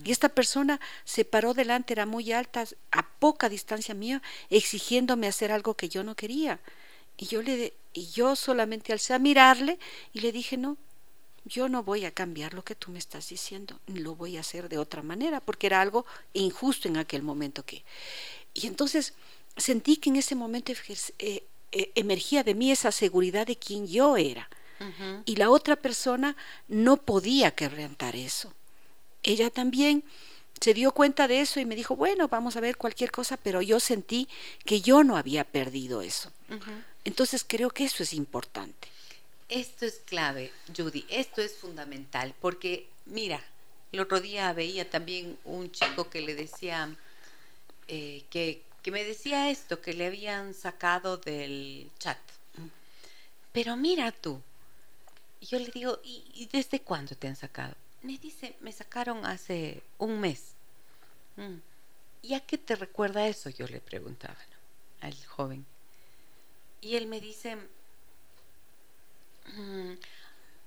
Y 0.03 0.11
esta 0.11 0.27
persona 0.27 0.81
se 1.05 1.23
paró 1.23 1.53
delante, 1.53 1.93
era 1.93 2.05
muy 2.05 2.33
alta, 2.33 2.65
a 2.91 3.07
poca 3.19 3.47
distancia 3.47 3.95
mía, 3.95 4.21
exigiéndome 4.49 5.27
hacer 5.27 5.53
algo 5.53 5.75
que 5.75 5.87
yo 5.87 6.03
no 6.03 6.15
quería. 6.15 6.59
Y 7.15 7.27
yo 7.27 7.41
le 7.41 7.73
y 7.93 8.07
yo 8.07 8.37
solamente 8.37 8.93
alcé 8.93 9.13
a 9.13 9.19
mirarle 9.19 9.77
y 10.13 10.21
le 10.21 10.31
dije, 10.31 10.55
"No, 10.55 10.77
yo 11.45 11.69
no 11.69 11.83
voy 11.83 12.05
a 12.05 12.11
cambiar 12.11 12.53
lo 12.53 12.63
que 12.63 12.75
tú 12.75 12.91
me 12.91 12.99
estás 12.99 13.29
diciendo, 13.29 13.79
lo 13.87 14.15
voy 14.15 14.37
a 14.37 14.41
hacer 14.41 14.69
de 14.69 14.77
otra 14.77 15.01
manera, 15.01 15.39
porque 15.41 15.67
era 15.67 15.81
algo 15.81 16.05
injusto 16.33 16.87
en 16.87 16.97
aquel 16.97 17.23
momento 17.23 17.63
que... 17.63 17.83
Y 18.53 18.67
entonces 18.67 19.13
sentí 19.57 19.97
que 19.97 20.09
en 20.09 20.17
ese 20.17 20.35
momento 20.35 20.71
eh, 21.19 21.43
eh, 21.71 21.91
emergía 21.95 22.43
de 22.43 22.53
mí 22.53 22.71
esa 22.71 22.91
seguridad 22.91 23.47
de 23.47 23.55
quién 23.55 23.87
yo 23.87 24.17
era. 24.17 24.49
Y 25.27 25.35
la 25.35 25.51
otra 25.51 25.75
persona 25.75 26.35
no 26.67 26.97
podía 26.97 27.51
quebrantar 27.51 28.15
eso. 28.15 28.51
Ella 29.21 29.51
también 29.51 30.03
se 30.59 30.73
dio 30.73 30.91
cuenta 30.91 31.27
de 31.27 31.41
eso 31.41 31.59
y 31.59 31.65
me 31.65 31.75
dijo, 31.75 31.95
bueno, 31.95 32.27
vamos 32.27 32.55
a 32.55 32.61
ver 32.61 32.77
cualquier 32.77 33.11
cosa, 33.11 33.37
pero 33.37 33.61
yo 33.61 33.79
sentí 33.79 34.27
que 34.65 34.81
yo 34.81 35.03
no 35.03 35.17
había 35.17 35.43
perdido 35.43 36.01
eso. 36.01 36.31
Entonces 37.03 37.45
creo 37.47 37.69
que 37.69 37.85
eso 37.85 38.01
es 38.01 38.13
importante. 38.13 38.87
Esto 39.51 39.85
es 39.85 39.99
clave, 40.05 40.49
Judy, 40.73 41.05
esto 41.09 41.41
es 41.41 41.57
fundamental, 41.57 42.33
porque 42.39 42.87
mira, 43.03 43.43
el 43.91 43.99
otro 43.99 44.21
día 44.21 44.53
veía 44.53 44.89
también 44.89 45.37
un 45.43 45.69
chico 45.73 46.09
que 46.09 46.21
le 46.21 46.35
decía, 46.35 46.95
eh, 47.89 48.23
que, 48.29 48.63
me 48.85 49.03
decía 49.03 49.49
esto, 49.49 49.81
que 49.81 49.93
le 49.93 50.05
habían 50.05 50.53
sacado 50.53 51.17
del 51.17 51.91
chat. 51.99 52.17
Pero 53.51 53.75
mira 53.75 54.13
tú, 54.13 54.41
yo 55.41 55.59
le 55.59 55.67
digo, 55.67 55.99
¿y, 56.01 56.47
desde 56.49 56.79
cuándo 56.79 57.13
te 57.15 57.27
han 57.27 57.35
sacado? 57.35 57.75
Me 58.03 58.17
dice, 58.17 58.55
me 58.61 58.71
sacaron 58.71 59.25
hace 59.25 59.83
un 59.97 60.21
mes. 60.21 60.53
Mm. 61.35 61.57
¿Y 62.21 62.35
a 62.35 62.39
qué 62.39 62.57
te 62.57 62.77
recuerda 62.77 63.27
eso? 63.27 63.49
Yo 63.49 63.67
le 63.67 63.81
preguntaba 63.81 64.37
al 65.01 65.25
joven. 65.25 65.65
Y 66.79 66.95
él 66.95 67.07
me 67.07 67.19
dice, 67.19 67.57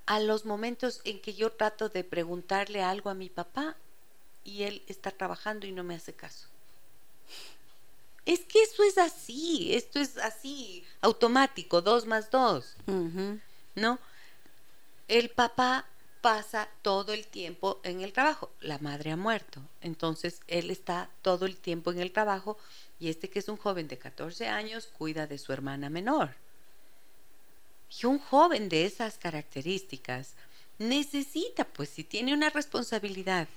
a 0.06 0.20
los 0.20 0.44
momentos 0.44 1.00
en 1.04 1.20
que 1.20 1.34
yo 1.34 1.50
trato 1.50 1.88
de 1.88 2.04
preguntarle 2.04 2.82
algo 2.82 3.10
a 3.10 3.14
mi 3.14 3.28
papá 3.28 3.76
y 4.44 4.64
él 4.64 4.82
está 4.86 5.10
trabajando 5.10 5.66
y 5.66 5.72
no 5.72 5.82
me 5.82 5.94
hace 5.94 6.12
caso. 6.12 6.48
Es 8.26 8.40
que 8.40 8.62
eso 8.62 8.82
es 8.84 8.96
así, 8.98 9.74
esto 9.74 9.98
es 10.00 10.16
así, 10.16 10.84
automático, 11.00 11.82
dos 11.82 12.06
más 12.06 12.30
dos, 12.30 12.76
¿no? 13.74 13.98
El 15.08 15.28
papá 15.30 15.86
pasa 16.22 16.70
todo 16.80 17.12
el 17.12 17.26
tiempo 17.26 17.80
en 17.82 18.00
el 18.00 18.14
trabajo, 18.14 18.50
la 18.60 18.78
madre 18.78 19.10
ha 19.10 19.16
muerto, 19.16 19.60
entonces 19.82 20.40
él 20.46 20.70
está 20.70 21.10
todo 21.20 21.44
el 21.44 21.58
tiempo 21.58 21.92
en 21.92 22.00
el 22.00 22.12
trabajo 22.12 22.56
y 22.98 23.10
este 23.10 23.28
que 23.28 23.40
es 23.40 23.48
un 23.48 23.58
joven 23.58 23.88
de 23.88 23.98
14 23.98 24.48
años 24.48 24.86
cuida 24.86 25.26
de 25.26 25.36
su 25.36 25.52
hermana 25.52 25.90
menor. 25.90 26.34
Y 27.90 28.06
un 28.06 28.18
joven 28.18 28.68
de 28.68 28.84
esas 28.84 29.18
características 29.18 30.34
necesita, 30.78 31.64
pues 31.64 31.88
si 31.88 32.04
tiene 32.04 32.34
una 32.34 32.50
responsabilidad 32.50 33.48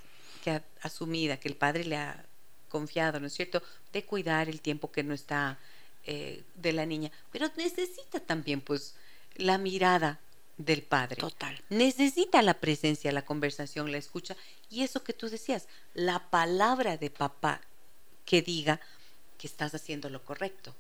que 0.44 0.52
ha, 0.52 0.64
asumida, 0.82 1.38
que 1.38 1.48
el 1.48 1.56
padre 1.56 1.84
le 1.84 1.98
ha 1.98 2.26
confiado, 2.70 3.20
¿no 3.20 3.28
es 3.28 3.34
cierto?, 3.34 3.64
de 3.94 4.04
cuidar 4.04 4.50
el 4.50 4.62
tiempo 4.62 4.92
que 4.92 5.04
no 5.04 5.14
está 5.14 5.58
eh, 6.06 6.44
de 6.56 6.74
la 6.74 6.86
niña, 6.86 7.12
pero 7.32 7.50
necesita 7.58 8.20
también, 8.20 8.62
pues, 8.62 8.96
la 9.36 9.58
mirada 9.58 10.20
del 10.58 10.82
padre. 10.82 11.18
Total. 11.18 11.62
Necesita 11.70 12.42
la 12.42 12.56
presencia, 12.56 13.12
la 13.12 13.26
conversación, 13.26 13.92
la 13.92 13.98
escucha 13.98 14.36
y 14.70 14.84
eso 14.84 15.04
que 15.04 15.14
tú 15.14 15.30
decías, 15.30 15.68
la 15.94 16.30
palabra 16.30 16.98
de 16.98 17.10
papá 17.10 17.62
que 18.26 18.42
diga, 18.42 18.80
que 19.38 19.48
estás 19.48 19.74
haciendo 19.76 20.10
lo 20.10 20.24
correcto. 20.24 20.76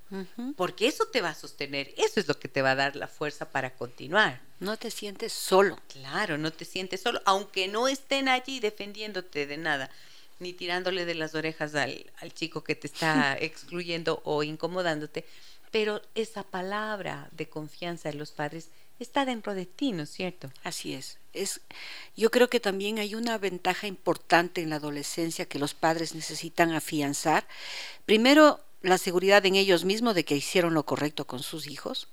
Porque 0.55 0.87
eso 0.87 1.05
te 1.05 1.21
va 1.21 1.29
a 1.29 1.35
sostener, 1.35 1.93
eso 1.97 2.19
es 2.19 2.27
lo 2.27 2.39
que 2.39 2.47
te 2.47 2.61
va 2.61 2.71
a 2.71 2.75
dar 2.75 2.95
la 2.95 3.07
fuerza 3.07 3.49
para 3.51 3.75
continuar. 3.75 4.41
No 4.59 4.77
te 4.77 4.91
sientes 4.91 5.33
solo. 5.33 5.79
Claro, 5.87 6.37
no 6.37 6.51
te 6.51 6.65
sientes 6.65 7.01
solo, 7.01 7.21
aunque 7.25 7.67
no 7.67 7.87
estén 7.87 8.27
allí 8.27 8.59
defendiéndote 8.59 9.45
de 9.45 9.57
nada, 9.57 9.89
ni 10.39 10.53
tirándole 10.53 11.05
de 11.05 11.15
las 11.15 11.35
orejas 11.35 11.75
al, 11.75 12.11
al 12.17 12.33
chico 12.33 12.63
que 12.63 12.75
te 12.75 12.87
está 12.87 13.37
excluyendo 13.39 14.21
o 14.23 14.43
incomodándote, 14.43 15.25
pero 15.71 16.01
esa 16.15 16.43
palabra 16.43 17.27
de 17.31 17.49
confianza 17.49 18.09
de 18.09 18.15
los 18.15 18.31
padres 18.31 18.69
está 18.99 19.25
dentro 19.25 19.53
de 19.53 19.65
ti, 19.65 19.91
¿no 19.91 20.03
es 20.03 20.09
cierto? 20.09 20.51
Así 20.63 20.93
es. 20.93 21.17
es. 21.33 21.61
Yo 22.15 22.31
creo 22.31 22.49
que 22.49 22.59
también 22.59 22.99
hay 22.99 23.15
una 23.15 23.37
ventaja 23.37 23.87
importante 23.87 24.61
en 24.61 24.69
la 24.69 24.77
adolescencia 24.77 25.45
que 25.45 25.59
los 25.59 25.73
padres 25.73 26.15
necesitan 26.15 26.71
afianzar. 26.71 27.47
Primero, 28.05 28.59
la 28.81 28.97
seguridad 28.97 29.45
en 29.45 29.55
ellos 29.55 29.85
mismos 29.85 30.15
de 30.15 30.23
que 30.23 30.35
hicieron 30.35 30.73
lo 30.73 30.85
correcto 30.85 31.25
con 31.25 31.41
sus 31.41 31.67
hijos. 31.67 32.07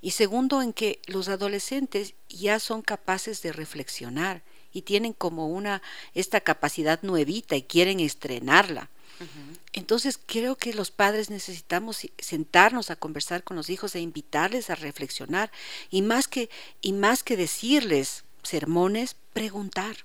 Y 0.00 0.12
segundo, 0.12 0.62
en 0.62 0.72
que 0.72 1.00
los 1.06 1.28
adolescentes 1.28 2.14
ya 2.28 2.58
son 2.58 2.82
capaces 2.82 3.42
de 3.42 3.52
reflexionar 3.52 4.42
y 4.72 4.82
tienen 4.82 5.12
como 5.12 5.48
una 5.48 5.82
esta 6.14 6.40
capacidad 6.40 7.00
nuevita 7.02 7.56
y 7.56 7.62
quieren 7.62 8.00
estrenarla. 8.00 8.90
Entonces 9.72 10.18
creo 10.24 10.56
que 10.56 10.72
los 10.72 10.90
padres 10.90 11.28
necesitamos 11.28 12.06
sentarnos 12.18 12.90
a 12.90 12.96
conversar 12.96 13.44
con 13.44 13.56
los 13.56 13.68
hijos 13.68 13.94
e 13.94 14.00
invitarles 14.00 14.70
a 14.70 14.74
reflexionar 14.74 15.50
y 15.90 16.02
más 16.02 16.26
que 16.26 16.48
y 16.80 16.92
más 16.92 17.22
que 17.22 17.36
decirles 17.36 18.24
sermones, 18.42 19.16
preguntar. 19.32 19.96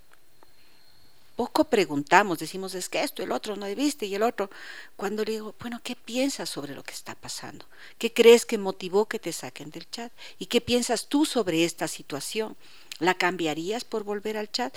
Poco 1.35 1.65
preguntamos, 1.65 2.39
decimos 2.39 2.75
es 2.75 2.87
que 2.87 3.03
esto, 3.03 3.21
el 3.21 3.33
otro 3.33 3.57
no 3.57 3.65
viste 3.75 4.05
y 4.05 4.15
el 4.15 4.23
otro. 4.23 4.49
Cuando 4.95 5.25
le 5.25 5.33
digo, 5.33 5.53
bueno, 5.59 5.81
¿qué 5.83 5.95
piensas 5.95 6.49
sobre 6.49 6.73
lo 6.73 6.83
que 6.83 6.93
está 6.93 7.13
pasando? 7.13 7.65
¿Qué 7.97 8.13
crees 8.13 8.45
que 8.45 8.57
motivó 8.57 9.05
que 9.05 9.19
te 9.19 9.33
saquen 9.33 9.69
del 9.69 9.89
chat? 9.89 10.13
¿Y 10.39 10.45
qué 10.45 10.61
piensas 10.61 11.07
tú 11.07 11.25
sobre 11.25 11.65
esta 11.65 11.89
situación? 11.89 12.55
¿La 12.99 13.13
cambiarías 13.13 13.83
por 13.83 14.05
volver 14.05 14.37
al 14.37 14.49
chat? 14.49 14.73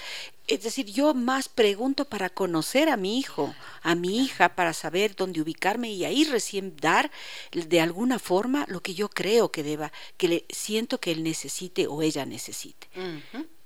Es 0.49 0.63
decir, 0.65 0.87
yo 0.87 1.15
más 1.15 1.49
pregunto 1.49 2.05
para 2.05 2.31
conocer 2.31 2.89
a 2.89 2.97
mi 2.97 3.19
hijo, 3.19 3.55
a 3.83 3.95
mi 3.95 4.25
hija, 4.25 4.57
para 4.57 4.73
saber 4.73 5.15
dónde 5.15 5.41
ubicarme 5.41 5.93
y 5.93 6.05
ahí 6.05 6.25
recién 6.25 6.75
dar 6.77 7.13
de 7.53 7.81
alguna 7.81 8.19
forma 8.19 8.65
lo 8.69 8.81
que 8.81 8.95
yo 8.95 9.09
creo 9.09 9.53
que 9.53 9.63
deba, 9.63 9.93
que 10.17 10.29
le 10.29 10.45
siento 10.49 10.99
que 10.99 11.13
él 11.13 11.23
necesite 11.23 11.87
o 11.87 12.03
ella 12.03 12.27
necesite. 12.27 12.89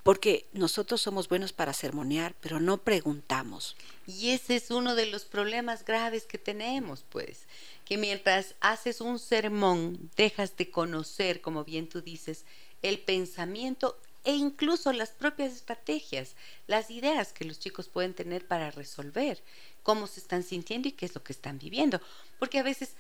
Porque 0.02 0.46
nosotros 0.52 1.00
somos 1.00 1.28
buenos 1.28 1.52
para 1.52 1.72
sermonear, 1.72 2.34
pero 2.40 2.60
no 2.60 2.78
preguntamos. 2.78 3.76
Y 4.06 4.30
ese 4.30 4.56
es 4.56 4.70
uno 4.70 4.96
de 4.96 5.06
los 5.06 5.24
problemas 5.24 5.84
graves 5.84 6.24
que 6.24 6.38
tenemos, 6.38 7.04
pues, 7.08 7.46
que 7.86 7.96
mientras 7.96 8.54
haces 8.60 9.00
un 9.00 9.18
sermón, 9.18 10.10
dejas 10.16 10.56
de 10.56 10.70
conocer, 10.70 11.40
como 11.40 11.64
bien 11.64 11.88
tú 11.88 12.02
dices, 12.02 12.44
el 12.82 12.98
pensamiento 12.98 13.96
e 14.24 14.34
incluso 14.34 14.92
las 14.92 15.10
propias 15.10 15.52
estrategias, 15.52 16.34
las 16.66 16.90
ideas 16.90 17.32
que 17.32 17.44
los 17.44 17.58
chicos 17.58 17.88
pueden 17.88 18.14
tener 18.14 18.46
para 18.46 18.70
resolver 18.70 19.42
cómo 19.82 20.06
se 20.06 20.20
están 20.20 20.42
sintiendo 20.42 20.88
y 20.88 20.92
qué 20.92 21.06
es 21.06 21.14
lo 21.14 21.22
que 21.22 21.32
están 21.32 21.58
viviendo. 21.58 22.00
Porque 22.38 22.58
a 22.58 22.62
veces 22.62 22.90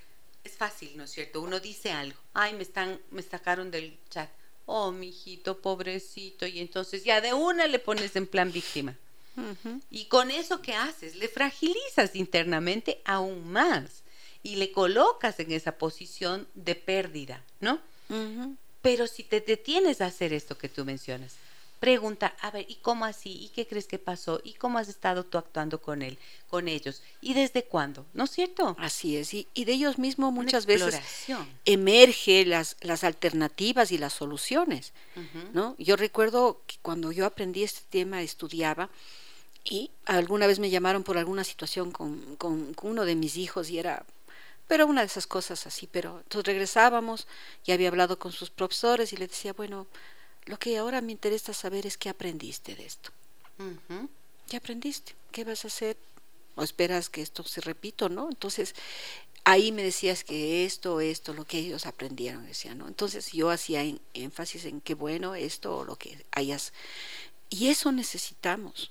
es 0.44 0.56
fácil, 0.56 0.96
¿no 0.96 1.04
es 1.04 1.10
cierto? 1.10 1.40
Uno 1.40 1.60
dice 1.60 1.92
algo, 1.92 2.18
ay, 2.34 2.54
me 2.54 2.62
están, 2.62 3.00
me 3.10 3.22
sacaron 3.22 3.70
del 3.70 3.98
chat, 4.10 4.30
oh, 4.66 4.90
mi 4.90 5.08
hijito, 5.08 5.60
pobrecito, 5.60 6.46
y 6.46 6.58
entonces 6.58 7.04
ya 7.04 7.20
de 7.20 7.32
una 7.32 7.66
le 7.66 7.78
pones 7.78 8.16
en 8.16 8.26
plan 8.26 8.50
víctima. 8.52 8.96
Y 9.90 10.06
con 10.06 10.30
eso 10.30 10.60
que 10.60 10.74
haces, 10.74 11.14
le 11.14 11.26
fragilizas 11.26 12.14
internamente 12.14 13.00
aún 13.04 13.50
más 13.50 14.02
y 14.42 14.56
le 14.56 14.72
colocas 14.72 15.40
en 15.40 15.52
esa 15.52 15.78
posición 15.78 16.46
de 16.54 16.74
pérdida, 16.74 17.42
¿no? 17.60 17.80
Pero 18.82 19.06
si 19.06 19.22
te 19.22 19.40
detienes 19.40 20.00
a 20.00 20.06
hacer 20.06 20.32
esto 20.32 20.58
que 20.58 20.68
tú 20.68 20.84
mencionas, 20.84 21.34
pregunta, 21.82 22.36
a 22.40 22.52
ver, 22.52 22.64
¿y 22.68 22.76
cómo 22.76 23.04
así? 23.04 23.32
¿Y 23.42 23.48
qué 23.48 23.66
crees 23.66 23.86
que 23.86 23.98
pasó? 23.98 24.40
¿Y 24.44 24.54
cómo 24.54 24.78
has 24.78 24.88
estado 24.88 25.24
tú 25.24 25.36
actuando 25.36 25.82
con 25.82 26.02
él, 26.02 26.16
con 26.48 26.68
ellos? 26.68 27.02
¿Y 27.20 27.34
desde 27.34 27.64
cuándo? 27.64 28.06
¿No 28.14 28.22
es 28.22 28.30
cierto? 28.30 28.76
Así 28.78 29.16
es, 29.16 29.34
y, 29.34 29.46
de 29.52 29.72
ellos 29.72 29.98
mismos 29.98 30.32
muchas 30.32 30.64
veces 30.64 31.00
emerge 31.64 32.44
las, 32.44 32.76
las 32.82 33.02
alternativas 33.02 33.90
y 33.90 33.98
las 33.98 34.12
soluciones, 34.12 34.92
¿no? 35.52 35.74
Yo 35.76 35.96
recuerdo 35.96 36.62
que 36.68 36.76
cuando 36.82 37.10
yo 37.10 37.26
aprendí 37.26 37.64
este 37.64 37.82
tema, 37.90 38.22
estudiaba, 38.22 38.88
y 39.64 39.90
alguna 40.04 40.46
vez 40.46 40.60
me 40.60 40.70
llamaron 40.70 41.02
por 41.02 41.18
alguna 41.18 41.42
situación 41.42 41.90
con, 41.90 42.36
con 42.36 42.74
uno 42.82 43.04
de 43.04 43.16
mis 43.16 43.36
hijos 43.36 43.70
y 43.70 43.78
era 43.80 44.04
pero 44.68 44.86
una 44.86 45.02
de 45.02 45.06
esas 45.06 45.26
cosas 45.26 45.66
así, 45.66 45.86
pero 45.86 46.18
entonces 46.18 46.46
regresábamos, 46.46 47.26
y 47.64 47.72
había 47.72 47.88
hablado 47.88 48.18
con 48.18 48.32
sus 48.32 48.50
profesores 48.50 49.12
y 49.12 49.16
le 49.16 49.26
decía, 49.26 49.52
bueno, 49.52 49.86
lo 50.46 50.58
que 50.58 50.76
ahora 50.78 51.00
me 51.00 51.12
interesa 51.12 51.52
saber 51.52 51.86
es 51.86 51.96
qué 51.96 52.08
aprendiste 52.08 52.74
de 52.74 52.86
esto. 52.86 53.10
¿Qué 54.48 54.56
aprendiste? 54.56 55.14
¿Qué 55.30 55.44
vas 55.44 55.64
a 55.64 55.68
hacer? 55.68 55.96
¿O 56.56 56.62
esperas 56.62 57.08
que 57.08 57.22
esto 57.22 57.44
se 57.44 57.60
repita, 57.60 58.08
no? 58.08 58.28
Entonces, 58.28 58.74
ahí 59.44 59.72
me 59.72 59.82
decías 59.82 60.24
que 60.24 60.64
esto, 60.64 61.00
esto, 61.00 61.32
lo 61.32 61.44
que 61.44 61.58
ellos 61.58 61.86
aprendieron, 61.86 62.46
decía, 62.46 62.74
¿no? 62.74 62.88
Entonces 62.88 63.32
yo 63.32 63.50
hacía 63.50 63.84
énfasis 64.14 64.64
en 64.64 64.80
qué 64.80 64.94
bueno 64.94 65.34
esto 65.34 65.78
o 65.78 65.84
lo 65.84 65.96
que 65.96 66.24
hayas. 66.32 66.72
Y 67.48 67.68
eso 67.68 67.92
necesitamos, 67.92 68.90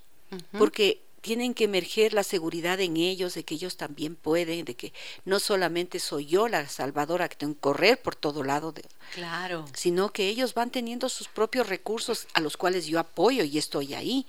porque 0.58 1.02
tienen 1.22 1.54
que 1.54 1.66
emerger 1.66 2.14
la 2.14 2.24
seguridad 2.24 2.80
en 2.80 2.98
ellos, 2.98 3.36
de 3.36 3.44
que 3.44 3.56
ellos 3.56 3.78
también 3.78 4.16
pueden, 4.16 4.66
de 4.66 4.76
que 4.76 4.92
no 5.24 5.40
solamente 5.40 6.00
soy 6.00 6.26
yo 6.26 6.48
la 6.48 6.68
salvadora 6.68 7.30
que 7.30 7.36
tengo 7.36 7.54
que 7.54 7.60
correr 7.60 8.02
por 8.02 8.16
todo 8.16 8.44
lado, 8.44 8.72
de, 8.72 8.84
claro. 9.14 9.66
sino 9.74 10.12
que 10.12 10.28
ellos 10.28 10.54
van 10.54 10.72
teniendo 10.72 11.10
sus 11.10 11.28
propios 11.28 11.68
recursos 11.68 12.28
a 12.34 12.42
los 12.42 12.58
cuales 12.58 12.88
yo 12.88 13.00
apoyo 13.00 13.44
y 13.44 13.58
estoy 13.58 13.94
ahí. 13.94 14.26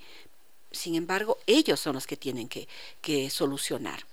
Sin 0.71 0.95
embargo, 0.95 1.37
ellos 1.47 1.79
son 1.79 1.95
los 1.95 2.07
que 2.07 2.17
tienen 2.17 2.47
que, 2.47 2.67
que 3.01 3.29
solucionar. 3.29 4.05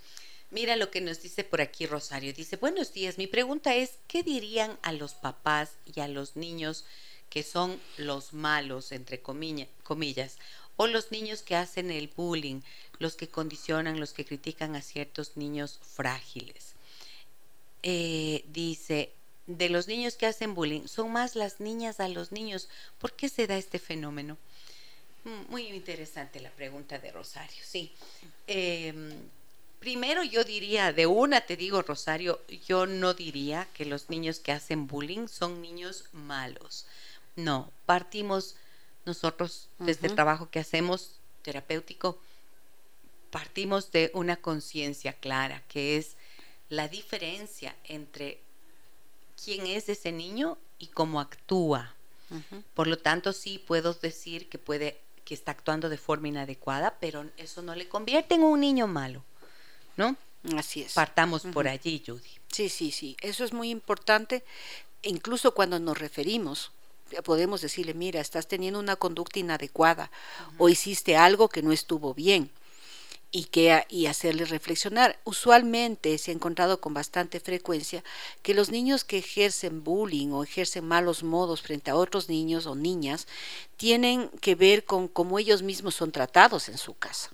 Mira 0.51 0.75
lo 0.77 0.91
que 0.91 1.01
nos 1.01 1.23
dice 1.23 1.45
por 1.45 1.61
aquí 1.61 1.87
Rosario. 1.87 2.33
Dice, 2.33 2.57
buenos 2.57 2.93
días, 2.93 3.19
mi 3.19 3.27
pregunta 3.27 3.75
es, 3.75 3.99
¿qué 4.09 4.23
dirían 4.23 4.79
a 4.83 4.93
los 4.93 5.15
papás 5.15 5.71
y 5.95 6.01
a 6.01 6.09
los 6.09 6.35
niños 6.35 6.85
que 7.31 7.45
son 7.45 7.81
los 7.97 8.33
malos, 8.33 8.91
entre 8.91 9.23
comillas, 9.23 10.39
o 10.77 10.87
los 10.87 11.11
niños 11.13 11.43
que 11.43 11.57
hacen 11.57 11.91
el 11.91 12.09
bullying, 12.09 12.61
los 12.99 13.17
que 13.17 13.29
condicionan, 13.29 14.01
los 14.01 14.13
que 14.13 14.25
critican 14.25 14.77
a 14.77 14.83
ciertos 14.83 15.37
niños 15.37 15.81
frágiles. 15.83 16.75
Eh, 17.83 18.45
dice, 18.49 19.13
de 19.47 19.69
los 19.69 19.89
niños 19.89 20.15
que 20.15 20.27
hacen 20.27 20.55
bullying, 20.55 20.87
son 20.87 21.13
más 21.13 21.35
las 21.35 21.61
niñas 21.61 22.01
a 22.01 22.09
los 22.09 22.33
niños. 22.33 22.69
¿Por 22.99 23.13
qué 23.13 23.29
se 23.29 23.47
da 23.47 23.57
este 23.57 23.79
fenómeno? 23.79 24.37
Mm, 25.25 25.51
muy 25.51 25.67
interesante 25.69 26.41
la 26.41 26.51
pregunta 26.51 26.99
de 26.99 27.11
Rosario, 27.11 27.63
sí. 27.65 27.93
Em, 28.47 29.13
primero 29.79 30.23
yo 30.23 30.45
diría, 30.45 30.93
de 30.93 31.07
una 31.07 31.41
te 31.43 31.57
digo, 31.57 31.83
Rosario, 31.83 32.41
yo 32.67 32.87
no 32.87 33.15
diría 33.15 33.69
que 33.75 33.85
los 33.85 34.09
niños 34.09 34.41
que 34.41 34.53
hacen 34.53 34.87
bullying 34.87 35.27
son 35.27 35.61
niños 35.61 36.05
malos. 36.13 36.87
No, 37.37 37.73
partimos 37.87 38.57
nosotros, 39.07 39.69
desde 39.79 40.09
el 40.09 40.15
trabajo 40.15 40.51
que 40.51 40.61
hacemos 40.61 41.21
terapéutico, 41.43 42.19
partimos 43.31 43.93
de 43.93 44.11
una 44.15 44.37
conciencia 44.37 45.13
clara, 45.13 45.63
que 45.69 45.97
es 45.97 46.17
la 46.69 46.89
diferencia 46.89 47.75
entre 47.85 48.41
quién 49.43 49.67
es 49.67 49.89
ese 49.89 50.13
niño 50.13 50.59
y 50.79 50.89
cómo 50.89 51.21
actúa. 51.21 51.95
Por 52.75 52.87
lo 52.87 52.99
tanto, 52.99 53.33
sí 53.33 53.59
puedo 53.59 53.93
decir 53.95 54.49
que 54.49 54.59
puede 54.59 55.01
que 55.25 55.35
está 55.35 55.53
actuando 55.53 55.89
de 55.89 55.99
forma 55.99 56.29
inadecuada, 56.29 56.97
pero 57.01 57.25
eso 57.37 57.63
no 57.63 57.75
le 57.75 57.89
convierte 57.89 58.35
en 58.35 58.43
un 58.43 58.61
niño 58.61 58.87
malo, 58.87 59.25
¿no? 59.97 60.17
Así 60.57 60.83
es. 60.83 60.95
Partamos 60.95 61.43
por 61.53 61.69
allí, 61.69 62.03
Judy. 62.05 62.31
Sí, 62.49 62.69
sí, 62.69 62.91
sí. 62.91 63.17
Eso 63.21 63.45
es 63.45 63.53
muy 63.53 63.71
importante, 63.71 64.45
incluso 65.03 65.55
cuando 65.55 65.79
nos 65.79 65.99
referimos 65.99 66.73
podemos 67.25 67.61
decirle, 67.61 67.95
mira, 67.95 68.21
estás 68.21 68.47
teniendo 68.47 68.79
una 68.79 68.97
conducta 68.97 69.39
inadecuada 69.39 70.11
o 70.59 70.69
hiciste 70.69 71.17
algo 71.17 71.49
que 71.49 71.63
no 71.63 71.73
estuvo 71.73 72.15
bien 72.15 72.51
y, 73.33 73.45
que, 73.45 73.85
y 73.89 74.07
hacerle 74.07 74.45
reflexionar. 74.45 75.19
Usualmente 75.25 76.17
se 76.19 76.31
ha 76.31 76.35
encontrado 76.35 76.81
con 76.81 76.95
bastante 76.95 77.41
frecuencia 77.41 78.03
que 78.43 78.55
los 78.55 78.71
niños 78.71 79.05
que 79.05 79.19
ejercen 79.19 79.85
bullying 79.85 80.31
o 80.31 80.43
ejercen 80.43 80.87
malos 80.87 81.23
modos 81.23 81.63
frente 81.63 81.91
a 81.91 81.97
otros 81.97 82.29
niños 82.29 82.67
o 82.67 82.75
niñas 82.75 83.27
tienen 83.77 84.29
que 84.41 84.55
ver 84.55 84.85
con 84.85 85.09
cómo 85.09 85.39
ellos 85.39 85.63
mismos 85.63 85.95
son 85.95 86.13
tratados 86.13 86.69
en 86.69 86.77
su 86.77 86.95
casa. 86.95 87.31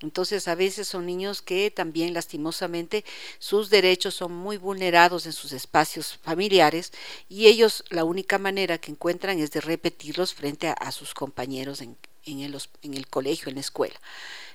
Entonces 0.00 0.48
a 0.48 0.54
veces 0.54 0.88
son 0.88 1.04
niños 1.04 1.42
que 1.42 1.70
también 1.70 2.14
lastimosamente 2.14 3.04
sus 3.38 3.68
derechos 3.68 4.14
son 4.14 4.32
muy 4.32 4.56
vulnerados 4.56 5.26
en 5.26 5.32
sus 5.32 5.52
espacios 5.52 6.18
familiares 6.22 6.92
y 7.28 7.48
ellos 7.48 7.84
la 7.90 8.04
única 8.04 8.38
manera 8.38 8.78
que 8.78 8.92
encuentran 8.92 9.38
es 9.40 9.50
de 9.50 9.60
repetirlos 9.60 10.32
frente 10.32 10.68
a, 10.68 10.92
sus 10.92 11.12
compañeros 11.12 11.82
en, 11.82 11.96
en, 12.24 12.40
el, 12.40 12.58
en 12.82 12.94
el 12.94 13.06
colegio, 13.08 13.48
en 13.48 13.56
la 13.56 13.60
escuela. 13.60 13.98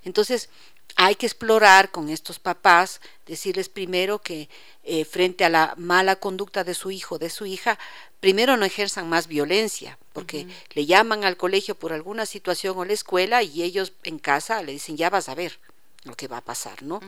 Entonces, 0.04 0.50
hay 0.96 1.16
que 1.16 1.28
explorar 1.28 1.92
con 1.92 2.10
estos 2.10 2.40
papás, 2.40 3.02
decirles 3.28 3.70
primero 3.70 4.20
que 4.20 4.50
eh, 4.84 5.06
frente 5.06 5.46
a 5.46 5.50
la 5.50 5.76
mala 5.78 6.16
conducta 6.16 6.64
de 6.64 6.74
su 6.74 6.90
hijo, 6.90 7.20
de 7.20 7.30
su 7.30 7.46
hija, 7.46 7.78
primero 8.20 8.58
no 8.58 8.66
ejerzan 8.66 9.08
más 9.08 9.28
violencia, 9.28 10.00
porque 10.14 10.48
le 10.74 10.86
llaman 10.88 11.24
al 11.24 11.38
colegio 11.38 11.76
por 11.76 11.94
alguna 11.94 12.26
situación 12.26 12.78
o 12.78 12.86
la 12.86 12.94
escuela 12.94 13.44
y 13.44 13.62
ellos 13.62 13.94
en 14.04 14.18
casa 14.18 14.64
le 14.64 14.72
dicen, 14.72 14.98
ya 14.98 15.12
vas 15.12 15.30
a 15.30 15.36
ver 15.36 15.60
lo 16.04 16.16
que 16.16 16.28
va 16.28 16.38
a 16.38 16.46
pasar, 16.46 16.82
¿no? 16.82 17.00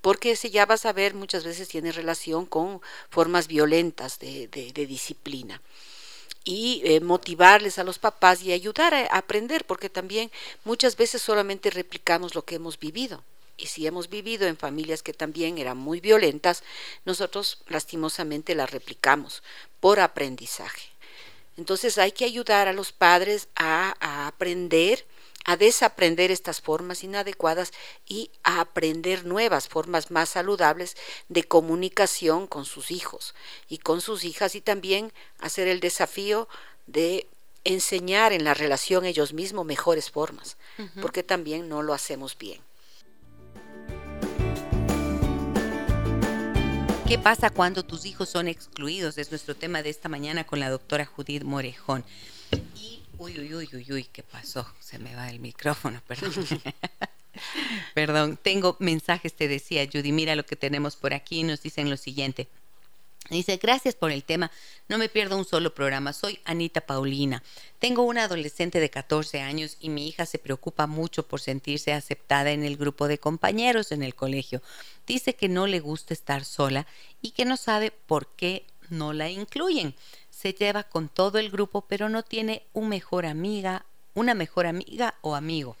Porque 0.00 0.32
ese 0.32 0.50
ya 0.50 0.66
vas 0.66 0.84
a 0.86 0.92
ver 0.92 1.14
muchas 1.14 1.44
veces 1.44 1.68
tiene 1.68 1.92
relación 1.92 2.46
con 2.46 2.80
formas 3.10 3.46
violentas 3.46 4.18
de, 4.18 4.48
de 4.48 4.86
disciplina. 4.86 5.60
Y 6.44 6.82
eh, 6.84 7.00
motivarles 7.00 7.78
a 7.78 7.84
los 7.84 7.98
papás 7.98 8.42
y 8.42 8.52
ayudar 8.52 8.94
a, 8.94 9.06
aprender, 9.06 9.64
porque 9.64 9.90
también 9.90 10.30
muchas 10.64 10.96
veces 10.96 11.22
solamente 11.22 11.70
replicamos 11.70 12.34
lo 12.34 12.44
que 12.44 12.56
hemos 12.56 12.78
vivido. 12.78 13.22
Y 13.56 13.66
si 13.66 13.86
hemos 13.86 14.08
vivido 14.08 14.46
en 14.46 14.56
familias 14.56 15.02
que 15.02 15.12
también 15.12 15.58
eran 15.58 15.76
muy 15.76 16.00
violentas, 16.00 16.62
nosotros 17.04 17.58
lastimosamente 17.68 18.54
las 18.54 18.70
replicamos 18.70 19.42
por 19.80 20.00
aprendizaje. 20.00 20.88
Entonces 21.58 21.98
hay 21.98 22.12
que 22.12 22.24
ayudar 22.24 22.68
a 22.68 22.72
los 22.72 22.92
padres 22.92 23.48
a, 23.54 23.94
a 24.00 24.26
aprender 24.26 25.04
a 25.44 25.56
desaprender 25.56 26.30
estas 26.30 26.60
formas 26.60 27.02
inadecuadas 27.02 27.72
y 28.06 28.30
a 28.42 28.60
aprender 28.60 29.24
nuevas 29.24 29.68
formas 29.68 30.10
más 30.10 30.30
saludables 30.30 30.96
de 31.28 31.44
comunicación 31.44 32.46
con 32.46 32.64
sus 32.64 32.90
hijos 32.90 33.34
y 33.68 33.78
con 33.78 34.00
sus 34.00 34.24
hijas 34.24 34.54
y 34.54 34.60
también 34.60 35.12
hacer 35.38 35.68
el 35.68 35.80
desafío 35.80 36.48
de 36.86 37.26
enseñar 37.64 38.32
en 38.32 38.44
la 38.44 38.54
relación 38.54 39.04
ellos 39.04 39.32
mismos 39.32 39.66
mejores 39.66 40.10
formas, 40.10 40.56
porque 41.00 41.22
también 41.22 41.68
no 41.68 41.82
lo 41.82 41.94
hacemos 41.94 42.36
bien. 42.38 42.60
¿Qué 47.06 47.18
pasa 47.18 47.50
cuando 47.50 47.82
tus 47.82 48.06
hijos 48.06 48.28
son 48.28 48.46
excluidos? 48.46 49.18
Es 49.18 49.30
nuestro 49.32 49.56
tema 49.56 49.82
de 49.82 49.90
esta 49.90 50.08
mañana 50.08 50.44
con 50.44 50.60
la 50.60 50.70
doctora 50.70 51.04
Judith 51.06 51.42
Morejón. 51.42 52.04
Uy, 53.20 53.38
uy, 53.38 53.54
uy, 53.54 53.68
uy, 53.74 53.92
uy, 53.92 54.04
¿qué 54.04 54.22
pasó? 54.22 54.66
Se 54.80 54.98
me 54.98 55.14
va 55.14 55.28
el 55.28 55.40
micrófono, 55.40 56.00
perdón. 56.08 56.32
perdón, 57.92 58.38
tengo 58.42 58.78
mensajes, 58.78 59.34
te 59.34 59.46
decía 59.46 59.86
Judy, 59.92 60.10
mira 60.10 60.34
lo 60.34 60.46
que 60.46 60.56
tenemos 60.56 60.96
por 60.96 61.12
aquí, 61.12 61.42
nos 61.42 61.60
dicen 61.60 61.90
lo 61.90 61.98
siguiente. 61.98 62.48
Dice, 63.28 63.58
gracias 63.58 63.94
por 63.94 64.10
el 64.10 64.24
tema, 64.24 64.50
no 64.88 64.96
me 64.96 65.10
pierdo 65.10 65.36
un 65.36 65.44
solo 65.44 65.74
programa, 65.74 66.14
soy 66.14 66.40
Anita 66.46 66.80
Paulina. 66.80 67.42
Tengo 67.78 68.04
una 68.04 68.24
adolescente 68.24 68.80
de 68.80 68.88
14 68.88 69.42
años 69.42 69.76
y 69.80 69.90
mi 69.90 70.08
hija 70.08 70.24
se 70.24 70.38
preocupa 70.38 70.86
mucho 70.86 71.28
por 71.28 71.42
sentirse 71.42 71.92
aceptada 71.92 72.52
en 72.52 72.64
el 72.64 72.78
grupo 72.78 73.06
de 73.06 73.18
compañeros 73.18 73.92
en 73.92 74.02
el 74.02 74.14
colegio. 74.14 74.62
Dice 75.06 75.34
que 75.34 75.50
no 75.50 75.66
le 75.66 75.80
gusta 75.80 76.14
estar 76.14 76.46
sola 76.46 76.86
y 77.20 77.32
que 77.32 77.44
no 77.44 77.58
sabe 77.58 77.90
por 77.90 78.28
qué 78.34 78.64
no 78.88 79.12
la 79.12 79.28
incluyen 79.28 79.94
se 80.40 80.54
lleva 80.54 80.84
con 80.84 81.10
todo 81.10 81.38
el 81.38 81.50
grupo, 81.50 81.82
pero 81.82 82.08
no 82.08 82.22
tiene 82.22 82.62
un 82.72 82.88
mejor 82.88 83.26
amiga, 83.26 83.84
una 84.14 84.32
mejor 84.32 84.66
amiga 84.66 85.14
o 85.20 85.34
amigo. 85.34 85.76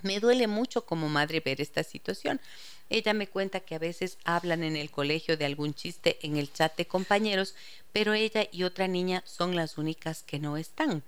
Me 0.00 0.18
duele 0.18 0.46
mucho 0.46 0.86
como 0.86 1.10
madre 1.10 1.40
ver 1.40 1.60
esta 1.60 1.82
situación. 1.82 2.40
Ella 2.88 3.12
me 3.12 3.26
cuenta 3.26 3.60
que 3.60 3.74
a 3.74 3.78
veces 3.78 4.16
hablan 4.24 4.62
en 4.62 4.76
el 4.76 4.90
colegio 4.90 5.36
de 5.36 5.44
algún 5.44 5.74
chiste 5.74 6.16
en 6.22 6.38
el 6.38 6.50
chat 6.50 6.74
de 6.76 6.86
compañeros, 6.86 7.54
pero 7.92 8.14
ella 8.14 8.48
y 8.50 8.62
otra 8.62 8.88
niña 8.88 9.22
son 9.26 9.54
las 9.54 9.76
únicas 9.76 10.22
que 10.22 10.38
no 10.38 10.56
están. 10.56 11.02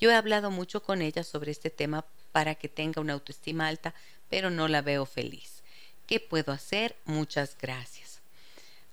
Yo 0.00 0.12
he 0.12 0.14
hablado 0.14 0.52
mucho 0.52 0.80
con 0.80 1.02
ella 1.02 1.24
sobre 1.24 1.50
este 1.50 1.70
tema 1.70 2.04
para 2.30 2.54
que 2.54 2.68
tenga 2.68 3.00
una 3.00 3.14
autoestima 3.14 3.66
alta, 3.66 3.94
pero 4.30 4.48
no 4.48 4.68
la 4.68 4.80
veo 4.80 5.06
feliz. 5.06 5.62
¿Qué 6.06 6.20
puedo 6.20 6.52
hacer? 6.52 6.94
Muchas 7.04 7.56
gracias. 7.60 8.11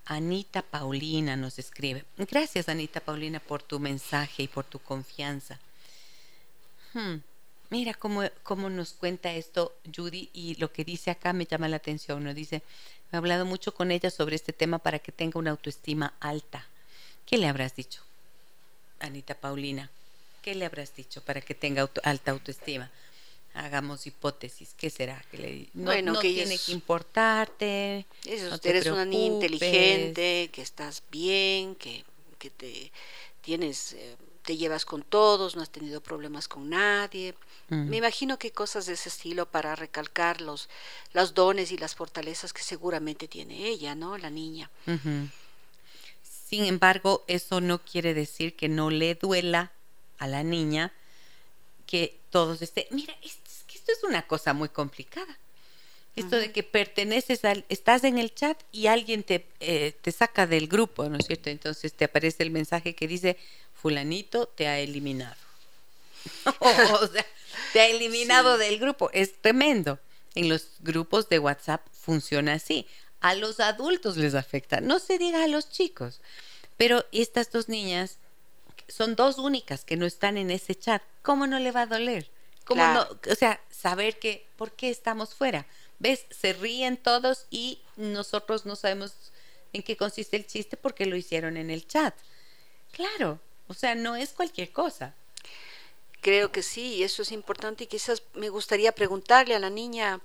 Anita 0.10 0.64
Paulina 0.64 1.36
nos 1.36 1.60
escribe. 1.60 2.04
Gracias, 2.18 2.68
Anita 2.68 3.00
Paulina, 3.00 3.40
por 3.40 3.62
tu 3.62 3.80
mensaje 3.80 4.42
y 4.42 4.48
por 4.48 4.66
tu 4.66 4.80
confianza. 4.80 5.60
Hmm, 6.96 7.18
mira 7.70 7.94
cómo, 7.94 8.24
cómo, 8.42 8.72
nos 8.72 8.94
cuenta 8.94 9.32
esto 9.32 9.78
Judy 9.96 10.32
y 10.34 10.56
lo 10.56 10.74
que 10.74 10.84
dice 10.84 11.12
acá 11.12 11.32
me 11.32 11.46
llama 11.46 11.70
la 11.70 11.76
atención. 11.76 12.24
Nos 12.24 12.34
dice, 12.34 12.64
he 13.12 13.18
hablado 13.18 13.46
mucho 13.46 13.76
con 13.76 13.92
ella 13.92 14.10
sobre 14.10 14.36
este 14.36 14.52
tema 14.52 14.80
para 14.80 14.98
que 14.98 15.12
tenga 15.12 15.38
una 15.38 15.52
autoestima 15.52 16.16
alta. 16.20 16.66
¿Qué 17.28 17.38
le 17.38 17.48
habrás 17.48 17.76
dicho, 17.76 18.02
Anita 19.00 19.36
Paulina? 19.36 19.92
¿Qué 20.42 20.56
le 20.56 20.66
habrás 20.66 20.96
dicho 20.96 21.24
para 21.24 21.40
que 21.42 21.54
tenga 21.54 21.88
alta 22.02 22.32
autoestima? 22.32 22.90
Hagamos 23.54 24.08
hipótesis, 24.08 24.74
¿qué 24.78 24.90
será? 24.90 25.24
Que 25.32 25.38
le, 25.38 25.70
no, 25.74 25.86
bueno, 25.86 26.20
que 26.20 26.32
tiene 26.34 26.58
que 26.58 26.72
importarte. 26.72 28.06
Eso, 28.26 28.60
eres 28.64 28.86
una 28.88 29.06
niña 29.06 29.34
inteligente, 29.34 30.50
que 30.52 30.62
estás 30.62 31.04
bien, 31.12 31.76
que, 31.76 32.04
que 32.38 32.50
te 32.50 32.92
tienes, 33.42 33.94
eh, 33.94 34.16
te 34.44 34.58
llevas 34.58 34.86
con 34.86 35.04
todos, 35.04 35.56
no 35.56 35.62
has 35.62 35.70
tenido 35.70 36.02
problemas 36.02 36.48
con 36.48 36.70
nadie. 36.70 37.36
Me 37.68 37.98
imagino 37.98 38.40
que 38.40 38.52
cosas 38.52 38.88
de 38.88 38.94
ese 38.94 39.10
estilo 39.10 39.46
para 39.46 39.76
recalcar 39.76 40.42
los, 40.42 40.70
los 41.14 41.36
dones 41.36 41.72
y 41.72 41.78
las 41.78 41.94
fortalezas 41.94 42.52
que 42.52 42.64
seguramente 42.64 43.28
tiene 43.28 43.68
ella, 43.68 43.94
¿no? 43.94 44.18
La 44.18 44.32
niña. 44.32 44.72
Sin 46.24 46.66
embargo, 46.66 47.24
eso 47.28 47.62
no 47.62 47.78
quiere 47.78 48.16
decir 48.16 48.56
que 48.56 48.70
no 48.70 48.90
le 48.90 49.14
duela 49.14 49.72
a 50.18 50.26
la 50.26 50.42
niña 50.42 50.92
que 51.90 52.20
todos 52.30 52.62
estén. 52.62 52.86
Mira, 52.92 53.16
es, 53.24 53.40
que 53.66 53.80
esto 53.80 53.92
es 53.92 54.04
una 54.04 54.28
cosa 54.28 54.54
muy 54.54 54.70
complicada. 54.70 55.40
Esto 56.16 56.36
de 56.36 56.52
que 56.52 56.62
perteneces 56.62 57.46
al, 57.46 57.66
estás 57.70 58.04
en 58.04 58.20
el 58.20 58.36
chat 58.36 58.62
y 58.72 58.88
alguien 58.88 59.24
te, 59.24 59.48
eh, 59.60 59.96
te 60.02 60.12
saca 60.12 60.46
del 60.46 60.68
grupo, 60.68 61.10
¿no 61.10 61.18
es 61.18 61.26
cierto? 61.26 61.50
Entonces 61.50 61.94
te 61.94 62.06
aparece 62.06 62.44
el 62.44 62.52
mensaje 62.52 62.94
que 62.94 63.08
dice, 63.08 63.38
fulanito 63.74 64.46
te 64.46 64.68
ha 64.68 64.80
eliminado. 64.80 65.36
o 66.60 67.08
sea, 67.08 67.26
te 67.74 67.80
ha 67.80 67.88
eliminado 67.88 68.60
del 68.60 68.78
grupo. 68.78 69.10
Es 69.14 69.42
tremendo. 69.42 69.98
En 70.36 70.48
los 70.48 70.68
grupos 70.82 71.28
de 71.28 71.40
WhatsApp 71.40 71.88
funciona 71.92 72.54
así. 72.54 72.86
A 73.20 73.34
los 73.34 73.60
adultos 73.60 74.16
les 74.16 74.36
afecta, 74.36 74.80
no 74.80 75.00
se 75.00 75.18
diga 75.18 75.44
a 75.44 75.48
los 75.48 75.72
chicos. 75.72 76.22
Pero 76.78 77.04
estas 77.12 77.50
dos 77.52 77.68
niñas 77.68 78.20
son 78.90 79.16
dos 79.16 79.38
únicas 79.38 79.86
que 79.86 79.96
no 79.96 80.06
están 80.06 80.38
en 80.38 80.52
ese 80.52 80.76
chat. 80.76 81.02
¿Cómo 81.22 81.48
no 81.48 81.60
le 81.60 81.72
va 81.72 81.82
a 81.82 81.88
doler? 81.88 82.30
¿Cómo 82.66 82.86
no? 82.86 83.08
O 83.32 83.36
sea, 83.36 83.60
saber 83.70 84.20
que, 84.20 84.46
¿por 84.56 84.72
qué 84.72 84.90
estamos 84.90 85.34
fuera? 85.34 85.66
¿Ves? 86.00 86.26
Se 86.30 86.54
ríen 86.54 86.98
todos 86.98 87.46
y 87.50 87.82
nosotros 87.96 88.66
no 88.66 88.76
sabemos 88.76 89.14
en 89.74 89.84
qué 89.84 89.98
consiste 89.98 90.38
el 90.38 90.48
chiste 90.48 90.78
porque 90.78 91.06
lo 91.06 91.16
hicieron 91.16 91.58
en 91.58 91.70
el 91.70 91.88
chat. 91.88 92.16
Claro, 92.92 93.40
o 93.68 93.74
sea, 93.74 93.96
no 93.96 94.16
es 94.16 94.32
cualquier 94.32 94.72
cosa. 94.72 95.14
Creo 96.22 96.52
que 96.52 96.64
sí, 96.64 96.96
y 96.96 97.04
eso 97.04 97.22
es 97.22 97.32
importante 97.32 97.86
y 97.86 97.88
quizás 97.88 98.24
me 98.34 98.50
gustaría 98.50 98.92
preguntarle 98.92 99.56
a 99.56 99.60
la 99.60 99.70
niña, 99.70 100.20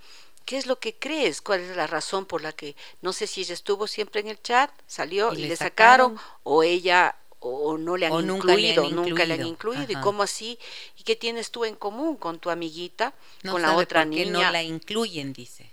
¿qué 0.45 0.57
es 0.57 0.67
lo 0.67 0.79
que 0.79 0.95
crees? 0.95 1.41
¿Cuál 1.41 1.61
es 1.61 1.77
la 1.77 1.87
razón 1.87 2.27
por 2.27 2.43
la 2.43 2.53
que, 2.53 2.75
no 3.01 3.12
sé 3.12 3.27
si 3.27 3.43
ella 3.43 3.55
estuvo 3.55 3.87
siempre 3.87 4.21
en 4.21 4.29
el 4.29 4.43
chat, 4.43 4.71
salió 4.87 5.33
y, 5.33 5.47
le 5.47 5.57
sacaron, 5.57 6.19
o 6.43 6.62
ella 6.62 7.17
o 7.45 7.76
no 7.76 7.97
le 7.97 8.07
han 8.07 8.12
incluido, 8.30 8.88
nunca 8.90 9.24
le 9.26 9.34
han 9.34 9.47
incluido, 9.47 9.92
y 9.92 9.97
cómo 9.97 10.22
así, 10.22 10.59
y 10.97 11.03
qué 11.03 11.14
tienes 11.14 11.51
tú 11.51 11.64
en 11.64 11.76
común 11.76 12.16
con 12.16 12.38
tu 12.38 12.51
amiguita, 12.51 13.12
con 13.49 13.61
la 13.61 13.76
otra 13.76 14.05
por 14.05 14.14
qué 14.14 14.24
niña. 14.24 14.47
no 14.47 14.51
la 14.51 14.62
incluyen, 14.62 15.32
dice. 15.32 15.70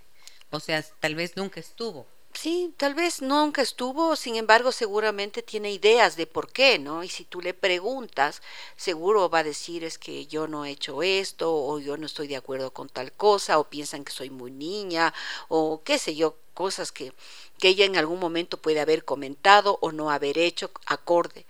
O 0.49 0.59
sea, 0.59 0.83
tal 0.99 1.15
vez 1.15 1.37
nunca 1.37 1.59
estuvo. 1.61 2.05
Sí, 2.33 2.73
tal 2.77 2.93
vez 2.93 3.21
nunca 3.21 3.61
estuvo, 3.61 4.15
sin 4.15 4.35
embargo, 4.35 4.71
seguramente 4.71 5.41
tiene 5.41 5.71
ideas 5.71 6.15
de 6.15 6.27
por 6.27 6.51
qué, 6.51 6.79
¿no? 6.79 7.03
Y 7.03 7.09
si 7.09 7.25
tú 7.25 7.41
le 7.41 7.53
preguntas, 7.53 8.41
seguro 8.77 9.29
va 9.29 9.39
a 9.39 9.43
decir 9.43 9.83
es 9.83 9.97
que 9.97 10.25
yo 10.27 10.47
no 10.47 10.65
he 10.65 10.71
hecho 10.71 11.03
esto, 11.03 11.53
o 11.53 11.79
yo 11.79 11.97
no 11.97 12.05
estoy 12.05 12.27
de 12.27 12.37
acuerdo 12.37 12.71
con 12.71 12.89
tal 12.89 13.11
cosa, 13.11 13.59
o 13.59 13.69
piensan 13.69 14.05
que 14.05 14.13
soy 14.13 14.29
muy 14.29 14.51
niña, 14.51 15.13
o 15.49 15.81
qué 15.83 15.99
sé 15.99 16.15
yo, 16.15 16.37
cosas 16.53 16.91
que, 16.91 17.13
que 17.61 17.69
ella 17.69 17.85
en 17.85 17.95
algún 17.95 18.19
momento 18.19 18.57
puede 18.57 18.81
haber 18.81 19.05
comentado 19.05 19.77
o 19.81 19.91
no 19.91 20.09
haber 20.09 20.39
hecho 20.39 20.71
acorde. 20.87 21.45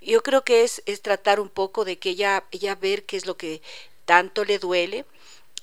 Yo 0.00 0.22
creo 0.22 0.42
que 0.42 0.64
es, 0.64 0.82
es 0.86 1.02
tratar 1.02 1.38
un 1.38 1.50
poco 1.50 1.84
de 1.84 1.98
que 1.98 2.10
ella, 2.10 2.44
ella 2.50 2.74
ver 2.74 3.04
qué 3.04 3.18
es 3.18 3.26
lo 3.26 3.36
que 3.36 3.60
tanto 4.06 4.46
le 4.46 4.58
duele 4.58 5.04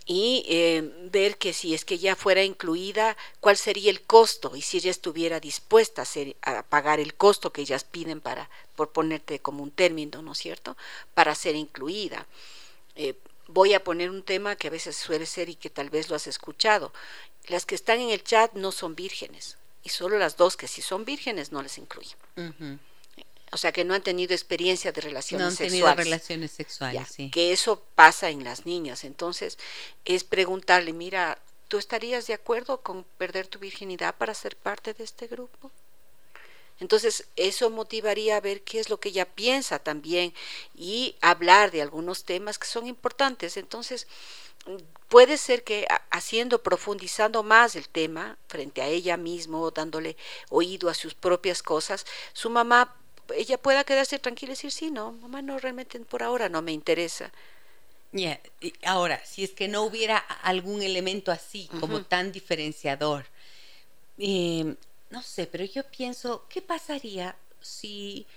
y 0.06 0.46
eh, 0.48 0.84
ver 1.12 1.40
que 1.40 1.52
si 1.52 1.74
es 1.74 1.84
que 1.84 1.96
ella 1.96 2.16
fuera 2.16 2.44
incluida, 2.44 3.18
cuál 3.40 3.58
sería 3.58 3.90
el 3.90 4.04
costo 4.04 4.56
y 4.56 4.62
si 4.62 4.78
ella 4.78 4.92
estuviera 4.92 5.40
dispuesta 5.40 6.04
a, 6.04 6.06
ser, 6.06 6.36
a 6.44 6.62
pagar 6.62 7.00
el 7.00 7.16
costo 7.16 7.52
que 7.52 7.62
ellas 7.62 7.84
piden 7.86 8.22
para, 8.22 8.52
por 8.76 8.92
ponerte 8.92 9.40
como 9.40 9.64
un 9.64 9.72
término, 9.72 10.22
¿no 10.22 10.34
es 10.34 10.38
cierto?, 10.38 10.78
para 11.16 11.34
ser 11.34 11.56
incluida. 11.56 12.28
Eh, 12.96 13.16
voy 13.48 13.74
a 13.74 13.84
poner 13.84 14.12
un 14.12 14.22
tema 14.22 14.56
que 14.56 14.68
a 14.68 14.72
veces 14.72 14.96
suele 14.96 15.26
ser 15.26 15.50
y 15.50 15.56
que 15.56 15.72
tal 15.72 15.90
vez 15.90 16.08
lo 16.08 16.16
has 16.16 16.28
escuchado. 16.28 16.94
Las 17.48 17.66
que 17.66 17.76
están 17.76 18.00
en 18.00 18.10
el 18.10 18.24
chat 18.24 18.54
no 18.54 18.72
son 18.72 18.96
vírgenes 18.96 19.58
y 19.84 19.90
solo 19.90 20.18
las 20.18 20.36
dos 20.36 20.58
que 20.58 20.68
sí 20.68 20.82
son 20.82 21.06
vírgenes 21.06 21.52
no 21.52 21.62
les 21.62 21.78
incluyen. 21.78 22.18
O 23.52 23.58
sea, 23.58 23.72
que 23.72 23.86
no 23.86 23.94
han 23.94 24.02
tenido 24.02 24.34
experiencia 24.34 24.92
de 24.92 25.02
relaciones 25.02 25.46
no 25.46 25.50
han 25.50 25.56
tenido 25.56 25.94
relaciones 25.94 26.52
sexuales, 26.52 27.08
sí. 27.08 27.30
Que 27.30 27.54
eso 27.54 27.84
pasa 27.96 28.30
en 28.30 28.44
las 28.44 28.66
niñas. 28.66 29.04
Entonces, 29.04 29.58
es 30.04 30.24
preguntarle, 30.24 30.92
mira, 30.92 31.40
¿tú 31.68 31.78
estarías 31.78 32.28
de 32.28 32.34
acuerdo 32.34 32.82
con 32.82 33.04
perder 33.18 33.48
tu 33.48 33.60
virginidad 33.60 34.16
para 34.16 34.34
ser 34.34 34.58
parte 34.58 34.94
de 34.94 35.04
este 35.04 35.28
grupo? 35.28 35.72
Entonces, 36.80 37.28
eso 37.36 37.70
motivaría 37.70 38.36
a 38.36 38.42
ver 38.42 38.64
qué 38.64 38.80
es 38.80 38.90
lo 38.90 39.00
que 39.00 39.10
ella 39.10 39.26
piensa 39.26 39.80
también 39.80 40.34
y 40.74 41.16
hablar 41.22 41.72
de 41.72 41.82
algunos 41.82 42.26
temas 42.26 42.58
que 42.58 42.68
son 42.68 42.88
importantes. 42.88 43.56
Entonces, 43.56 44.08
puede 45.16 45.38
ser 45.38 45.64
que 45.64 45.88
haciendo, 46.12 46.62
profundizando 46.62 47.42
más 47.42 47.78
el 47.78 47.88
tema 47.88 48.38
frente 48.50 48.82
a 48.82 48.88
ella 48.88 49.16
mismo, 49.16 49.72
dándole 49.72 50.18
oído 50.50 50.90
a 50.90 50.94
sus 50.94 51.14
propias 51.14 51.64
cosas, 51.64 52.06
su 52.34 52.50
mamá 52.50 52.94
ella 53.34 53.58
pueda 53.58 53.86
quedarse 53.86 54.20
tranquila 54.20 54.52
y 54.52 54.56
decir, 54.56 54.74
sí, 54.74 54.92
no, 54.92 55.14
mamá, 55.14 55.42
no, 55.42 55.58
realmente 55.58 55.98
por 56.02 56.22
ahora 56.22 56.50
no 56.50 56.62
me 56.62 56.74
interesa. 56.74 57.32
Yeah. 58.12 58.42
Ahora, 58.84 59.26
si 59.26 59.46
es 59.46 59.52
que 59.52 59.70
no 59.70 59.84
hubiera 59.84 60.18
algún 60.18 60.82
elemento 60.82 61.32
así, 61.32 61.70
como 61.80 62.04
tan 62.04 62.34
diferenciador, 62.34 63.26
eh, 64.18 64.76
no 65.12 65.22
sé, 65.22 65.48
pero 65.48 65.64
yo 65.64 65.86
pienso, 65.86 66.46
¿qué 66.50 66.62
pasaría 66.62 67.38
si 67.62 68.28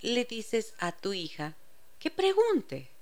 le 0.00 0.24
dices 0.24 0.74
a 0.78 0.92
tu 0.92 1.12
hija 1.12 1.56
que 1.98 2.12
pregunte? 2.12 2.93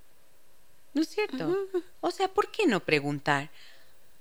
¿No 0.94 1.02
es 1.02 1.08
cierto? 1.08 1.56
O 2.00 2.10
sea, 2.10 2.28
¿por 2.28 2.50
qué 2.50 2.66
no 2.66 2.80
preguntar 2.80 3.50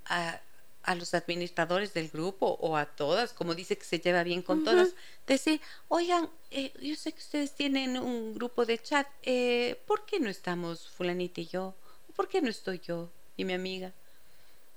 a, 0.06 0.40
a, 0.84 0.96
los 0.96 1.14
administradores 1.14 1.94
del 1.94 2.10
grupo 2.10 2.58
o 2.62 2.78
a 2.78 2.86
todas, 2.86 3.34
como 3.34 3.56
dice 3.56 3.78
que 3.78 3.84
se 3.84 4.00
lleva 4.00 4.24
bien 4.24 4.42
con 4.42 4.64
todas? 4.64 4.94
Decir, 5.28 5.60
oigan, 5.90 6.30
eh, 6.50 6.72
yo 6.82 6.96
sé 6.96 7.12
que 7.12 7.20
ustedes 7.20 7.54
tienen 7.54 7.98
un 7.98 8.34
grupo 8.34 8.66
de 8.66 8.78
chat, 8.78 9.08
eh, 9.24 9.82
¿por 9.86 10.06
qué 10.06 10.20
no 10.20 10.30
estamos 10.30 10.90
fulanita 10.90 11.42
y 11.42 11.48
yo? 11.48 11.76
¿Por 12.16 12.28
qué 12.28 12.42
no 12.42 12.50
estoy 12.50 12.80
yo 12.80 13.10
y 13.36 13.46
mi 13.46 13.54
amiga? 13.54 13.94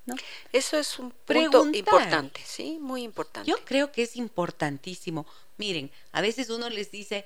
¿No? 0.06 0.16
Eso 0.52 0.76
es 0.76 0.98
un 0.98 1.10
punto 1.10 1.66
importante, 1.72 2.40
sí, 2.44 2.78
muy 2.80 3.02
importante. 3.04 3.50
Yo 3.50 3.56
creo 3.64 3.90
que 3.90 4.02
es 4.02 4.16
importantísimo. 4.16 5.26
Miren, 5.56 5.90
a 6.12 6.20
veces 6.20 6.50
uno 6.50 6.68
les 6.68 6.90
dice, 6.90 7.24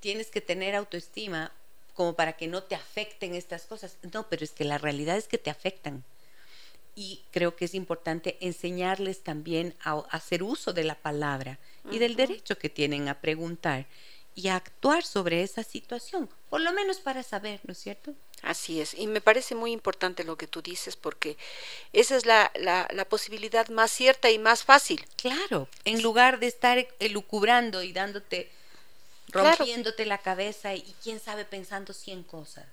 tienes 0.00 0.30
que 0.30 0.40
tener 0.40 0.74
autoestima 0.74 1.52
como 1.96 2.14
para 2.14 2.34
que 2.34 2.46
no 2.46 2.62
te 2.62 2.74
afecten 2.74 3.34
estas 3.34 3.64
cosas. 3.64 3.96
No, 4.12 4.28
pero 4.28 4.44
es 4.44 4.52
que 4.52 4.64
la 4.64 4.78
realidad 4.78 5.16
es 5.16 5.26
que 5.26 5.38
te 5.38 5.50
afectan. 5.50 6.04
Y 6.94 7.24
creo 7.30 7.56
que 7.56 7.64
es 7.64 7.74
importante 7.74 8.36
enseñarles 8.40 9.22
también 9.22 9.74
a, 9.82 9.98
hacer 10.10 10.42
uso 10.42 10.72
de 10.72 10.84
la 10.84 10.94
palabra 10.94 11.58
y 11.90 11.98
del 11.98 12.16
derecho 12.16 12.58
que 12.58 12.70
tienen 12.70 13.08
a 13.08 13.20
preguntar 13.20 13.86
y 14.34 14.48
a 14.48 14.56
actuar 14.56 15.02
sobre 15.02 15.42
esa 15.42 15.62
situación, 15.62 16.28
por 16.50 16.60
lo 16.60 16.70
menos 16.72 16.98
para 16.98 17.22
saber, 17.22 17.60
¿no 17.64 17.72
es 17.72 17.78
cierto? 17.78 18.14
Así 18.42 18.82
es, 18.82 18.92
y 18.92 19.06
me 19.06 19.22
parece 19.22 19.54
muy 19.54 19.72
importante 19.72 20.24
lo 20.24 20.36
que 20.36 20.46
tú 20.46 20.60
dices 20.60 20.94
porque 20.94 21.38
esa 21.94 22.16
es 22.16 22.26
la, 22.26 22.52
la, 22.54 22.86
la 22.92 23.06
posibilidad 23.06 23.68
más 23.68 23.90
cierta 23.90 24.30
y 24.30 24.38
más 24.38 24.62
fácil. 24.62 25.06
Claro, 25.16 25.68
en 25.86 26.02
lugar 26.02 26.38
de 26.38 26.48
estar 26.48 26.86
elucubrando 26.98 27.82
y 27.82 27.92
dándote 27.92 28.50
rompiéndote 29.32 30.06
la 30.06 30.18
cabeza 30.18 30.74
y 30.74 30.94
quién 31.02 31.20
sabe 31.20 31.44
pensando 31.44 31.92
cien 31.92 32.22
cosas. 32.22 32.66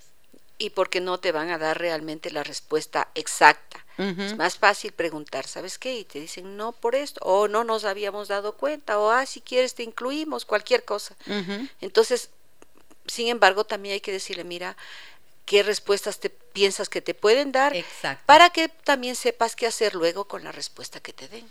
Y 0.57 0.69
porque 0.69 1.01
no 1.01 1.19
te 1.19 1.31
van 1.31 1.49
a 1.49 1.57
dar 1.57 1.79
realmente 1.79 2.31
la 2.31 2.43
respuesta 2.43 3.09
exacta. 3.15 3.83
Es 3.97 4.37
más 4.37 4.57
fácil 4.57 4.91
preguntar, 4.91 5.45
¿sabes 5.45 5.77
qué? 5.77 5.97
Y 5.97 6.03
te 6.03 6.19
dicen, 6.19 6.57
no 6.57 6.71
por 6.71 6.95
esto, 6.95 7.19
o 7.23 7.47
no 7.47 7.63
nos 7.63 7.85
habíamos 7.85 8.27
dado 8.27 8.53
cuenta, 8.53 8.97
o 8.97 9.11
ah, 9.11 9.25
si 9.25 9.41
quieres 9.41 9.75
te 9.75 9.83
incluimos, 9.83 10.45
cualquier 10.45 10.83
cosa. 10.83 11.15
Entonces, 11.81 12.29
sin 13.07 13.27
embargo, 13.27 13.65
también 13.65 13.93
hay 13.93 14.01
que 14.01 14.11
decirle, 14.11 14.43
mira, 14.43 14.77
qué 15.45 15.63
respuestas 15.63 16.19
te 16.19 16.29
piensas 16.29 16.89
que 16.89 17.01
te 17.01 17.13
pueden 17.13 17.51
dar 17.51 17.75
para 18.25 18.49
que 18.49 18.69
también 18.69 19.15
sepas 19.15 19.55
qué 19.55 19.67
hacer 19.67 19.95
luego 19.95 20.25
con 20.25 20.43
la 20.43 20.51
respuesta 20.51 20.99
que 20.99 21.13
te 21.13 21.27
den. 21.27 21.49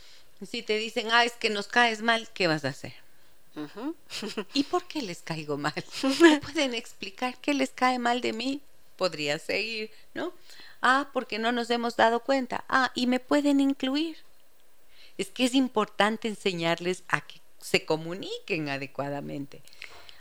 Si 0.51 0.63
te 0.63 0.77
dicen, 0.79 1.09
ah, 1.13 1.25
es 1.25 1.33
que 1.33 1.51
nos 1.51 1.69
caes 1.69 2.03
mal, 2.03 2.29
¿qué 2.35 2.47
vas 2.47 2.65
a 2.65 2.69
hacer? 2.69 2.95
¿Y 4.55 4.65
por 4.65 4.85
qué 4.85 5.03
les 5.03 5.23
caigo 5.23 5.57
mal? 5.57 5.75
pueden 6.43 6.75
explicar 6.75 7.37
qué 7.41 7.55
les 7.55 7.71
cae 7.71 7.99
mal 7.99 8.21
de 8.21 8.33
mí? 8.33 8.61
Podría 8.97 9.39
seguir, 9.39 9.91
¿no? 10.15 10.33
Ah, 10.81 11.11
porque 11.13 11.39
no 11.39 11.53
nos 11.53 11.71
hemos 11.71 11.97
dado 11.97 12.21
cuenta. 12.21 12.65
Ah, 12.69 12.91
y 12.95 13.07
me 13.07 13.21
pueden 13.21 13.61
incluir. 13.61 14.19
Es 15.19 15.31
que 15.31 15.45
es 15.45 15.55
importante 15.55 16.29
enseñarles 16.29 17.05
a 17.09 17.21
que 17.21 17.41
se 17.61 17.85
comuniquen 17.85 18.69
adecuadamente. 18.69 19.63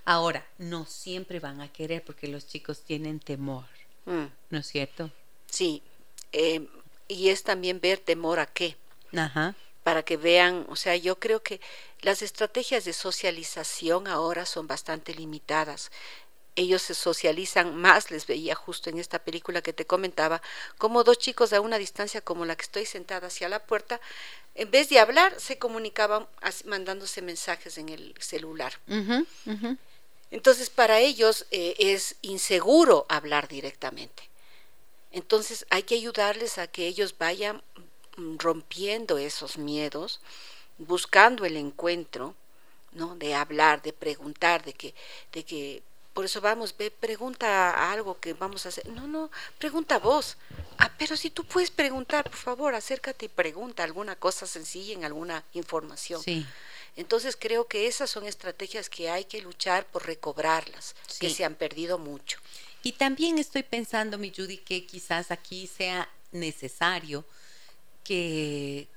Ahora, 0.03 0.45
no 0.57 0.85
siempre 0.85 1.39
van 1.39 1.61
a 1.61 1.71
querer 1.71 2.03
porque 2.03 2.27
los 2.27 2.47
chicos 2.47 2.83
tienen 2.83 3.19
temor, 3.19 3.65
mm. 4.05 4.25
¿no 4.49 4.59
es 4.59 4.67
cierto? 4.67 5.11
Sí, 5.45 5.83
eh, 6.31 6.67
y 7.07 7.29
es 7.29 7.43
también 7.43 7.79
ver 7.79 7.99
temor 7.99 8.39
a 8.39 8.47
qué. 8.47 8.75
Ajá 9.15 9.55
para 9.83 10.03
que 10.03 10.17
vean, 10.17 10.65
o 10.69 10.75
sea, 10.75 10.95
yo 10.95 11.19
creo 11.19 11.41
que 11.41 11.59
las 12.01 12.21
estrategias 12.21 12.85
de 12.85 12.93
socialización 12.93 14.07
ahora 14.07 14.45
son 14.45 14.67
bastante 14.67 15.13
limitadas. 15.13 15.91
Ellos 16.55 16.81
se 16.81 16.93
socializan 16.93 17.75
más, 17.75 18.11
les 18.11 18.27
veía 18.27 18.55
justo 18.55 18.89
en 18.89 18.99
esta 18.99 19.19
película 19.19 19.61
que 19.61 19.73
te 19.73 19.85
comentaba, 19.85 20.41
como 20.77 21.03
dos 21.03 21.17
chicos 21.17 21.53
a 21.53 21.61
una 21.61 21.77
distancia 21.77 22.21
como 22.21 22.45
la 22.45 22.55
que 22.55 22.63
estoy 22.63 22.85
sentada 22.85 23.27
hacia 23.27 23.49
la 23.49 23.65
puerta, 23.65 24.01
en 24.53 24.69
vez 24.69 24.89
de 24.89 24.99
hablar, 24.99 25.39
se 25.39 25.57
comunicaban 25.57 26.27
mandándose 26.65 27.21
mensajes 27.21 27.77
en 27.77 27.89
el 27.89 28.13
celular. 28.19 28.73
Entonces, 30.29 30.69
para 30.69 30.99
ellos 30.99 31.45
eh, 31.51 31.75
es 31.77 32.15
inseguro 32.21 33.05
hablar 33.09 33.47
directamente. 33.47 34.29
Entonces, 35.11 35.65
hay 35.69 35.83
que 35.83 35.95
ayudarles 35.95 36.57
a 36.57 36.67
que 36.67 36.87
ellos 36.87 37.17
vayan 37.17 37.61
rompiendo 38.37 39.17
esos 39.17 39.57
miedos, 39.57 40.19
buscando 40.77 41.45
el 41.45 41.57
encuentro, 41.57 42.35
¿no? 42.93 43.15
De 43.15 43.33
hablar, 43.33 43.81
de 43.81 43.93
preguntar, 43.93 44.63
de 44.63 44.73
que, 44.73 44.93
de 45.31 45.43
que, 45.43 45.83
por 46.13 46.25
eso 46.25 46.41
vamos, 46.41 46.75
ve, 46.77 46.91
pregunta 46.91 47.91
algo 47.91 48.19
que 48.19 48.33
vamos 48.33 48.65
a 48.65 48.69
hacer. 48.69 48.87
No, 48.89 49.07
no, 49.07 49.31
pregunta 49.57 49.97
vos. 49.97 50.35
Ah, 50.77 50.91
pero 50.97 51.15
si 51.15 51.29
tú 51.29 51.45
puedes 51.45 51.71
preguntar, 51.71 52.25
por 52.25 52.39
favor, 52.39 52.75
acércate 52.75 53.25
y 53.25 53.29
pregunta 53.29 53.83
alguna 53.83 54.15
cosa 54.15 54.45
sencilla 54.45 54.93
en 54.93 55.05
alguna 55.05 55.43
información. 55.53 56.21
Sí. 56.21 56.45
Entonces 56.97 57.37
creo 57.39 57.67
que 57.67 57.87
esas 57.87 58.09
son 58.09 58.25
estrategias 58.25 58.89
que 58.89 59.09
hay 59.09 59.23
que 59.23 59.41
luchar 59.41 59.85
por 59.85 60.05
recobrarlas, 60.05 60.95
que 61.19 61.29
se 61.29 61.45
han 61.45 61.55
perdido 61.55 61.97
mucho. 61.97 62.37
Y 62.83 62.93
también 62.93 63.37
estoy 63.37 63.63
pensando, 63.63 64.17
mi 64.17 64.33
Judy, 64.35 64.57
que 64.57 64.85
quizás 64.85 65.31
aquí 65.31 65.67
sea 65.67 66.09
necesario 66.31 67.23
que 68.03 68.87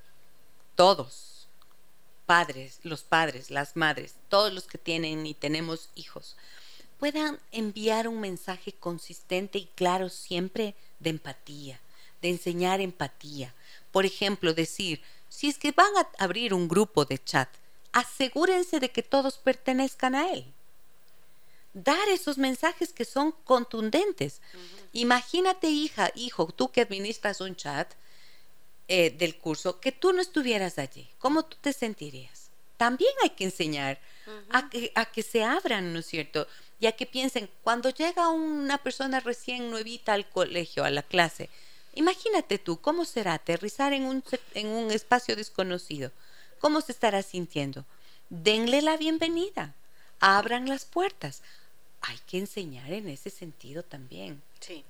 todos, 0.74 1.48
padres, 2.26 2.80
los 2.82 3.02
padres, 3.02 3.50
las 3.50 3.76
madres, 3.76 4.14
todos 4.28 4.52
los 4.52 4.64
que 4.64 4.78
tienen 4.78 5.26
y 5.26 5.34
tenemos 5.34 5.90
hijos, 5.94 6.36
puedan 6.98 7.38
enviar 7.52 8.09
un 8.09 8.20
mensaje 8.20 8.72
consistente 8.72 9.59
y 9.59 9.66
claro 9.74 10.09
siempre 10.09 10.74
de 11.00 11.11
empatía, 11.11 11.80
de 12.22 12.30
enseñar 12.30 12.80
empatía. 12.80 13.55
Por 13.92 14.07
ejemplo, 14.07 14.55
decir, 14.55 15.02
si 15.28 15.48
es 15.48 15.59
que 15.59 15.72
van 15.72 15.92
a 15.96 16.24
abrir 16.24 16.55
un 16.55 16.68
grupo 16.68 17.05
de 17.05 17.22
chat, 17.22 17.48
asegúrense 17.92 18.80
de 18.80 18.90
que 18.90 19.02
todos 19.02 19.38
pertenezcan 19.38 20.14
a 20.14 20.32
él. 20.32 20.44
Dar 21.74 22.09
esos 22.09 22.38
mensajes 22.38 22.92
que 22.92 23.05
son 23.05 23.32
contundentes. 23.44 24.40
Imagínate, 24.92 25.68
hija, 25.68 26.11
hijo, 26.14 26.46
tú 26.46 26.70
que 26.70 26.80
administras 26.80 27.40
un 27.40 27.57
chat, 27.57 27.92
eh, 28.89 29.11
del 29.11 29.37
curso 29.37 29.80
que 29.80 29.93
tú 29.93 30.12
no 30.12 30.20
estuvieras 30.20 30.78
allí, 30.78 31.09
¿cómo 31.18 31.45
tú 31.45 31.57
te 31.61 31.72
sentirías? 31.72 32.51
También 32.76 33.12
hay 33.22 33.30
que 33.30 33.45
enseñar 33.45 33.99
a, 34.51 34.68
que, 34.68 34.93
a 34.95 35.07
que 35.07 35.22
se 35.22 35.43
abran, 35.43 35.93
¿no 35.93 36.01
es 36.01 36.07
cierto? 36.07 36.47
Y 36.80 36.87
a 36.87 36.93
que 36.93 37.07
piensen, 37.07 37.49
cuando 37.62 37.91
llega 37.91 38.28
una 38.28 38.78
persona 38.78 39.20
recién 39.20 39.70
nuevita 39.70 40.12
al 40.12 40.28
colegio, 40.28 40.85
a 40.85 40.91
la 40.91 41.03
clase, 41.03 41.49
imagínate 41.95 42.59
tú, 42.59 42.80
¿cómo 42.80 43.05
será 43.05 43.35
aterrizar 43.35 43.93
en 43.93 44.05
un, 44.05 44.22
en 44.55 44.66
un 44.66 44.91
espacio 44.91 45.37
desconocido? 45.37 46.11
¿Cómo 46.59 46.80
se 46.80 46.93
estará 46.93 47.22
sintiendo? 47.22 47.85
Denle 48.28 48.82
la 48.82 48.97
bienvenida, 48.97 49.74
abran 50.20 50.68
las 50.68 50.85
puertas. 50.85 51.43
Hay 52.01 52.18
que 52.26 52.39
enseñar 52.39 52.93
en 52.93 53.09
ese 53.09 53.30
sentido 53.30 53.82
también. 53.82 54.43
Sí. 54.61 54.85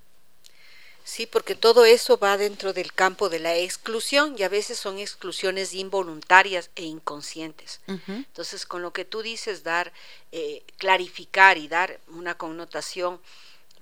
Sí, 1.07 1.26
porque 1.26 1.55
todo 1.55 1.84
eso 1.84 2.18
va 2.18 2.38
dentro 2.38 2.72
del 2.72 2.94
campo 2.94 3.28
de 3.28 3.38
la 3.38 3.55
exclusión 3.57 4.36
y 4.38 4.42
a 4.42 4.48
veces 4.48 4.78
son 4.78 4.98
exclusiones 4.98 5.74
involuntarias 5.74 6.70
e 6.76 6.84
inconscientes. 6.84 7.80
Entonces, 7.86 8.64
con 8.64 8.80
lo 8.80 8.94
que 8.94 9.05
tú 9.05 9.20
dices, 9.20 9.62
dar, 9.62 9.92
eh, 10.32 10.62
clarificar 10.78 11.59
y 11.59 11.68
dar 11.68 12.00
una 12.09 12.38
connotación 12.38 13.20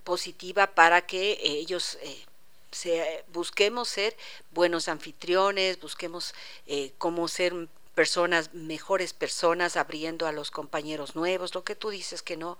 positiva 0.03 0.66
para 0.66 1.07
que 1.07 1.39
ellos 1.41 1.97
eh, 2.03 2.25
se, 2.73 3.25
busquemos 3.33 3.89
ser 3.89 4.16
buenos 4.51 4.89
anfitriones, 4.89 5.81
busquemos 5.81 6.35
eh, 6.66 6.93
cómo 6.99 7.29
ser 7.29 7.68
personas, 7.95 8.53
mejores 8.53 9.12
personas, 9.12 9.77
abriendo 9.77 10.27
a 10.27 10.33
los 10.33 10.51
compañeros 10.51 11.14
nuevos, 11.14 11.55
lo 11.55 11.62
que 11.62 11.77
tú 11.77 11.91
dices 11.91 12.20
que 12.20 12.37
no, 12.37 12.59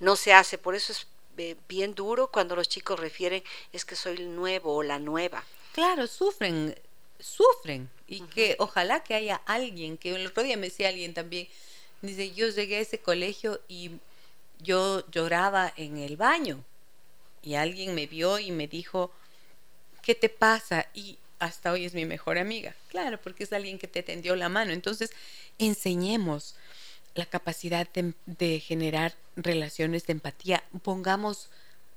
no 0.00 0.16
se 0.16 0.34
hace, 0.34 0.58
por 0.58 0.74
eso 0.74 0.92
es 0.92 1.06
bien 1.68 1.94
duro 1.94 2.28
cuando 2.28 2.56
los 2.56 2.68
chicos 2.68 2.98
refieren 2.98 3.42
es 3.72 3.84
que 3.84 3.96
soy 3.96 4.16
el 4.16 4.34
nuevo 4.34 4.74
o 4.74 4.82
la 4.82 4.98
nueva. 4.98 5.44
Claro, 5.72 6.06
sufren, 6.06 6.74
sufren. 7.18 7.88
Y 8.06 8.22
que 8.22 8.56
ojalá 8.58 9.02
que 9.02 9.14
haya 9.14 9.36
alguien, 9.46 9.96
que 9.96 10.14
el 10.14 10.26
otro 10.26 10.42
día 10.42 10.56
me 10.56 10.68
decía 10.68 10.88
alguien 10.88 11.14
también, 11.14 11.48
dice, 12.02 12.32
yo 12.32 12.48
llegué 12.48 12.76
a 12.76 12.80
ese 12.80 12.98
colegio 12.98 13.60
y 13.68 13.92
yo 14.58 15.08
lloraba 15.10 15.72
en 15.76 15.98
el 15.98 16.16
baño. 16.16 16.62
Y 17.42 17.54
alguien 17.54 17.94
me 17.94 18.06
vio 18.06 18.38
y 18.38 18.52
me 18.52 18.68
dijo, 18.68 19.10
¿qué 20.02 20.14
te 20.14 20.28
pasa? 20.28 20.86
Y 20.94 21.18
hasta 21.38 21.72
hoy 21.72 21.84
es 21.84 21.94
mi 21.94 22.04
mejor 22.04 22.38
amiga. 22.38 22.74
Claro, 22.88 23.20
porque 23.20 23.44
es 23.44 23.52
alguien 23.52 23.78
que 23.78 23.88
te 23.88 24.02
tendió 24.02 24.36
la 24.36 24.48
mano. 24.48 24.72
Entonces, 24.72 25.10
enseñemos 25.58 26.54
la 27.14 27.26
capacidad 27.26 27.88
de, 27.92 28.60
generar 28.60 29.14
relaciones 29.36 30.06
de 30.06 30.12
empatía. 30.12 30.64
Pongamos 30.82 31.50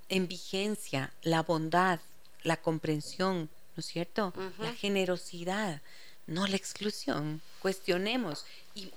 en 0.10 0.28
vigencia 0.28 1.14
la 1.22 1.42
bondad, 1.42 2.00
la 2.44 2.58
comprensión, 2.58 3.50
¿no 3.76 3.80
es 3.80 3.86
cierto? 3.86 4.34
La 4.60 4.74
generosidad, 4.74 5.82
no 6.28 6.48
la 6.48 6.56
exclusión. 6.56 7.42
Cuestionemos 7.62 8.46
y, 8.74 8.92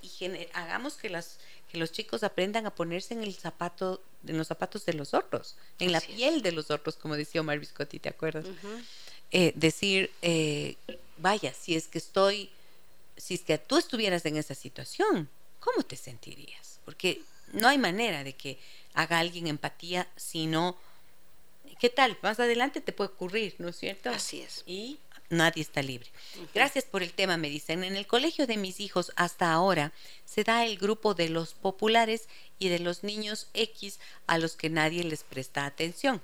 hagamos 0.55 0.95
que, 0.95 1.09
las, 1.09 1.39
que 1.71 1.79
los 1.79 1.93
chicos 1.93 2.23
aprendan 2.23 2.67
a 2.67 2.75
ponerse 2.75 3.15
en 3.15 3.23
el 3.23 3.35
zapato, 3.35 4.03
en 4.27 4.37
los 4.37 4.49
zapatos 4.49 4.85
de 4.85 4.95
los 4.95 5.15
otros, 5.15 5.57
en 5.79 5.93
la 5.93 6.01
piel 6.01 6.43
de 6.43 6.53
los 6.53 6.71
otros, 6.71 6.97
como 6.97 7.17
decía 7.17 7.41
Omar 7.41 7.59
Viscotti, 7.59 7.99
¿te 7.99 8.09
acuerdas? 8.09 8.45
Eh, 9.31 9.53
decir, 9.55 10.11
eh, 10.23 10.77
vaya, 11.19 11.53
si 11.53 11.77
es 11.77 11.87
que 11.87 11.99
estoy, 11.99 12.51
si 13.17 13.35
es 13.35 13.43
que 13.43 13.59
tú 13.59 13.77
estuvieras 13.77 14.25
en 14.27 14.37
esa 14.37 14.55
situación, 14.55 15.29
¿cómo 15.73 15.85
te 15.85 15.97
sentirías? 15.97 16.81
Porque 16.85 17.23
no 17.53 17.69
hay 17.69 17.79
manera 17.79 18.25
de 18.25 18.35
que 18.35 18.59
haga 18.95 19.19
alguien 19.19 19.47
empatía 19.47 20.09
si 20.17 20.47
no... 20.47 20.77
¿Qué 21.79 21.91
tal? 21.91 22.19
Más 22.23 22.41
adelante 22.41 22.81
te 22.81 22.93
puede 22.93 23.11
ocurrir, 23.11 23.55
¿no 23.59 23.69
es 23.69 23.77
cierto? 23.77 24.11
Así 24.11 24.41
es. 24.41 24.65
Y 24.67 24.99
nadie 25.31 25.63
está 25.63 25.83
libre. 25.83 26.09
Gracias 26.55 26.85
por 26.85 27.03
el 27.03 27.13
tema, 27.13 27.37
me 27.37 27.51
dicen. 27.51 27.85
En 27.85 27.97
el 27.97 28.07
colegio 28.07 28.47
de 28.47 28.57
mis 28.57 28.81
hijos 28.81 29.13
hasta 29.15 29.53
ahora 29.53 29.93
se 30.25 30.43
da 30.43 30.65
el 30.65 30.79
grupo 30.79 31.15
de 31.15 31.29
los 31.29 31.55
populares 31.55 32.29
y 32.59 32.69
de 32.69 32.81
los 32.81 33.05
niños 33.05 33.49
X 33.55 34.01
a 34.27 34.39
los 34.39 34.57
que 34.57 34.71
nadie 34.71 35.05
les 35.05 35.23
presta 35.23 35.67
atención. 35.67 36.21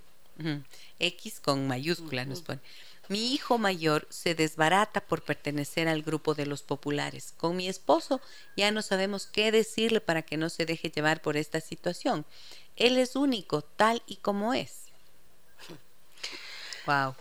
X 0.98 1.38
con 1.40 1.68
mayúscula 1.68 2.24
nos 2.24 2.42
pone. 2.42 2.60
Mi 3.08 3.32
hijo 3.34 3.58
mayor 3.58 4.06
se 4.10 4.34
desbarata 4.34 5.00
por 5.00 5.22
pertenecer 5.22 5.88
al 5.88 6.02
grupo 6.02 6.34
de 6.34 6.46
los 6.46 6.62
populares. 6.62 7.34
Con 7.36 7.56
mi 7.56 7.68
esposo 7.68 8.20
ya 8.56 8.70
no 8.70 8.82
sabemos 8.82 9.26
qué 9.26 9.52
decirle 9.52 10.00
para 10.00 10.22
que 10.22 10.36
no 10.36 10.48
se 10.48 10.64
deje 10.64 10.90
llevar 10.90 11.20
por 11.20 11.36
esta 11.36 11.60
situación. 11.60 12.24
Él 12.76 12.96
es 12.98 13.14
único, 13.14 13.62
tal 13.62 14.02
y 14.06 14.16
como 14.16 14.54
es. 14.54 14.84
Wow. 16.86 17.14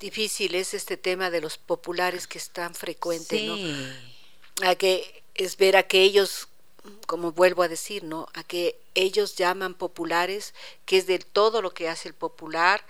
Difícil 0.00 0.54
es 0.54 0.74
este 0.74 0.96
tema 0.96 1.30
de 1.30 1.40
los 1.40 1.56
populares 1.56 2.26
que 2.26 2.38
es 2.38 2.50
tan 2.50 2.74
frecuente, 2.74 3.46
¿no? 3.46 3.56
A 4.68 4.74
que 4.74 5.22
es 5.34 5.56
ver 5.56 5.76
a 5.76 5.84
que 5.84 6.02
ellos 6.02 6.48
como 7.06 7.32
vuelvo 7.32 7.62
a 7.62 7.68
decir, 7.68 8.04
¿no? 8.04 8.28
A 8.34 8.44
que 8.44 8.78
ellos 8.94 9.36
llaman 9.36 9.74
populares, 9.74 10.54
que 10.84 10.98
es 10.98 11.06
de 11.06 11.18
todo 11.18 11.62
lo 11.62 11.72
que 11.72 11.88
hace 11.88 12.08
el 12.08 12.14
popular, 12.14 12.84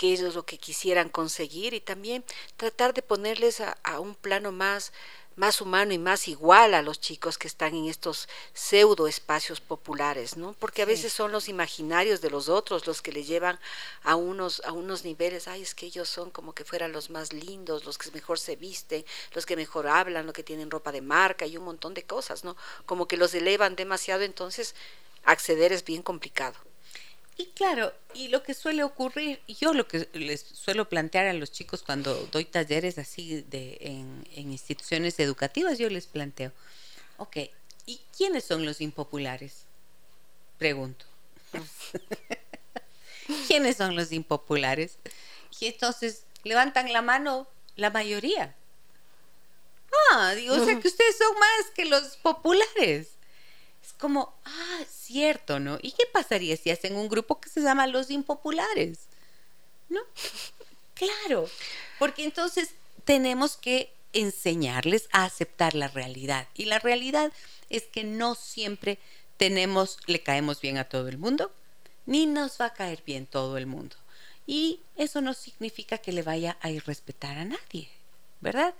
que 0.00 0.14
es 0.14 0.22
lo 0.22 0.46
que 0.46 0.56
quisieran 0.56 1.10
conseguir 1.10 1.74
y 1.74 1.80
también 1.80 2.24
tratar 2.56 2.94
de 2.94 3.02
ponerles 3.02 3.60
a, 3.60 4.00
un 4.00 4.14
plano 4.14 4.50
más 4.50 4.94
más 5.36 5.60
humano 5.60 5.92
y 5.92 5.98
más 5.98 6.26
igual 6.26 6.72
a 6.72 6.80
los 6.80 7.00
chicos 7.00 7.36
que 7.36 7.46
están 7.46 7.74
en 7.74 7.86
estos 7.86 8.26
pseudo 8.54 9.06
espacios 9.06 9.60
populares, 9.60 10.38
¿no? 10.38 10.54
Porque 10.58 10.80
a 10.80 10.86
veces 10.86 11.12
son 11.12 11.32
los 11.32 11.48
imaginarios 11.48 12.22
de 12.22 12.30
los 12.30 12.48
otros 12.48 12.86
los 12.86 13.02
que 13.02 13.12
le 13.12 13.24
llevan 13.24 13.58
a 14.02 14.16
unos 14.16 14.62
a 14.64 14.72
unos 14.72 15.04
niveles, 15.04 15.48
ay, 15.48 15.60
es 15.60 15.74
que 15.74 15.84
ellos 15.84 16.08
son 16.08 16.30
como 16.30 16.54
que 16.54 16.64
fueran 16.64 16.92
los 16.92 17.10
más 17.10 17.34
lindos, 17.34 17.84
los 17.84 17.98
que 17.98 18.10
mejor 18.10 18.38
se 18.38 18.56
visten, 18.56 19.04
los 19.34 19.44
que 19.44 19.54
mejor 19.54 19.86
hablan, 19.86 20.24
los 20.24 20.34
que 20.34 20.42
tienen 20.42 20.70
ropa 20.70 20.92
de 20.92 21.02
marca 21.02 21.44
y 21.44 21.58
un 21.58 21.64
montón 21.64 21.92
de 21.92 22.04
cosas, 22.04 22.42
¿no? 22.42 22.56
Como 22.86 23.06
que 23.06 23.18
los 23.18 23.34
elevan 23.34 23.76
demasiado, 23.76 24.22
entonces 24.22 24.74
acceder 25.24 25.72
es 25.72 25.84
bien 25.84 26.02
complicado. 26.02 26.69
Y 27.40 27.46
claro, 27.54 27.94
y 28.12 28.28
lo 28.28 28.42
que 28.42 28.52
suele 28.52 28.84
ocurrir, 28.84 29.40
yo 29.48 29.72
lo 29.72 29.88
que 29.88 30.10
les 30.12 30.42
suelo 30.42 30.90
plantear 30.90 31.26
a 31.26 31.32
los 31.32 31.50
chicos 31.50 31.82
cuando 31.82 32.14
doy 32.26 32.44
talleres 32.44 32.98
así 32.98 33.46
de, 33.48 33.78
en, 33.80 34.52
instituciones 34.52 35.18
educativas, 35.18 35.78
yo 35.78 35.88
les 35.88 36.06
planteo, 36.06 36.52
ok, 37.16 37.38
¿y 37.86 37.98
quiénes 38.14 38.44
son 38.44 38.66
los 38.66 38.82
impopulares? 38.82 39.64
Pregunto. 40.58 41.06
¿Quiénes 43.48 43.78
son 43.78 43.96
los 43.96 44.12
impopulares? 44.12 44.98
Y 45.60 45.64
entonces 45.64 46.24
levantan 46.44 46.92
la 46.92 47.00
mano 47.00 47.48
la 47.76 47.88
mayoría. 47.88 48.54
Ah, 50.12 50.34
digo, 50.34 50.56
o 50.56 50.62
sea 50.62 50.78
que 50.78 50.88
ustedes 50.88 51.16
son 51.16 51.38
más 51.38 51.70
que 51.74 51.86
los 51.86 52.18
populares 52.18 53.12
como, 54.00 54.34
ah, 54.44 54.80
cierto, 54.90 55.60
¿no? 55.60 55.78
¿Y 55.80 55.92
qué 55.92 56.04
pasaría 56.12 56.56
si 56.56 56.70
hacen 56.70 56.96
un 56.96 57.08
grupo 57.08 57.40
que 57.40 57.48
se 57.48 57.60
llama 57.60 57.86
Los 57.86 58.10
Impopulares? 58.10 58.98
¿No? 59.88 60.00
claro, 60.94 61.48
porque 61.98 62.24
entonces 62.24 62.70
tenemos 63.04 63.56
que 63.56 63.92
enseñarles 64.12 65.08
a 65.12 65.24
aceptar 65.24 65.74
la 65.74 65.88
realidad. 65.88 66.48
Y 66.54 66.64
la 66.64 66.78
realidad 66.78 67.32
es 67.68 67.84
que 67.84 68.04
no 68.04 68.34
siempre 68.34 68.98
tenemos, 69.36 69.98
le 70.06 70.22
caemos 70.22 70.60
bien 70.60 70.78
a 70.78 70.88
todo 70.88 71.08
el 71.08 71.18
mundo, 71.18 71.52
ni 72.06 72.26
nos 72.26 72.60
va 72.60 72.66
a 72.66 72.74
caer 72.74 73.02
bien 73.06 73.26
todo 73.26 73.56
el 73.56 73.66
mundo. 73.66 73.96
Y 74.46 74.80
eso 74.96 75.20
no 75.20 75.34
significa 75.34 75.98
que 75.98 76.12
le 76.12 76.22
vaya 76.22 76.58
a 76.60 76.70
irrespetar 76.70 77.38
a 77.38 77.44
nadie, 77.44 77.88
¿verdad? 78.40 78.74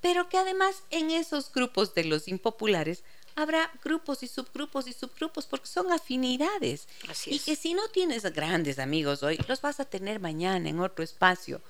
Pero 0.00 0.28
que 0.28 0.38
además 0.38 0.82
en 0.90 1.10
esos 1.10 1.52
grupos 1.52 1.94
de 1.94 2.04
los 2.04 2.28
impopulares 2.28 3.02
habrá 3.38 3.70
grupos 3.84 4.22
y 4.22 4.26
subgrupos 4.26 4.88
y 4.88 4.92
subgrupos 4.92 5.46
porque 5.46 5.66
son 5.66 5.92
afinidades. 5.92 6.88
y 7.26 7.38
que 7.38 7.54
si 7.54 7.72
no 7.72 7.88
tienes 7.88 8.24
grandes 8.24 8.78
amigos 8.78 9.22
hoy, 9.22 9.38
los 9.48 9.60
vas 9.60 9.78
a 9.78 9.84
tener 9.84 10.18
mañana 10.18 10.68
en 10.68 10.80
otro 10.80 11.04
espacio. 11.04 11.60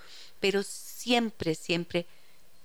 Pero 0.40 0.62
siempre, 0.62 1.54
siempre 1.54 2.06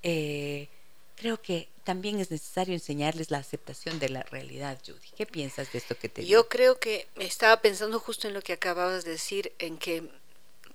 eh, 0.03 0.69
creo 1.15 1.41
que 1.41 1.67
también 1.83 2.19
es 2.19 2.31
necesario 2.31 2.73
enseñarles 2.73 3.29
la 3.29 3.39
aceptación 3.39 3.99
de 3.99 4.07
la 4.07 4.23
realidad, 4.23 4.79
Judy. 4.85 5.09
¿Qué 5.17 5.25
piensas 5.25 5.71
de 5.73 5.79
esto 5.79 5.97
que 5.97 6.07
te 6.07 6.25
Yo 6.25 6.47
creo 6.47 6.79
que 6.79 7.07
estaba 7.15 7.61
pensando 7.61 7.99
justo 7.99 8.29
en 8.29 8.33
lo 8.33 8.41
que 8.41 8.53
acababas 8.53 9.03
de 9.03 9.11
decir, 9.11 9.51
en 9.59 9.77
que 9.77 10.09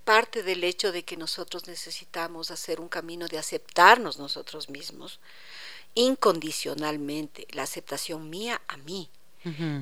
parte 0.04 0.42
del 0.42 0.64
hecho 0.64 0.92
de 0.92 1.02
que 1.02 1.16
nosotros 1.16 1.66
necesitamos 1.66 2.50
hacer 2.50 2.80
un 2.80 2.88
camino 2.88 3.26
de 3.26 3.38
aceptarnos 3.38 4.18
nosotros 4.18 4.68
mismos, 4.68 5.18
incondicionalmente, 5.98 7.48
la 7.50 7.64
aceptación 7.64 8.30
mía 8.30 8.62
a 8.68 8.76
mí, 8.76 9.10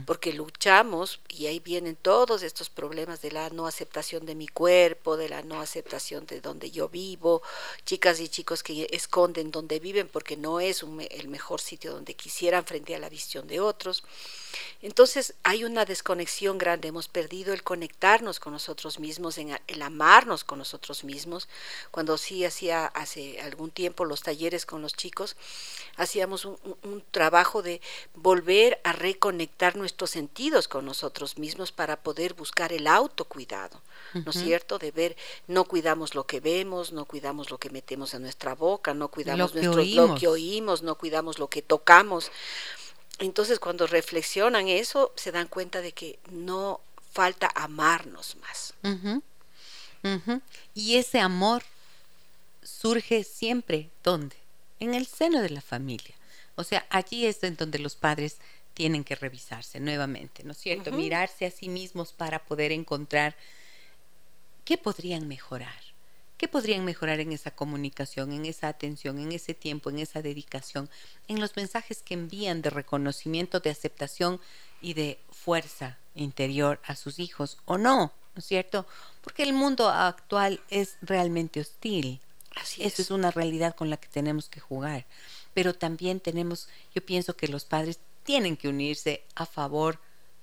porque 0.05 0.33
luchamos 0.33 1.21
y 1.29 1.47
ahí 1.47 1.61
vienen 1.61 1.97
todos 1.97 2.43
estos 2.43 2.71
problemas 2.71 3.23
de 3.23 3.33
la 3.33 3.51
no 3.51 3.67
aceptación 3.67 4.27
de 4.27 4.35
mi 4.35 4.49
cuerpo, 4.49 5.17
de 5.17 5.29
la 5.29 5.43
no 5.43 5.61
aceptación 5.61 6.27
de 6.27 6.41
donde 6.41 6.71
yo 6.71 6.89
vivo, 6.89 7.43
chicas 7.85 8.21
y 8.21 8.29
chicos 8.29 8.63
que 8.63 8.87
esconden 8.91 9.51
donde 9.51 9.81
viven 9.81 10.09
porque 10.09 10.37
no 10.37 10.61
es 10.61 10.85
el 11.11 11.29
mejor 11.29 11.61
sitio 11.61 11.93
donde 11.93 12.15
quisieran 12.15 12.65
frente 12.65 12.95
a 12.95 12.99
la 12.99 13.09
visión 13.09 13.47
de 13.47 13.61
otros. 13.61 14.03
Entonces 14.83 15.35
hay 15.43 15.65
una 15.65 15.85
desconexión 15.85 16.59
grande, 16.59 16.89
hemos 16.89 17.09
perdido 17.09 17.53
el 17.53 17.63
conectarnos 17.63 18.41
con 18.41 18.53
nosotros 18.53 18.99
mismos, 18.99 19.39
en 19.39 19.59
el 19.67 19.83
amarnos 19.83 20.45
con 20.45 20.59
nosotros 20.59 21.05
mismos. 21.05 21.49
Cuando 21.91 22.19
sí 22.19 22.45
hacía 22.45 22.87
hace 22.87 23.41
algún 23.41 23.71
tiempo 23.71 24.05
los 24.05 24.23
talleres 24.23 24.67
con 24.67 24.83
los 24.83 24.95
chicos, 24.95 25.37
hacíamos 25.97 26.45
un, 26.45 26.57
trabajo 27.11 27.63
de 27.63 27.81
volver 28.15 28.81
a 28.85 28.93
reconectar 28.93 29.56
nuestros 29.75 30.11
sentidos 30.11 30.69
con 30.69 30.85
nosotros 30.85 31.39
mismos 31.39 31.73
para 31.73 31.97
poder 31.97 32.35
buscar 32.35 32.73
el 32.73 32.87
autocuidado, 32.87 33.81
¿no 34.13 34.31
es 34.31 34.39
cierto? 34.39 34.79
De 34.79 34.91
ver, 34.91 35.17
no 35.47 35.65
cuidamos 35.65 36.15
lo 36.15 36.27
que 36.27 36.41
vemos, 36.41 36.93
no 36.93 37.07
cuidamos 37.07 37.51
lo 37.51 37.59
que 37.59 37.71
metemos 37.71 38.13
en 38.15 38.23
nuestra 38.23 38.55
boca, 38.55 38.93
no 38.93 39.09
cuidamos 39.09 39.55
lo 39.55 39.63
nuestro, 39.63 40.07
lo 40.07 40.15
que 40.15 40.29
oímos, 40.29 40.83
no 40.83 40.97
cuidamos 40.97 41.39
lo 41.39 41.49
que 41.49 41.63
tocamos. 41.63 42.31
Entonces 43.19 43.59
cuando 43.59 43.87
reflexionan 43.87 44.69
eso, 44.69 45.13
se 45.17 45.33
dan 45.33 45.49
cuenta 45.49 45.81
de 45.81 45.93
que 45.93 46.19
no 46.31 46.81
falta 47.13 47.51
amarnos 47.55 48.37
más. 48.37 48.75
Y 50.75 50.97
ese 50.97 51.19
amor 51.19 51.63
surge 52.63 53.25
siempre, 53.25 53.89
¿dónde? 54.05 54.37
En 54.81 54.95
el 54.95 55.07
seno 55.07 55.41
de 55.41 55.51
la 55.51 55.63
familia. 55.63 56.15
O 56.57 56.65
sea, 56.65 56.87
allí 56.91 57.27
es 57.27 57.43
en 57.43 57.57
donde 57.57 57.79
los 57.79 57.97
padres 57.97 58.37
tienen 58.77 59.05
que 59.05 59.15
revisarse 59.15 59.81
nuevamente, 59.81 60.45
¿no 60.45 60.53
es 60.53 60.59
cierto? 60.59 60.93
Mirarse 60.93 61.47
a 61.47 61.51
sí 61.51 61.71
mismos 61.71 62.13
para 62.13 62.45
poder 62.45 62.73
encontrar 62.73 63.35
qué 64.67 64.77
podrían 64.77 65.27
mejorar. 65.27 65.81
¿Qué 66.37 66.47
podrían 66.47 66.85
mejorar 66.85 67.19
en 67.21 67.33
esa 67.33 67.53
comunicación, 67.53 68.35
en 68.35 68.45
esa 68.45 68.69
atención, 68.69 69.19
en 69.19 69.33
ese 69.33 69.55
tiempo, 69.55 69.89
en 69.89 69.99
esa 70.01 70.21
dedicación, 70.21 70.91
en 71.27 71.41
los 71.41 71.57
mensajes 71.57 72.03
que 72.03 72.13
envían 72.13 72.61
de 72.61 72.69
reconocimiento, 72.69 73.61
de 73.61 73.71
aceptación 73.71 74.43
y 74.83 74.93
de 74.93 75.19
fuerza 75.31 75.97
interior 76.15 76.79
a 76.85 76.97
sus 76.97 77.19
hijos 77.19 77.57
o 77.65 77.79
no? 77.79 78.13
¿No 78.35 78.41
es 78.41 78.45
cierto? 78.45 78.87
Porque 79.23 79.43
el 79.43 79.55
mundo 79.55 79.89
actual 79.89 80.61
es 80.69 80.99
realmente 81.01 81.61
hostil. 81.61 82.21
Así 82.55 82.85
Eso 82.85 83.01
es 83.01 83.11
una 83.11 83.31
realidad 83.31 83.75
con 83.75 83.89
la 83.89 83.97
que 83.97 84.09
tenemos 84.09 84.51
que 84.51 84.61
jugar. 84.61 85.07
Pero 85.55 85.73
también 85.73 86.21
tenemos, 86.21 86.69
yo 86.95 87.01
pienso 87.01 87.35
que 87.35 87.49
los 87.49 87.65
padres 87.65 88.01
tienen 88.27 88.59
que 88.59 88.69
unirse 88.69 89.25
a 89.35 89.47
favor 89.47 89.99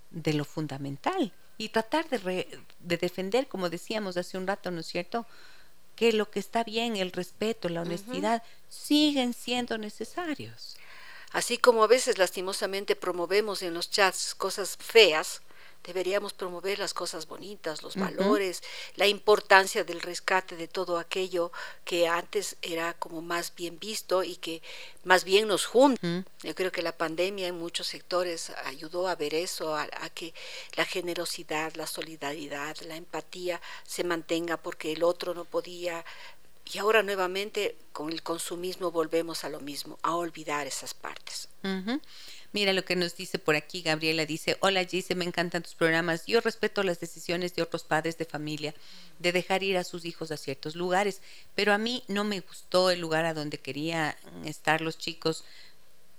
de 0.09 0.33
lo 0.33 0.45
fundamental 0.45 1.31
y 1.59 1.69
tratar 1.69 2.09
de, 2.09 2.59
de 2.79 2.97
defender, 2.97 3.47
como 3.47 3.69
decíamos 3.69 4.17
hace 4.17 4.39
un 4.39 4.47
rato, 4.47 4.71
¿no 4.71 4.79
es 4.79 4.87
cierto? 4.87 5.27
que 5.95 6.13
lo 6.13 6.29
que 6.29 6.39
está 6.39 6.63
bien, 6.63 6.95
el 6.95 7.11
respeto, 7.11 7.69
la 7.69 7.81
honestidad, 7.81 8.43
siguen 8.67 9.33
siendo 9.33 9.77
necesarios. 9.77 10.75
Así 11.31 11.57
como 11.57 11.83
a 11.83 11.87
veces 11.87 12.17
lastimosamente 12.17 12.95
promovemos 12.95 13.61
en 13.61 13.73
los 13.73 13.89
chats 13.89 14.35
cosas 14.35 14.77
feas, 14.77 15.41
deberíamos 15.83 16.33
promover 16.33 16.79
las 16.79 16.93
cosas 16.93 17.27
bonitas, 17.27 17.83
los 17.83 17.95
valores, 17.95 18.63
la 18.95 19.07
importancia 19.07 19.83
del 19.83 20.01
rescate 20.01 20.55
de 20.55 20.67
todo 20.67 20.97
aquello 20.97 21.51
que 21.83 22.07
antes 22.07 22.55
era 22.61 22.93
como 22.93 23.21
más 23.21 23.53
bien 23.55 23.79
visto 23.79 24.23
y 24.23 24.37
que 24.37 24.61
más 25.03 25.23
bien 25.23 25.47
nos 25.47 25.65
junta. 25.65 26.23
Yo 26.41 26.55
creo 26.55 26.71
que 26.71 26.81
la 26.81 26.95
pandemia 26.95 27.47
en 27.47 27.57
muchos 27.57 27.87
sectores 27.87 28.51
ayudó 28.65 29.07
a 29.07 29.15
ver 29.15 29.33
eso, 29.33 29.75
a, 29.75 29.87
que 30.13 30.33
la 30.75 30.85
generosidad, 30.85 31.73
la 31.75 31.87
solidaridad, 31.87 32.77
la 32.87 32.95
empatía 32.95 33.61
se 33.85 34.03
mantenga 34.03 34.57
porque 34.57 34.93
el 34.93 35.03
otro 35.03 35.33
no 35.33 35.45
podía 35.45 36.05
y 36.71 36.77
ahora 36.77 37.03
nuevamente 37.03 37.75
con 37.91 38.09
el 38.09 38.23
consumismo 38.23 38.89
volvemos 38.91 39.43
a 39.43 39.49
lo 39.49 39.59
mismo, 39.59 39.99
a 40.01 40.15
olvidar 40.15 40.65
esas 40.65 40.93
partes. 40.93 41.49
Mira 42.53 42.71
lo 42.71 42.85
que 42.85 42.95
nos 42.95 43.15
dice 43.15 43.39
por 43.39 43.55
aquí, 43.55 43.81
Gabriela 43.81 44.27
dice, 44.27 44.57
hola 44.59 44.85
Gise, 44.85 45.15
me 45.15 45.25
encantan 45.25 45.63
tus 45.63 45.73
programas. 45.73 46.27
Yo 46.27 46.39
respeto 46.39 46.83
las 46.83 46.99
decisiones 46.99 47.55
de 47.55 47.63
otros 47.63 47.83
padres 47.83 48.19
de 48.19 48.25
familia 48.25 48.75
de 49.17 49.31
dejar 49.31 49.63
ir 49.63 49.75
a 49.75 49.83
sus 49.83 50.05
hijos 50.05 50.31
a 50.31 50.37
ciertos 50.37 50.75
lugares, 50.75 51.23
pero 51.55 51.73
a 51.73 51.79
mí 51.79 52.03
no 52.07 52.23
me 52.23 52.41
gustó 52.41 52.91
el 52.91 52.99
lugar 52.99 53.25
a 53.25 53.33
donde 53.33 53.57
querían 53.57 54.13
estar 54.45 54.81
los 54.81 54.99
chicos. 54.99 55.45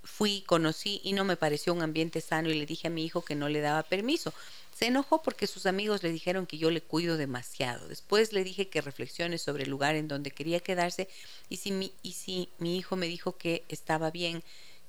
Fui, 0.03 0.43
conocí 0.45 1.01
y 1.05 1.12
no 1.12 1.22
me 1.22 1.37
pareció 1.37 1.72
un 1.72 1.82
ambiente 1.82 2.20
sano 2.20 2.51
y 2.51 2.55
le 2.55 2.66
dije 2.66 2.89
a 2.89 2.91
mi 2.91 3.05
hijo 3.05 3.24
que 3.24 3.37
no 3.37 3.49
le 3.49 3.61
daba 3.61 3.85
permiso. 3.85 4.35
Se 4.76 4.87
enojó 4.87 5.22
porque 5.22 5.47
sus 5.47 5.66
amigos 5.66 6.03
le 6.03 6.11
dijeron 6.11 6.47
que 6.47 6.59
yo 6.59 6.72
le 6.72 6.80
cuido 6.80 7.16
demasiado. 7.16 7.87
Después 7.87 8.32
le 8.32 8.43
dije 8.43 8.68
que 8.68 8.80
reflexione 8.80 9.39
sobre 9.39 9.62
el 9.62 9.70
lugar 9.70 9.95
en 9.95 10.09
donde 10.09 10.32
quería 10.32 10.59
quedarse 10.59 11.09
y 11.49 11.59
si 11.59 11.70
mi, 11.70 11.93
y 12.03 12.14
si 12.14 12.49
mi 12.59 12.76
hijo 12.76 12.97
me 12.97 13.07
dijo 13.07 13.37
que 13.37 13.62
estaba 13.68 14.11
bien, 14.11 14.43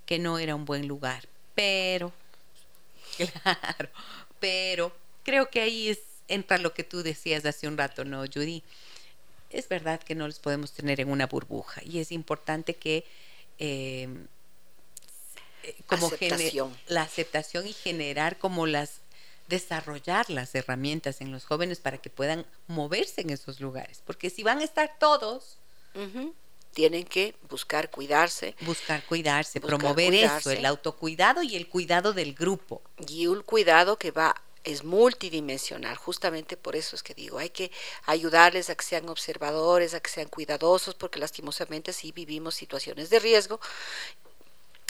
que 0.08 0.18
no 0.18 0.40
era 0.40 0.56
un 0.56 0.66
buen 0.66 0.88
lugar 0.88 1.35
pero, 1.56 2.12
claro, 3.18 3.90
pero 4.40 4.96
creo 5.24 5.50
que 5.50 5.62
ahí 5.62 5.90
es, 5.90 6.00
entra 6.28 6.58
lo 6.58 6.74
que 6.74 6.84
tú 6.84 7.02
decías 7.02 7.46
hace 7.46 7.68
un 7.68 7.78
rato, 7.78 8.06
¿no, 8.06 8.24
Judy? 8.26 8.64
Es 9.50 9.68
verdad 9.70 10.02
que 10.02 10.16
no 10.16 10.28
los 10.28 10.40
podemos 10.40 10.72
tener 10.72 11.00
en 11.00 11.10
una 11.10 11.28
burbuja 11.28 11.82
y 11.84 12.00
es 12.00 12.12
importante 12.12 12.76
que 12.76 13.06
em, 13.58 14.28
como 15.88 16.12
la 16.88 17.02
aceptación 17.02 17.68
y 17.68 17.74
generar 17.74 18.38
como 18.38 18.68
las 18.68 19.00
desarrollar 19.48 20.30
las 20.30 20.56
herramientas 20.56 21.22
en 21.22 21.32
los 21.32 21.46
jóvenes 21.46 21.80
para 21.80 22.00
que 22.00 22.10
puedan 22.10 22.46
moverse 22.68 23.22
en 23.22 23.30
esos 23.30 23.60
lugares, 23.60 24.02
porque 24.06 24.30
si 24.30 24.44
van 24.44 24.60
a 24.60 24.64
estar 24.64 24.98
todos, 25.00 25.58
tienen 26.76 27.06
que 27.06 27.36
buscar 27.50 27.90
cuidarse. 27.90 28.54
Buscar 28.60 29.02
cuidarse, 29.06 29.62
promover 29.62 30.14
eso, 30.14 30.52
el 30.52 30.66
autocuidado 30.66 31.42
y 31.42 31.56
el 31.56 31.70
cuidado 31.70 32.12
del 32.12 32.34
grupo. 32.34 32.82
Y 33.08 33.28
un 33.28 33.42
cuidado 33.44 33.98
que 33.98 34.12
va 34.12 34.36
es 34.66 34.84
multidimensional, 34.84 35.96
justamente 35.96 36.58
por 36.58 36.76
eso 36.76 36.98
es 36.98 37.02
que 37.02 37.14
digo, 37.14 37.38
hay 37.38 37.50
que 37.50 37.72
ayudarles 38.06 38.70
a 38.70 38.76
que 38.76 38.84
sean 38.84 39.08
observadores, 39.08 39.94
a 39.94 40.02
que 40.02 40.10
sean 40.10 40.28
cuidadosos, 40.28 40.96
porque 40.96 41.18
lastimosamente 41.18 41.94
sí 41.94 42.12
vivimos 42.12 42.56
situaciones 42.56 43.10
de 43.10 43.20
riesgo 43.20 43.62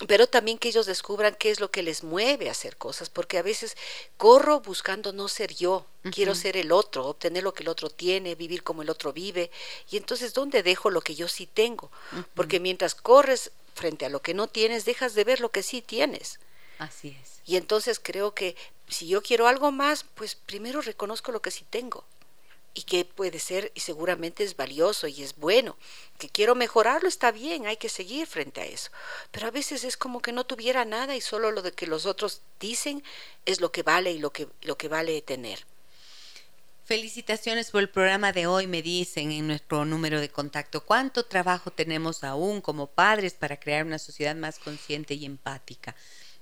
pero 0.08 0.28
también 0.28 0.58
que 0.58 0.68
ellos 0.68 0.86
descubran 0.86 1.36
qué 1.36 1.52
es 1.52 1.60
lo 1.60 1.72
que 1.72 1.84
les 1.84 2.04
mueve 2.04 2.50
a 2.50 2.52
hacer 2.52 2.76
cosas, 2.76 3.10
porque 3.10 3.38
a 3.38 3.42
veces 3.42 3.78
corro 4.18 4.60
buscando 4.60 5.14
no 5.14 5.28
ser 5.28 5.54
yo, 5.56 5.86
quiero 6.12 6.36
ser 6.36 6.58
el 6.58 6.72
otro, 6.72 7.06
obtener 7.06 7.44
lo 7.44 7.54
que 7.54 7.64
el 7.64 7.70
otro 7.70 7.90
tiene, 7.90 8.36
vivir 8.36 8.64
como 8.64 8.82
el 8.82 8.90
otro 8.90 9.14
vive, 9.14 9.52
y 9.90 9.98
entonces 9.98 10.34
¿dónde 10.34 10.64
dejo 10.64 10.90
lo 10.90 11.02
que 11.02 11.16
yo 11.16 11.28
sí 11.28 11.48
tengo? 11.48 11.92
Porque 12.34 12.60
mientras 12.60 12.94
corres 12.94 13.52
frente 13.74 14.06
a 14.06 14.10
lo 14.10 14.22
que 14.22 14.34
no 14.34 14.48
tienes, 14.48 14.84
dejas 14.84 15.16
de 15.16 15.24
ver 15.24 15.40
lo 15.40 15.52
que 15.52 15.64
sí 15.64 15.82
tienes. 15.82 16.40
Así 16.78 17.18
es. 17.22 17.42
Y 17.46 17.56
entonces 17.56 18.00
creo 18.04 18.34
que 18.34 18.56
si 18.90 19.08
yo 19.08 19.22
quiero 19.22 19.48
algo 19.48 19.72
más, 19.72 20.04
pues 20.16 20.36
primero 20.36 20.82
reconozco 20.82 21.32
lo 21.32 21.42
que 21.42 21.52
sí 21.52 21.66
tengo 21.70 22.06
y 22.76 22.84
que 22.84 23.06
puede 23.06 23.40
ser 23.40 23.72
y 23.74 23.80
seguramente 23.80 24.44
es 24.44 24.56
valioso 24.56 25.08
y 25.08 25.24
es 25.24 25.36
bueno. 25.38 25.78
Que 26.20 26.30
quiero 26.30 26.54
mejorarlo 26.54 27.08
está 27.08 27.32
bien, 27.32 27.66
hay 27.66 27.78
que 27.78 27.90
seguir 27.90 28.28
frente 28.28 28.62
a 28.62 28.66
eso. 28.66 28.92
Pero 29.32 29.48
a 29.48 29.52
veces 29.52 29.84
es 29.84 29.98
como 29.98 30.22
que 30.22 30.34
no 30.34 30.44
tuviera 30.44 30.86
nada 30.86 31.16
y 31.16 31.22
solo 31.22 31.52
lo 31.52 31.62
de 31.62 31.72
que 31.72 31.88
los 31.88 32.06
otros 32.06 32.42
dicen 32.60 33.02
es 33.46 33.62
lo 33.62 33.72
que 33.72 33.82
vale 33.82 34.12
y 34.12 34.20
lo 34.20 34.32
que, 34.32 34.48
lo 34.62 34.78
que 34.78 34.90
vale 34.90 35.22
tener. 35.22 35.66
Felicitaciones 36.84 37.72
por 37.72 37.82
el 37.82 37.90
programa 37.90 38.32
de 38.32 38.46
hoy, 38.46 38.68
me 38.68 38.84
dicen 38.84 39.32
en 39.32 39.48
nuestro 39.48 39.86
número 39.86 40.22
de 40.22 40.30
contacto. 40.30 40.82
¿Cuánto 40.82 41.26
trabajo 41.26 41.72
tenemos 41.72 42.24
aún 42.24 42.62
como 42.62 42.86
padres 42.86 43.34
para 43.34 43.60
crear 43.60 43.86
una 43.86 43.98
sociedad 43.98 44.36
más 44.36 44.60
consciente 44.60 45.16
y 45.16 45.26
empática? 45.26 45.96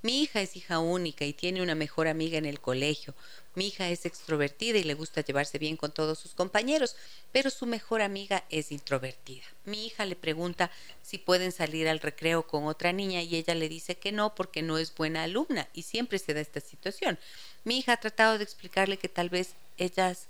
Mi 0.04 0.22
hija 0.22 0.42
es 0.42 0.58
hija 0.58 0.80
única 0.80 1.24
y 1.24 1.32
tiene 1.32 1.62
una 1.62 1.76
mejor 1.76 2.10
amiga 2.10 2.38
en 2.38 2.46
el 2.46 2.60
colegio. 2.60 3.16
Mi 3.56 3.68
hija 3.68 3.88
es 3.88 4.06
extrovertida 4.06 4.78
y 4.78 4.84
le 4.84 4.96
gusta 4.96 5.22
llevarse 5.22 5.58
bien 5.60 5.78
con 5.78 5.94
todos 5.94 6.20
sus 6.20 6.34
compañeros, 6.34 6.98
pero 7.32 7.50
su 7.50 7.66
mejor 7.66 8.02
amiga 8.02 8.44
es 8.50 8.74
introvertida. 8.74 9.46
Mi 9.64 9.86
hija 9.86 10.06
le 10.06 10.18
pregunta 10.18 10.70
si 11.02 11.20
pueden 11.20 11.54
salir 11.54 11.88
al 11.88 12.02
recreo 12.02 12.46
con 12.46 12.66
otra 12.66 12.92
niña 12.92 13.22
y 13.22 13.38
ella 13.38 13.56
le 13.56 13.70
dice 13.70 13.96
que 13.96 14.12
no 14.12 14.36
porque 14.36 14.62
no 14.62 14.78
es 14.78 14.94
buena 14.94 15.24
alumna 15.24 15.70
y 15.74 15.84
siempre 15.84 16.20
se 16.20 16.34
da 16.34 16.42
esta 16.42 16.60
situación. 16.60 17.18
Mi 17.64 17.78
hija 17.78 17.94
ha 17.94 17.98
tratado 17.98 18.38
de 18.38 18.44
explicarle 18.44 18.98
que 18.98 19.08
tal 19.08 19.30
vez 19.30 19.56
ellas 19.78 20.28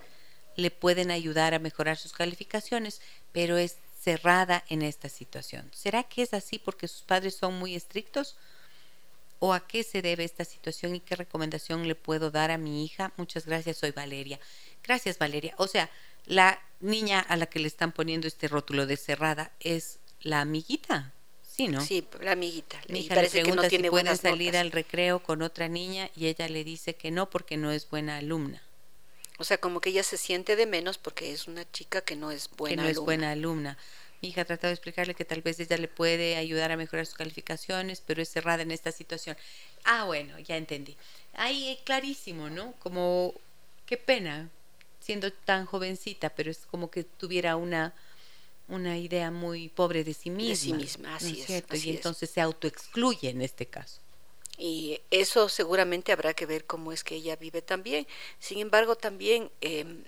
le 0.56 0.70
pueden 0.70 1.10
ayudar 1.10 1.56
a 1.56 1.60
mejorar 1.60 1.98
sus 1.98 2.14
calificaciones, 2.14 3.02
pero 3.32 3.58
es 3.58 3.78
cerrada 4.00 4.64
en 4.70 4.84
esta 4.84 5.10
situación. 5.10 5.68
¿Será 5.74 6.04
que 6.04 6.22
es 6.22 6.36
así 6.36 6.60
porque 6.60 6.88
sus 6.88 7.02
padres 7.02 7.34
son 7.34 7.58
muy 7.58 7.74
estrictos? 7.74 8.36
O 9.46 9.52
a 9.52 9.68
qué 9.68 9.84
se 9.84 10.02
debe 10.02 10.24
esta 10.24 10.46
situación 10.46 10.96
y 10.96 11.02
qué 11.02 11.18
recomendación 11.18 11.86
le 11.86 11.96
puedo 11.96 12.32
dar 12.32 12.50
a 12.50 12.58
mi 12.58 12.86
hija. 12.86 13.12
Muchas 13.18 13.46
gracias, 13.46 13.76
soy 13.76 13.92
Valeria. 13.92 14.40
Gracias, 14.82 15.18
Valeria. 15.18 15.54
O 15.58 15.68
sea, 15.68 15.90
la 16.26 16.62
niña 16.80 17.20
a 17.20 17.36
la 17.36 17.48
que 17.48 17.60
le 17.60 17.68
están 17.68 17.92
poniendo 17.92 18.26
este 18.26 18.48
rótulo 18.48 18.86
de 18.86 18.96
cerrada 18.96 19.52
es 19.60 20.00
la 20.22 20.40
amiguita. 20.40 21.12
Sí, 21.42 21.68
¿no? 21.68 21.82
Sí, 21.82 22.08
la 22.22 22.32
amiguita. 22.32 22.80
Mi 22.88 23.00
hija 23.02 23.22
le 23.22 23.30
pregunta 23.30 23.70
si 23.70 23.80
puede 23.80 24.16
salir 24.16 24.56
al 24.56 24.72
recreo 24.72 25.22
con 25.22 25.42
otra 25.42 25.68
niña 25.68 26.10
y 26.16 26.28
ella 26.28 26.48
le 26.48 26.64
dice 26.64 26.96
que 26.96 27.12
no 27.12 27.30
porque 27.30 27.58
no 27.58 27.70
es 27.74 27.90
buena 27.90 28.20
alumna. 28.20 28.64
O 29.40 29.44
sea, 29.44 29.58
como 29.58 29.82
que 29.82 29.90
ella 29.90 30.04
se 30.04 30.16
siente 30.16 30.56
de 30.56 30.68
menos 30.68 30.98
porque 30.98 31.34
es 31.34 31.50
una 31.50 31.70
chica 31.70 32.00
que 32.00 32.16
no 32.16 32.32
es 32.32 32.50
buena 32.56 32.76
que 32.78 32.82
no 32.82 32.88
es 32.88 32.98
buena 32.98 33.32
alumna. 33.32 33.78
Mi 34.24 34.30
hija 34.30 34.44
ha 34.44 34.46
tratado 34.46 34.70
de 34.70 34.76
explicarle 34.76 35.16
que 35.16 35.26
tal 35.26 35.42
vez 35.42 35.60
ella 35.60 35.76
le 35.76 35.90
puede 35.90 36.38
ayudar 36.38 36.72
a 36.72 36.78
mejorar 36.78 37.06
sus 37.06 37.16
calificaciones, 37.16 38.00
pero 38.00 38.22
es 38.22 38.30
cerrada 38.30 38.64
en 38.64 38.72
esta 38.72 38.94
situación. 38.94 39.36
Ah, 39.84 40.06
bueno, 40.06 40.40
ya 40.40 40.56
entendí. 40.56 40.96
Ahí 41.34 41.78
clarísimo, 41.84 42.50
¿no? 42.50 42.72
Como, 42.80 43.34
qué 43.86 43.98
pena, 43.98 44.50
siendo 45.02 45.34
tan 45.34 45.66
jovencita, 45.66 46.30
pero 46.30 46.50
es 46.50 46.60
como 46.60 46.90
que 46.90 47.04
tuviera 47.04 47.58
una, 47.58 47.94
una 48.70 48.98
idea 48.98 49.30
muy 49.30 49.68
pobre 49.68 50.06
de 50.06 50.14
sí 50.14 50.30
misma. 50.30 50.52
De 50.52 50.56
sí 50.56 50.74
misma, 50.74 51.16
así 51.18 51.42
es. 51.42 51.46
Cierto? 51.46 51.76
y 51.76 51.90
entonces 51.90 52.30
se 52.30 52.40
autoexcluye 52.40 53.30
en 53.30 53.42
este 53.42 53.66
caso. 53.66 54.00
Y 54.58 55.02
eso 55.12 55.50
seguramente 55.50 56.14
habrá 56.14 56.34
que 56.34 56.46
ver 56.46 56.64
cómo 56.64 56.94
es 56.94 57.04
que 57.04 57.16
ella 57.16 57.36
vive 57.36 57.62
también. 57.62 58.08
Sin 58.40 58.60
embargo, 58.60 58.96
también 58.96 59.52
em, 59.60 60.06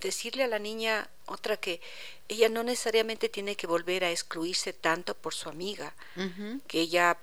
decirle 0.00 0.44
a 0.44 0.48
la 0.48 0.58
niña 0.58 1.08
otra 1.26 1.56
que 1.56 1.80
ella 2.28 2.48
no 2.48 2.62
necesariamente 2.62 3.28
tiene 3.28 3.56
que 3.56 3.66
volver 3.66 4.04
a 4.04 4.10
excluirse 4.10 4.72
tanto 4.72 5.14
por 5.14 5.34
su 5.34 5.48
amiga, 5.48 5.94
que 6.66 6.80
ella 6.80 7.18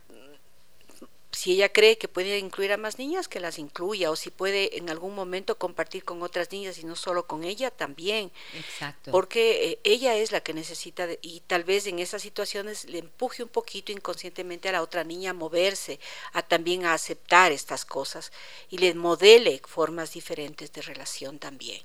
si 1.34 1.54
ella 1.54 1.70
cree 1.70 1.98
que 1.98 2.08
puede 2.08 2.38
incluir 2.38 2.72
a 2.72 2.78
más 2.78 3.00
niñas, 3.00 3.28
que 3.28 3.40
las 3.40 3.58
incluya, 3.58 4.12
o 4.12 4.16
si 4.16 4.30
puede 4.30 4.78
en 4.78 4.90
algún 4.90 5.16
momento 5.16 5.58
compartir 5.58 6.04
con 6.04 6.22
otras 6.22 6.52
niñas 6.52 6.78
y 6.78 6.86
no 6.86 6.96
solo 6.96 7.26
con 7.26 7.44
ella, 7.44 7.72
también. 7.72 8.32
Exacto. 8.54 9.12
Porque 9.12 9.72
eh, 9.72 9.80
ella 9.84 10.16
es 10.16 10.32
la 10.32 10.42
que 10.42 10.54
necesita, 10.54 11.08
y 11.22 11.42
tal 11.42 11.64
vez 11.64 11.88
en 11.88 12.00
esas 12.00 12.22
situaciones 12.22 12.86
le 12.86 13.00
empuje 13.00 13.44
un 13.44 13.50
poquito 13.50 13.92
inconscientemente 13.92 14.70
a 14.70 14.74
la 14.74 14.84
otra 14.84 15.04
niña 15.04 15.32
a 15.32 15.34
moverse, 15.34 16.00
a 16.34 16.44
también 16.44 16.86
a 16.86 16.94
aceptar 16.94 17.52
estas 17.52 17.84
cosas, 17.84 18.32
y 18.70 18.78
le 18.78 18.94
modele 18.94 19.60
formas 19.66 20.14
diferentes 20.14 20.72
de 20.72 20.82
relación 20.84 21.40
también. 21.40 21.82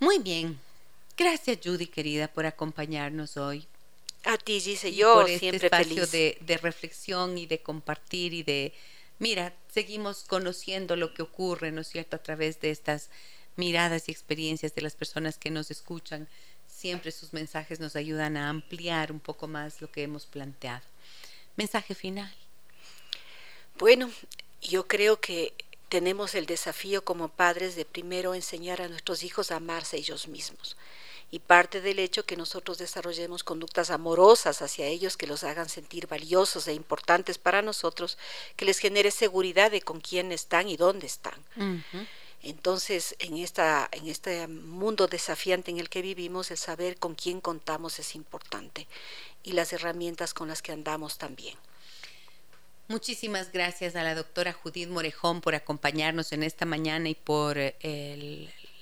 Muy 0.00 0.18
bien. 0.18 0.58
Gracias, 1.16 1.58
Judy, 1.64 1.86
querida, 1.86 2.28
por 2.28 2.44
acompañarnos 2.46 3.36
hoy. 3.36 3.66
A 4.26 4.38
ti, 4.38 4.58
dice 4.58 4.92
yo, 4.92 5.14
por 5.14 5.30
este 5.30 5.38
siempre 5.38 5.66
espacio 5.68 6.04
De, 6.08 6.36
de 6.40 6.58
reflexión 6.58 7.38
y 7.38 7.46
de 7.46 7.62
compartir 7.62 8.34
y 8.34 8.42
de, 8.42 8.74
mira, 9.20 9.54
seguimos 9.72 10.24
conociendo 10.24 10.96
lo 10.96 11.14
que 11.14 11.22
ocurre, 11.22 11.70
¿no 11.70 11.82
es 11.82 11.88
cierto?, 11.88 12.16
a 12.16 12.22
través 12.22 12.60
de 12.60 12.72
estas 12.72 13.08
miradas 13.54 14.08
y 14.08 14.10
experiencias 14.10 14.74
de 14.74 14.82
las 14.82 14.96
personas 14.96 15.38
que 15.38 15.50
nos 15.50 15.70
escuchan. 15.70 16.26
Siempre 16.66 17.12
sus 17.12 17.32
mensajes 17.32 17.78
nos 17.78 17.94
ayudan 17.94 18.36
a 18.36 18.48
ampliar 18.48 19.12
un 19.12 19.20
poco 19.20 19.46
más 19.46 19.80
lo 19.80 19.92
que 19.92 20.02
hemos 20.02 20.26
planteado. 20.26 20.84
Mensaje 21.54 21.94
final. 21.94 22.34
Bueno, 23.78 24.10
yo 24.60 24.88
creo 24.88 25.20
que 25.20 25.54
tenemos 25.88 26.34
el 26.34 26.46
desafío 26.46 27.04
como 27.04 27.28
padres 27.28 27.76
de 27.76 27.84
primero 27.84 28.34
enseñar 28.34 28.82
a 28.82 28.88
nuestros 28.88 29.22
hijos 29.22 29.52
a 29.52 29.56
amarse 29.56 29.96
ellos 29.96 30.26
mismos 30.26 30.76
y 31.30 31.40
parte 31.40 31.80
del 31.80 31.98
hecho 31.98 32.24
que 32.24 32.36
nosotros 32.36 32.78
desarrollemos 32.78 33.42
conductas 33.42 33.90
amorosas 33.90 34.62
hacia 34.62 34.86
ellos 34.86 35.16
que 35.16 35.26
los 35.26 35.42
hagan 35.44 35.68
sentir 35.68 36.06
valiosos 36.06 36.68
e 36.68 36.72
importantes 36.72 37.38
para 37.38 37.62
nosotros, 37.62 38.16
que 38.54 38.64
les 38.64 38.78
genere 38.78 39.10
seguridad 39.10 39.70
de 39.70 39.82
con 39.82 40.00
quién 40.00 40.30
están 40.30 40.68
y 40.68 40.76
dónde 40.76 41.06
están. 41.06 41.34
Entonces, 42.42 43.16
en, 43.18 43.38
esta, 43.38 43.88
en 43.90 44.06
este 44.08 44.46
mundo 44.46 45.08
desafiante 45.08 45.70
en 45.70 45.78
el 45.78 45.88
que 45.88 46.02
vivimos, 46.02 46.50
el 46.52 46.58
saber 46.58 46.96
con 46.96 47.14
quién 47.14 47.40
contamos 47.40 47.98
es 47.98 48.14
importante 48.14 48.86
y 49.42 49.52
las 49.52 49.72
herramientas 49.72 50.32
con 50.32 50.48
las 50.48 50.62
que 50.62 50.72
andamos 50.72 51.18
también. 51.18 51.56
Muchísimas 52.88 53.50
gracias 53.50 53.96
a 53.96 54.04
la 54.04 54.14
doctora 54.14 54.52
Judith 54.52 54.88
Morejón 54.88 55.40
por 55.40 55.56
acompañarnos 55.56 56.30
en 56.30 56.44
esta 56.44 56.66
mañana 56.66 57.08
y 57.08 57.16
por 57.16 57.58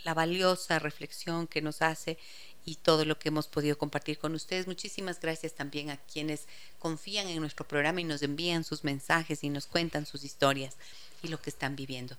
la 0.04 0.14
valiosa 0.14 0.78
reflexión 0.78 1.46
que 1.46 1.62
nos 1.62 1.82
hace 1.82 2.18
y 2.64 2.76
todo 2.76 3.04
lo 3.04 3.18
que 3.18 3.28
hemos 3.28 3.46
podido 3.46 3.76
compartir 3.76 4.18
con 4.18 4.34
ustedes. 4.34 4.66
Muchísimas 4.66 5.20
gracias 5.20 5.54
también 5.54 5.90
a 5.90 5.96
quienes 5.96 6.46
confían 6.78 7.28
en 7.28 7.40
nuestro 7.40 7.66
programa 7.66 8.00
y 8.00 8.04
nos 8.04 8.22
envían 8.22 8.64
sus 8.64 8.84
mensajes 8.84 9.44
y 9.44 9.50
nos 9.50 9.66
cuentan 9.66 10.06
sus 10.06 10.24
historias 10.24 10.76
y 11.22 11.28
lo 11.28 11.40
que 11.40 11.50
están 11.50 11.76
viviendo. 11.76 12.16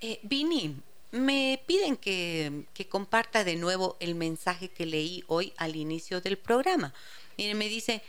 Eh, 0.00 0.20
me 1.12 1.60
piden 1.66 1.96
que, 1.96 2.66
comparta 2.88 3.42
de 3.42 3.56
nuevo 3.56 3.96
el 4.00 4.14
mensaje 4.14 4.68
que 4.68 4.86
leí 4.86 5.24
hoy 5.26 5.52
al 5.56 5.76
inicio 5.76 6.20
del 6.20 6.38
programa. 6.38 6.94
Miren, 7.36 7.58
me 7.58 7.68
dice, 7.68 8.02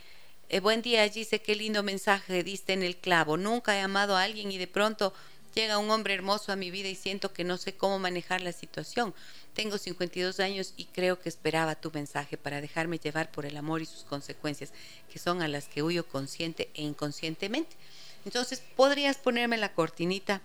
eh, 0.48 0.60
buen 0.60 0.82
día, 0.82 1.08
Gise, 1.08 1.40
qué 1.40 1.56
lindo 1.56 1.82
mensaje 1.82 2.44
diste 2.44 2.74
en 2.74 2.82
el 2.82 2.96
clavo. 2.96 3.36
Nunca 3.36 3.76
he 3.76 3.80
amado 3.80 4.16
a 4.16 4.22
alguien 4.22 4.52
y 4.52 4.58
de 4.58 4.68
pronto 4.68 5.12
llega 5.54 5.78
un 5.78 5.90
hombre 5.90 6.14
hermoso 6.14 6.52
a 6.52 6.56
mi 6.56 6.70
vida 6.70 6.88
y 6.88 6.94
siento 6.94 7.32
que 7.32 7.44
no 7.44 7.56
sé 7.56 7.74
cómo 7.74 7.98
manejar 7.98 8.40
la 8.40 8.52
situación. 8.52 9.14
Tengo 9.54 9.78
52 9.78 10.40
años 10.40 10.74
y 10.76 10.86
creo 10.86 11.20
que 11.20 11.28
esperaba 11.28 11.74
tu 11.74 11.90
mensaje 11.90 12.36
para 12.36 12.60
dejarme 12.60 12.98
llevar 12.98 13.30
por 13.30 13.46
el 13.46 13.56
amor 13.56 13.82
y 13.82 13.86
sus 13.86 14.04
consecuencias, 14.04 14.72
que 15.12 15.18
son 15.18 15.42
a 15.42 15.48
las 15.48 15.68
que 15.68 15.82
huyo 15.82 16.06
consciente 16.06 16.70
e 16.74 16.82
inconscientemente. 16.82 17.76
Entonces, 18.24 18.62
¿podrías 18.76 19.18
ponerme 19.18 19.58
la 19.58 19.72
cortinita? 19.72 20.40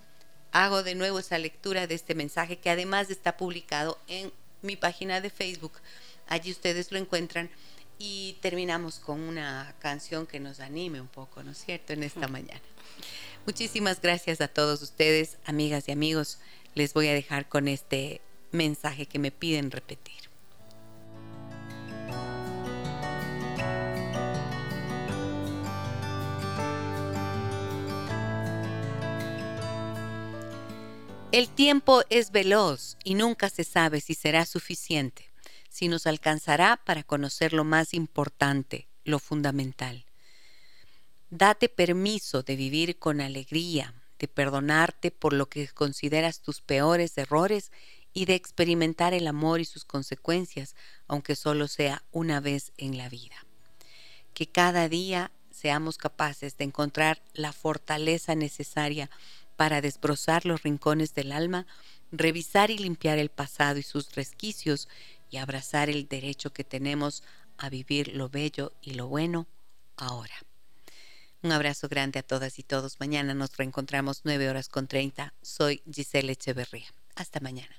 Hago 0.51 0.83
de 0.83 0.95
nuevo 0.95 1.19
esa 1.19 1.37
lectura 1.37 1.87
de 1.87 1.95
este 1.95 2.15
mensaje 2.15 2.57
que 2.57 2.69
además 2.69 3.09
está 3.09 3.37
publicado 3.37 3.99
en 4.07 4.31
mi 4.61 4.75
página 4.75 5.21
de 5.21 5.29
Facebook. 5.29 5.73
Allí 6.27 6.51
ustedes 6.51 6.91
lo 6.91 6.97
encuentran 6.97 7.49
y 7.99 8.37
terminamos 8.41 8.99
con 8.99 9.21
una 9.21 9.73
canción 9.79 10.27
que 10.27 10.39
nos 10.39 10.59
anime 10.59 11.01
un 11.01 11.07
poco, 11.07 11.43
¿no 11.43 11.51
es 11.51 11.63
cierto?, 11.63 11.93
en 11.93 12.03
esta 12.03 12.27
mañana. 12.27 12.61
Muchísimas 13.47 13.99
gracias 14.01 14.41
a 14.41 14.47
todos 14.47 14.83
ustedes, 14.83 15.39
amigas 15.45 15.87
y 15.87 15.91
amigos. 15.91 16.37
Les 16.75 16.93
voy 16.93 17.07
a 17.07 17.13
dejar 17.13 17.49
con 17.49 17.67
este 17.67 18.21
mensaje 18.51 19.07
que 19.07 19.17
me 19.17 19.31
piden 19.31 19.71
repetir. 19.71 20.13
El 31.31 31.49
tiempo 31.49 32.03
es 32.09 32.31
veloz 32.31 32.97
y 33.03 33.15
nunca 33.15 33.49
se 33.49 33.63
sabe 33.63 34.01
si 34.01 34.13
será 34.13 34.45
suficiente 34.45 35.27
si 35.77 35.89
nos 35.89 36.07
alcanzará 36.07 36.81
para 36.83 37.03
conocer 37.03 37.53
lo 37.53 37.63
más 37.63 37.93
importante, 37.93 38.87
lo 39.03 39.19
fundamental. 39.19 40.06
Date 41.29 41.67
permiso 41.67 42.41
de 42.41 42.55
vivir 42.55 42.99
con 42.99 43.19
alegría, 43.19 43.93
de 44.17 44.29
perdonarte 44.29 45.11
por 45.11 45.33
lo 45.33 45.49
que 45.49 45.67
consideras 45.67 46.39
tus 46.39 46.61
peores 46.61 47.17
errores 47.17 47.73
y 48.13 48.25
de 48.25 48.35
experimentar 48.35 49.13
el 49.13 49.27
amor 49.27 49.59
y 49.59 49.65
sus 49.65 49.83
consecuencias, 49.83 50.73
aunque 51.05 51.35
solo 51.35 51.67
sea 51.67 52.03
una 52.11 52.39
vez 52.39 52.71
en 52.77 52.97
la 52.97 53.09
vida. 53.09 53.35
Que 54.33 54.47
cada 54.47 54.87
día 54.87 55.31
seamos 55.51 55.97
capaces 55.97 56.55
de 56.55 56.63
encontrar 56.63 57.21
la 57.33 57.51
fortaleza 57.51 58.33
necesaria 58.33 59.09
para 59.57 59.81
desbrozar 59.81 60.45
los 60.45 60.63
rincones 60.63 61.13
del 61.13 61.33
alma, 61.33 61.67
revisar 62.09 62.71
y 62.71 62.77
limpiar 62.77 63.17
el 63.17 63.29
pasado 63.29 63.79
y 63.79 63.83
sus 63.83 64.15
resquicios 64.15 64.87
y 65.29 65.37
abrazar 65.37 65.89
el 65.89 66.07
derecho 66.07 66.53
que 66.53 66.63
tenemos 66.63 67.21
a 67.57 67.69
vivir 67.69 68.15
lo 68.15 68.29
bello 68.29 68.71
y 68.81 68.93
lo 68.93 69.07
bueno 69.07 69.45
ahora. 69.97 70.46
Un 71.43 71.51
abrazo 71.51 71.87
grande 71.87 72.19
a 72.19 72.23
todas 72.23 72.59
y 72.59 72.63
todos. 72.63 72.99
Mañana 72.99 73.33
nos 73.33 73.55
reencontramos 73.55 74.21
9 74.23 74.49
horas 74.49 74.69
con 74.69 74.87
30. 74.87 75.33
Soy 75.41 75.81
Giselle 75.91 76.31
Echeverría. 76.31 76.87
Hasta 77.15 77.39
mañana. 77.39 77.75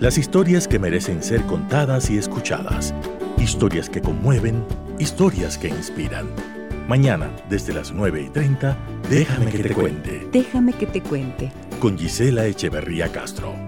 Las 0.00 0.16
historias 0.16 0.68
que 0.68 0.78
merecen 0.78 1.22
ser 1.22 1.42
contadas 1.42 2.08
y 2.10 2.18
escuchadas. 2.18 2.94
Historias 3.36 3.90
que 3.90 4.00
conmueven, 4.00 4.64
historias 4.98 5.58
que 5.58 5.68
inspiran. 5.68 6.28
Mañana, 6.86 7.30
desde 7.48 7.72
las 7.72 7.92
9 7.92 8.22
y 8.22 8.28
30, 8.30 8.76
déjame 9.10 9.50
que 9.50 9.62
te 9.62 9.74
cuente. 9.74 10.28
Déjame 10.32 10.72
que 10.72 10.86
te 10.86 11.02
cuente 11.02 11.52
con 11.80 11.98
Gisela 11.98 12.46
Echeverría 12.46 13.10
Castro. 13.10 13.67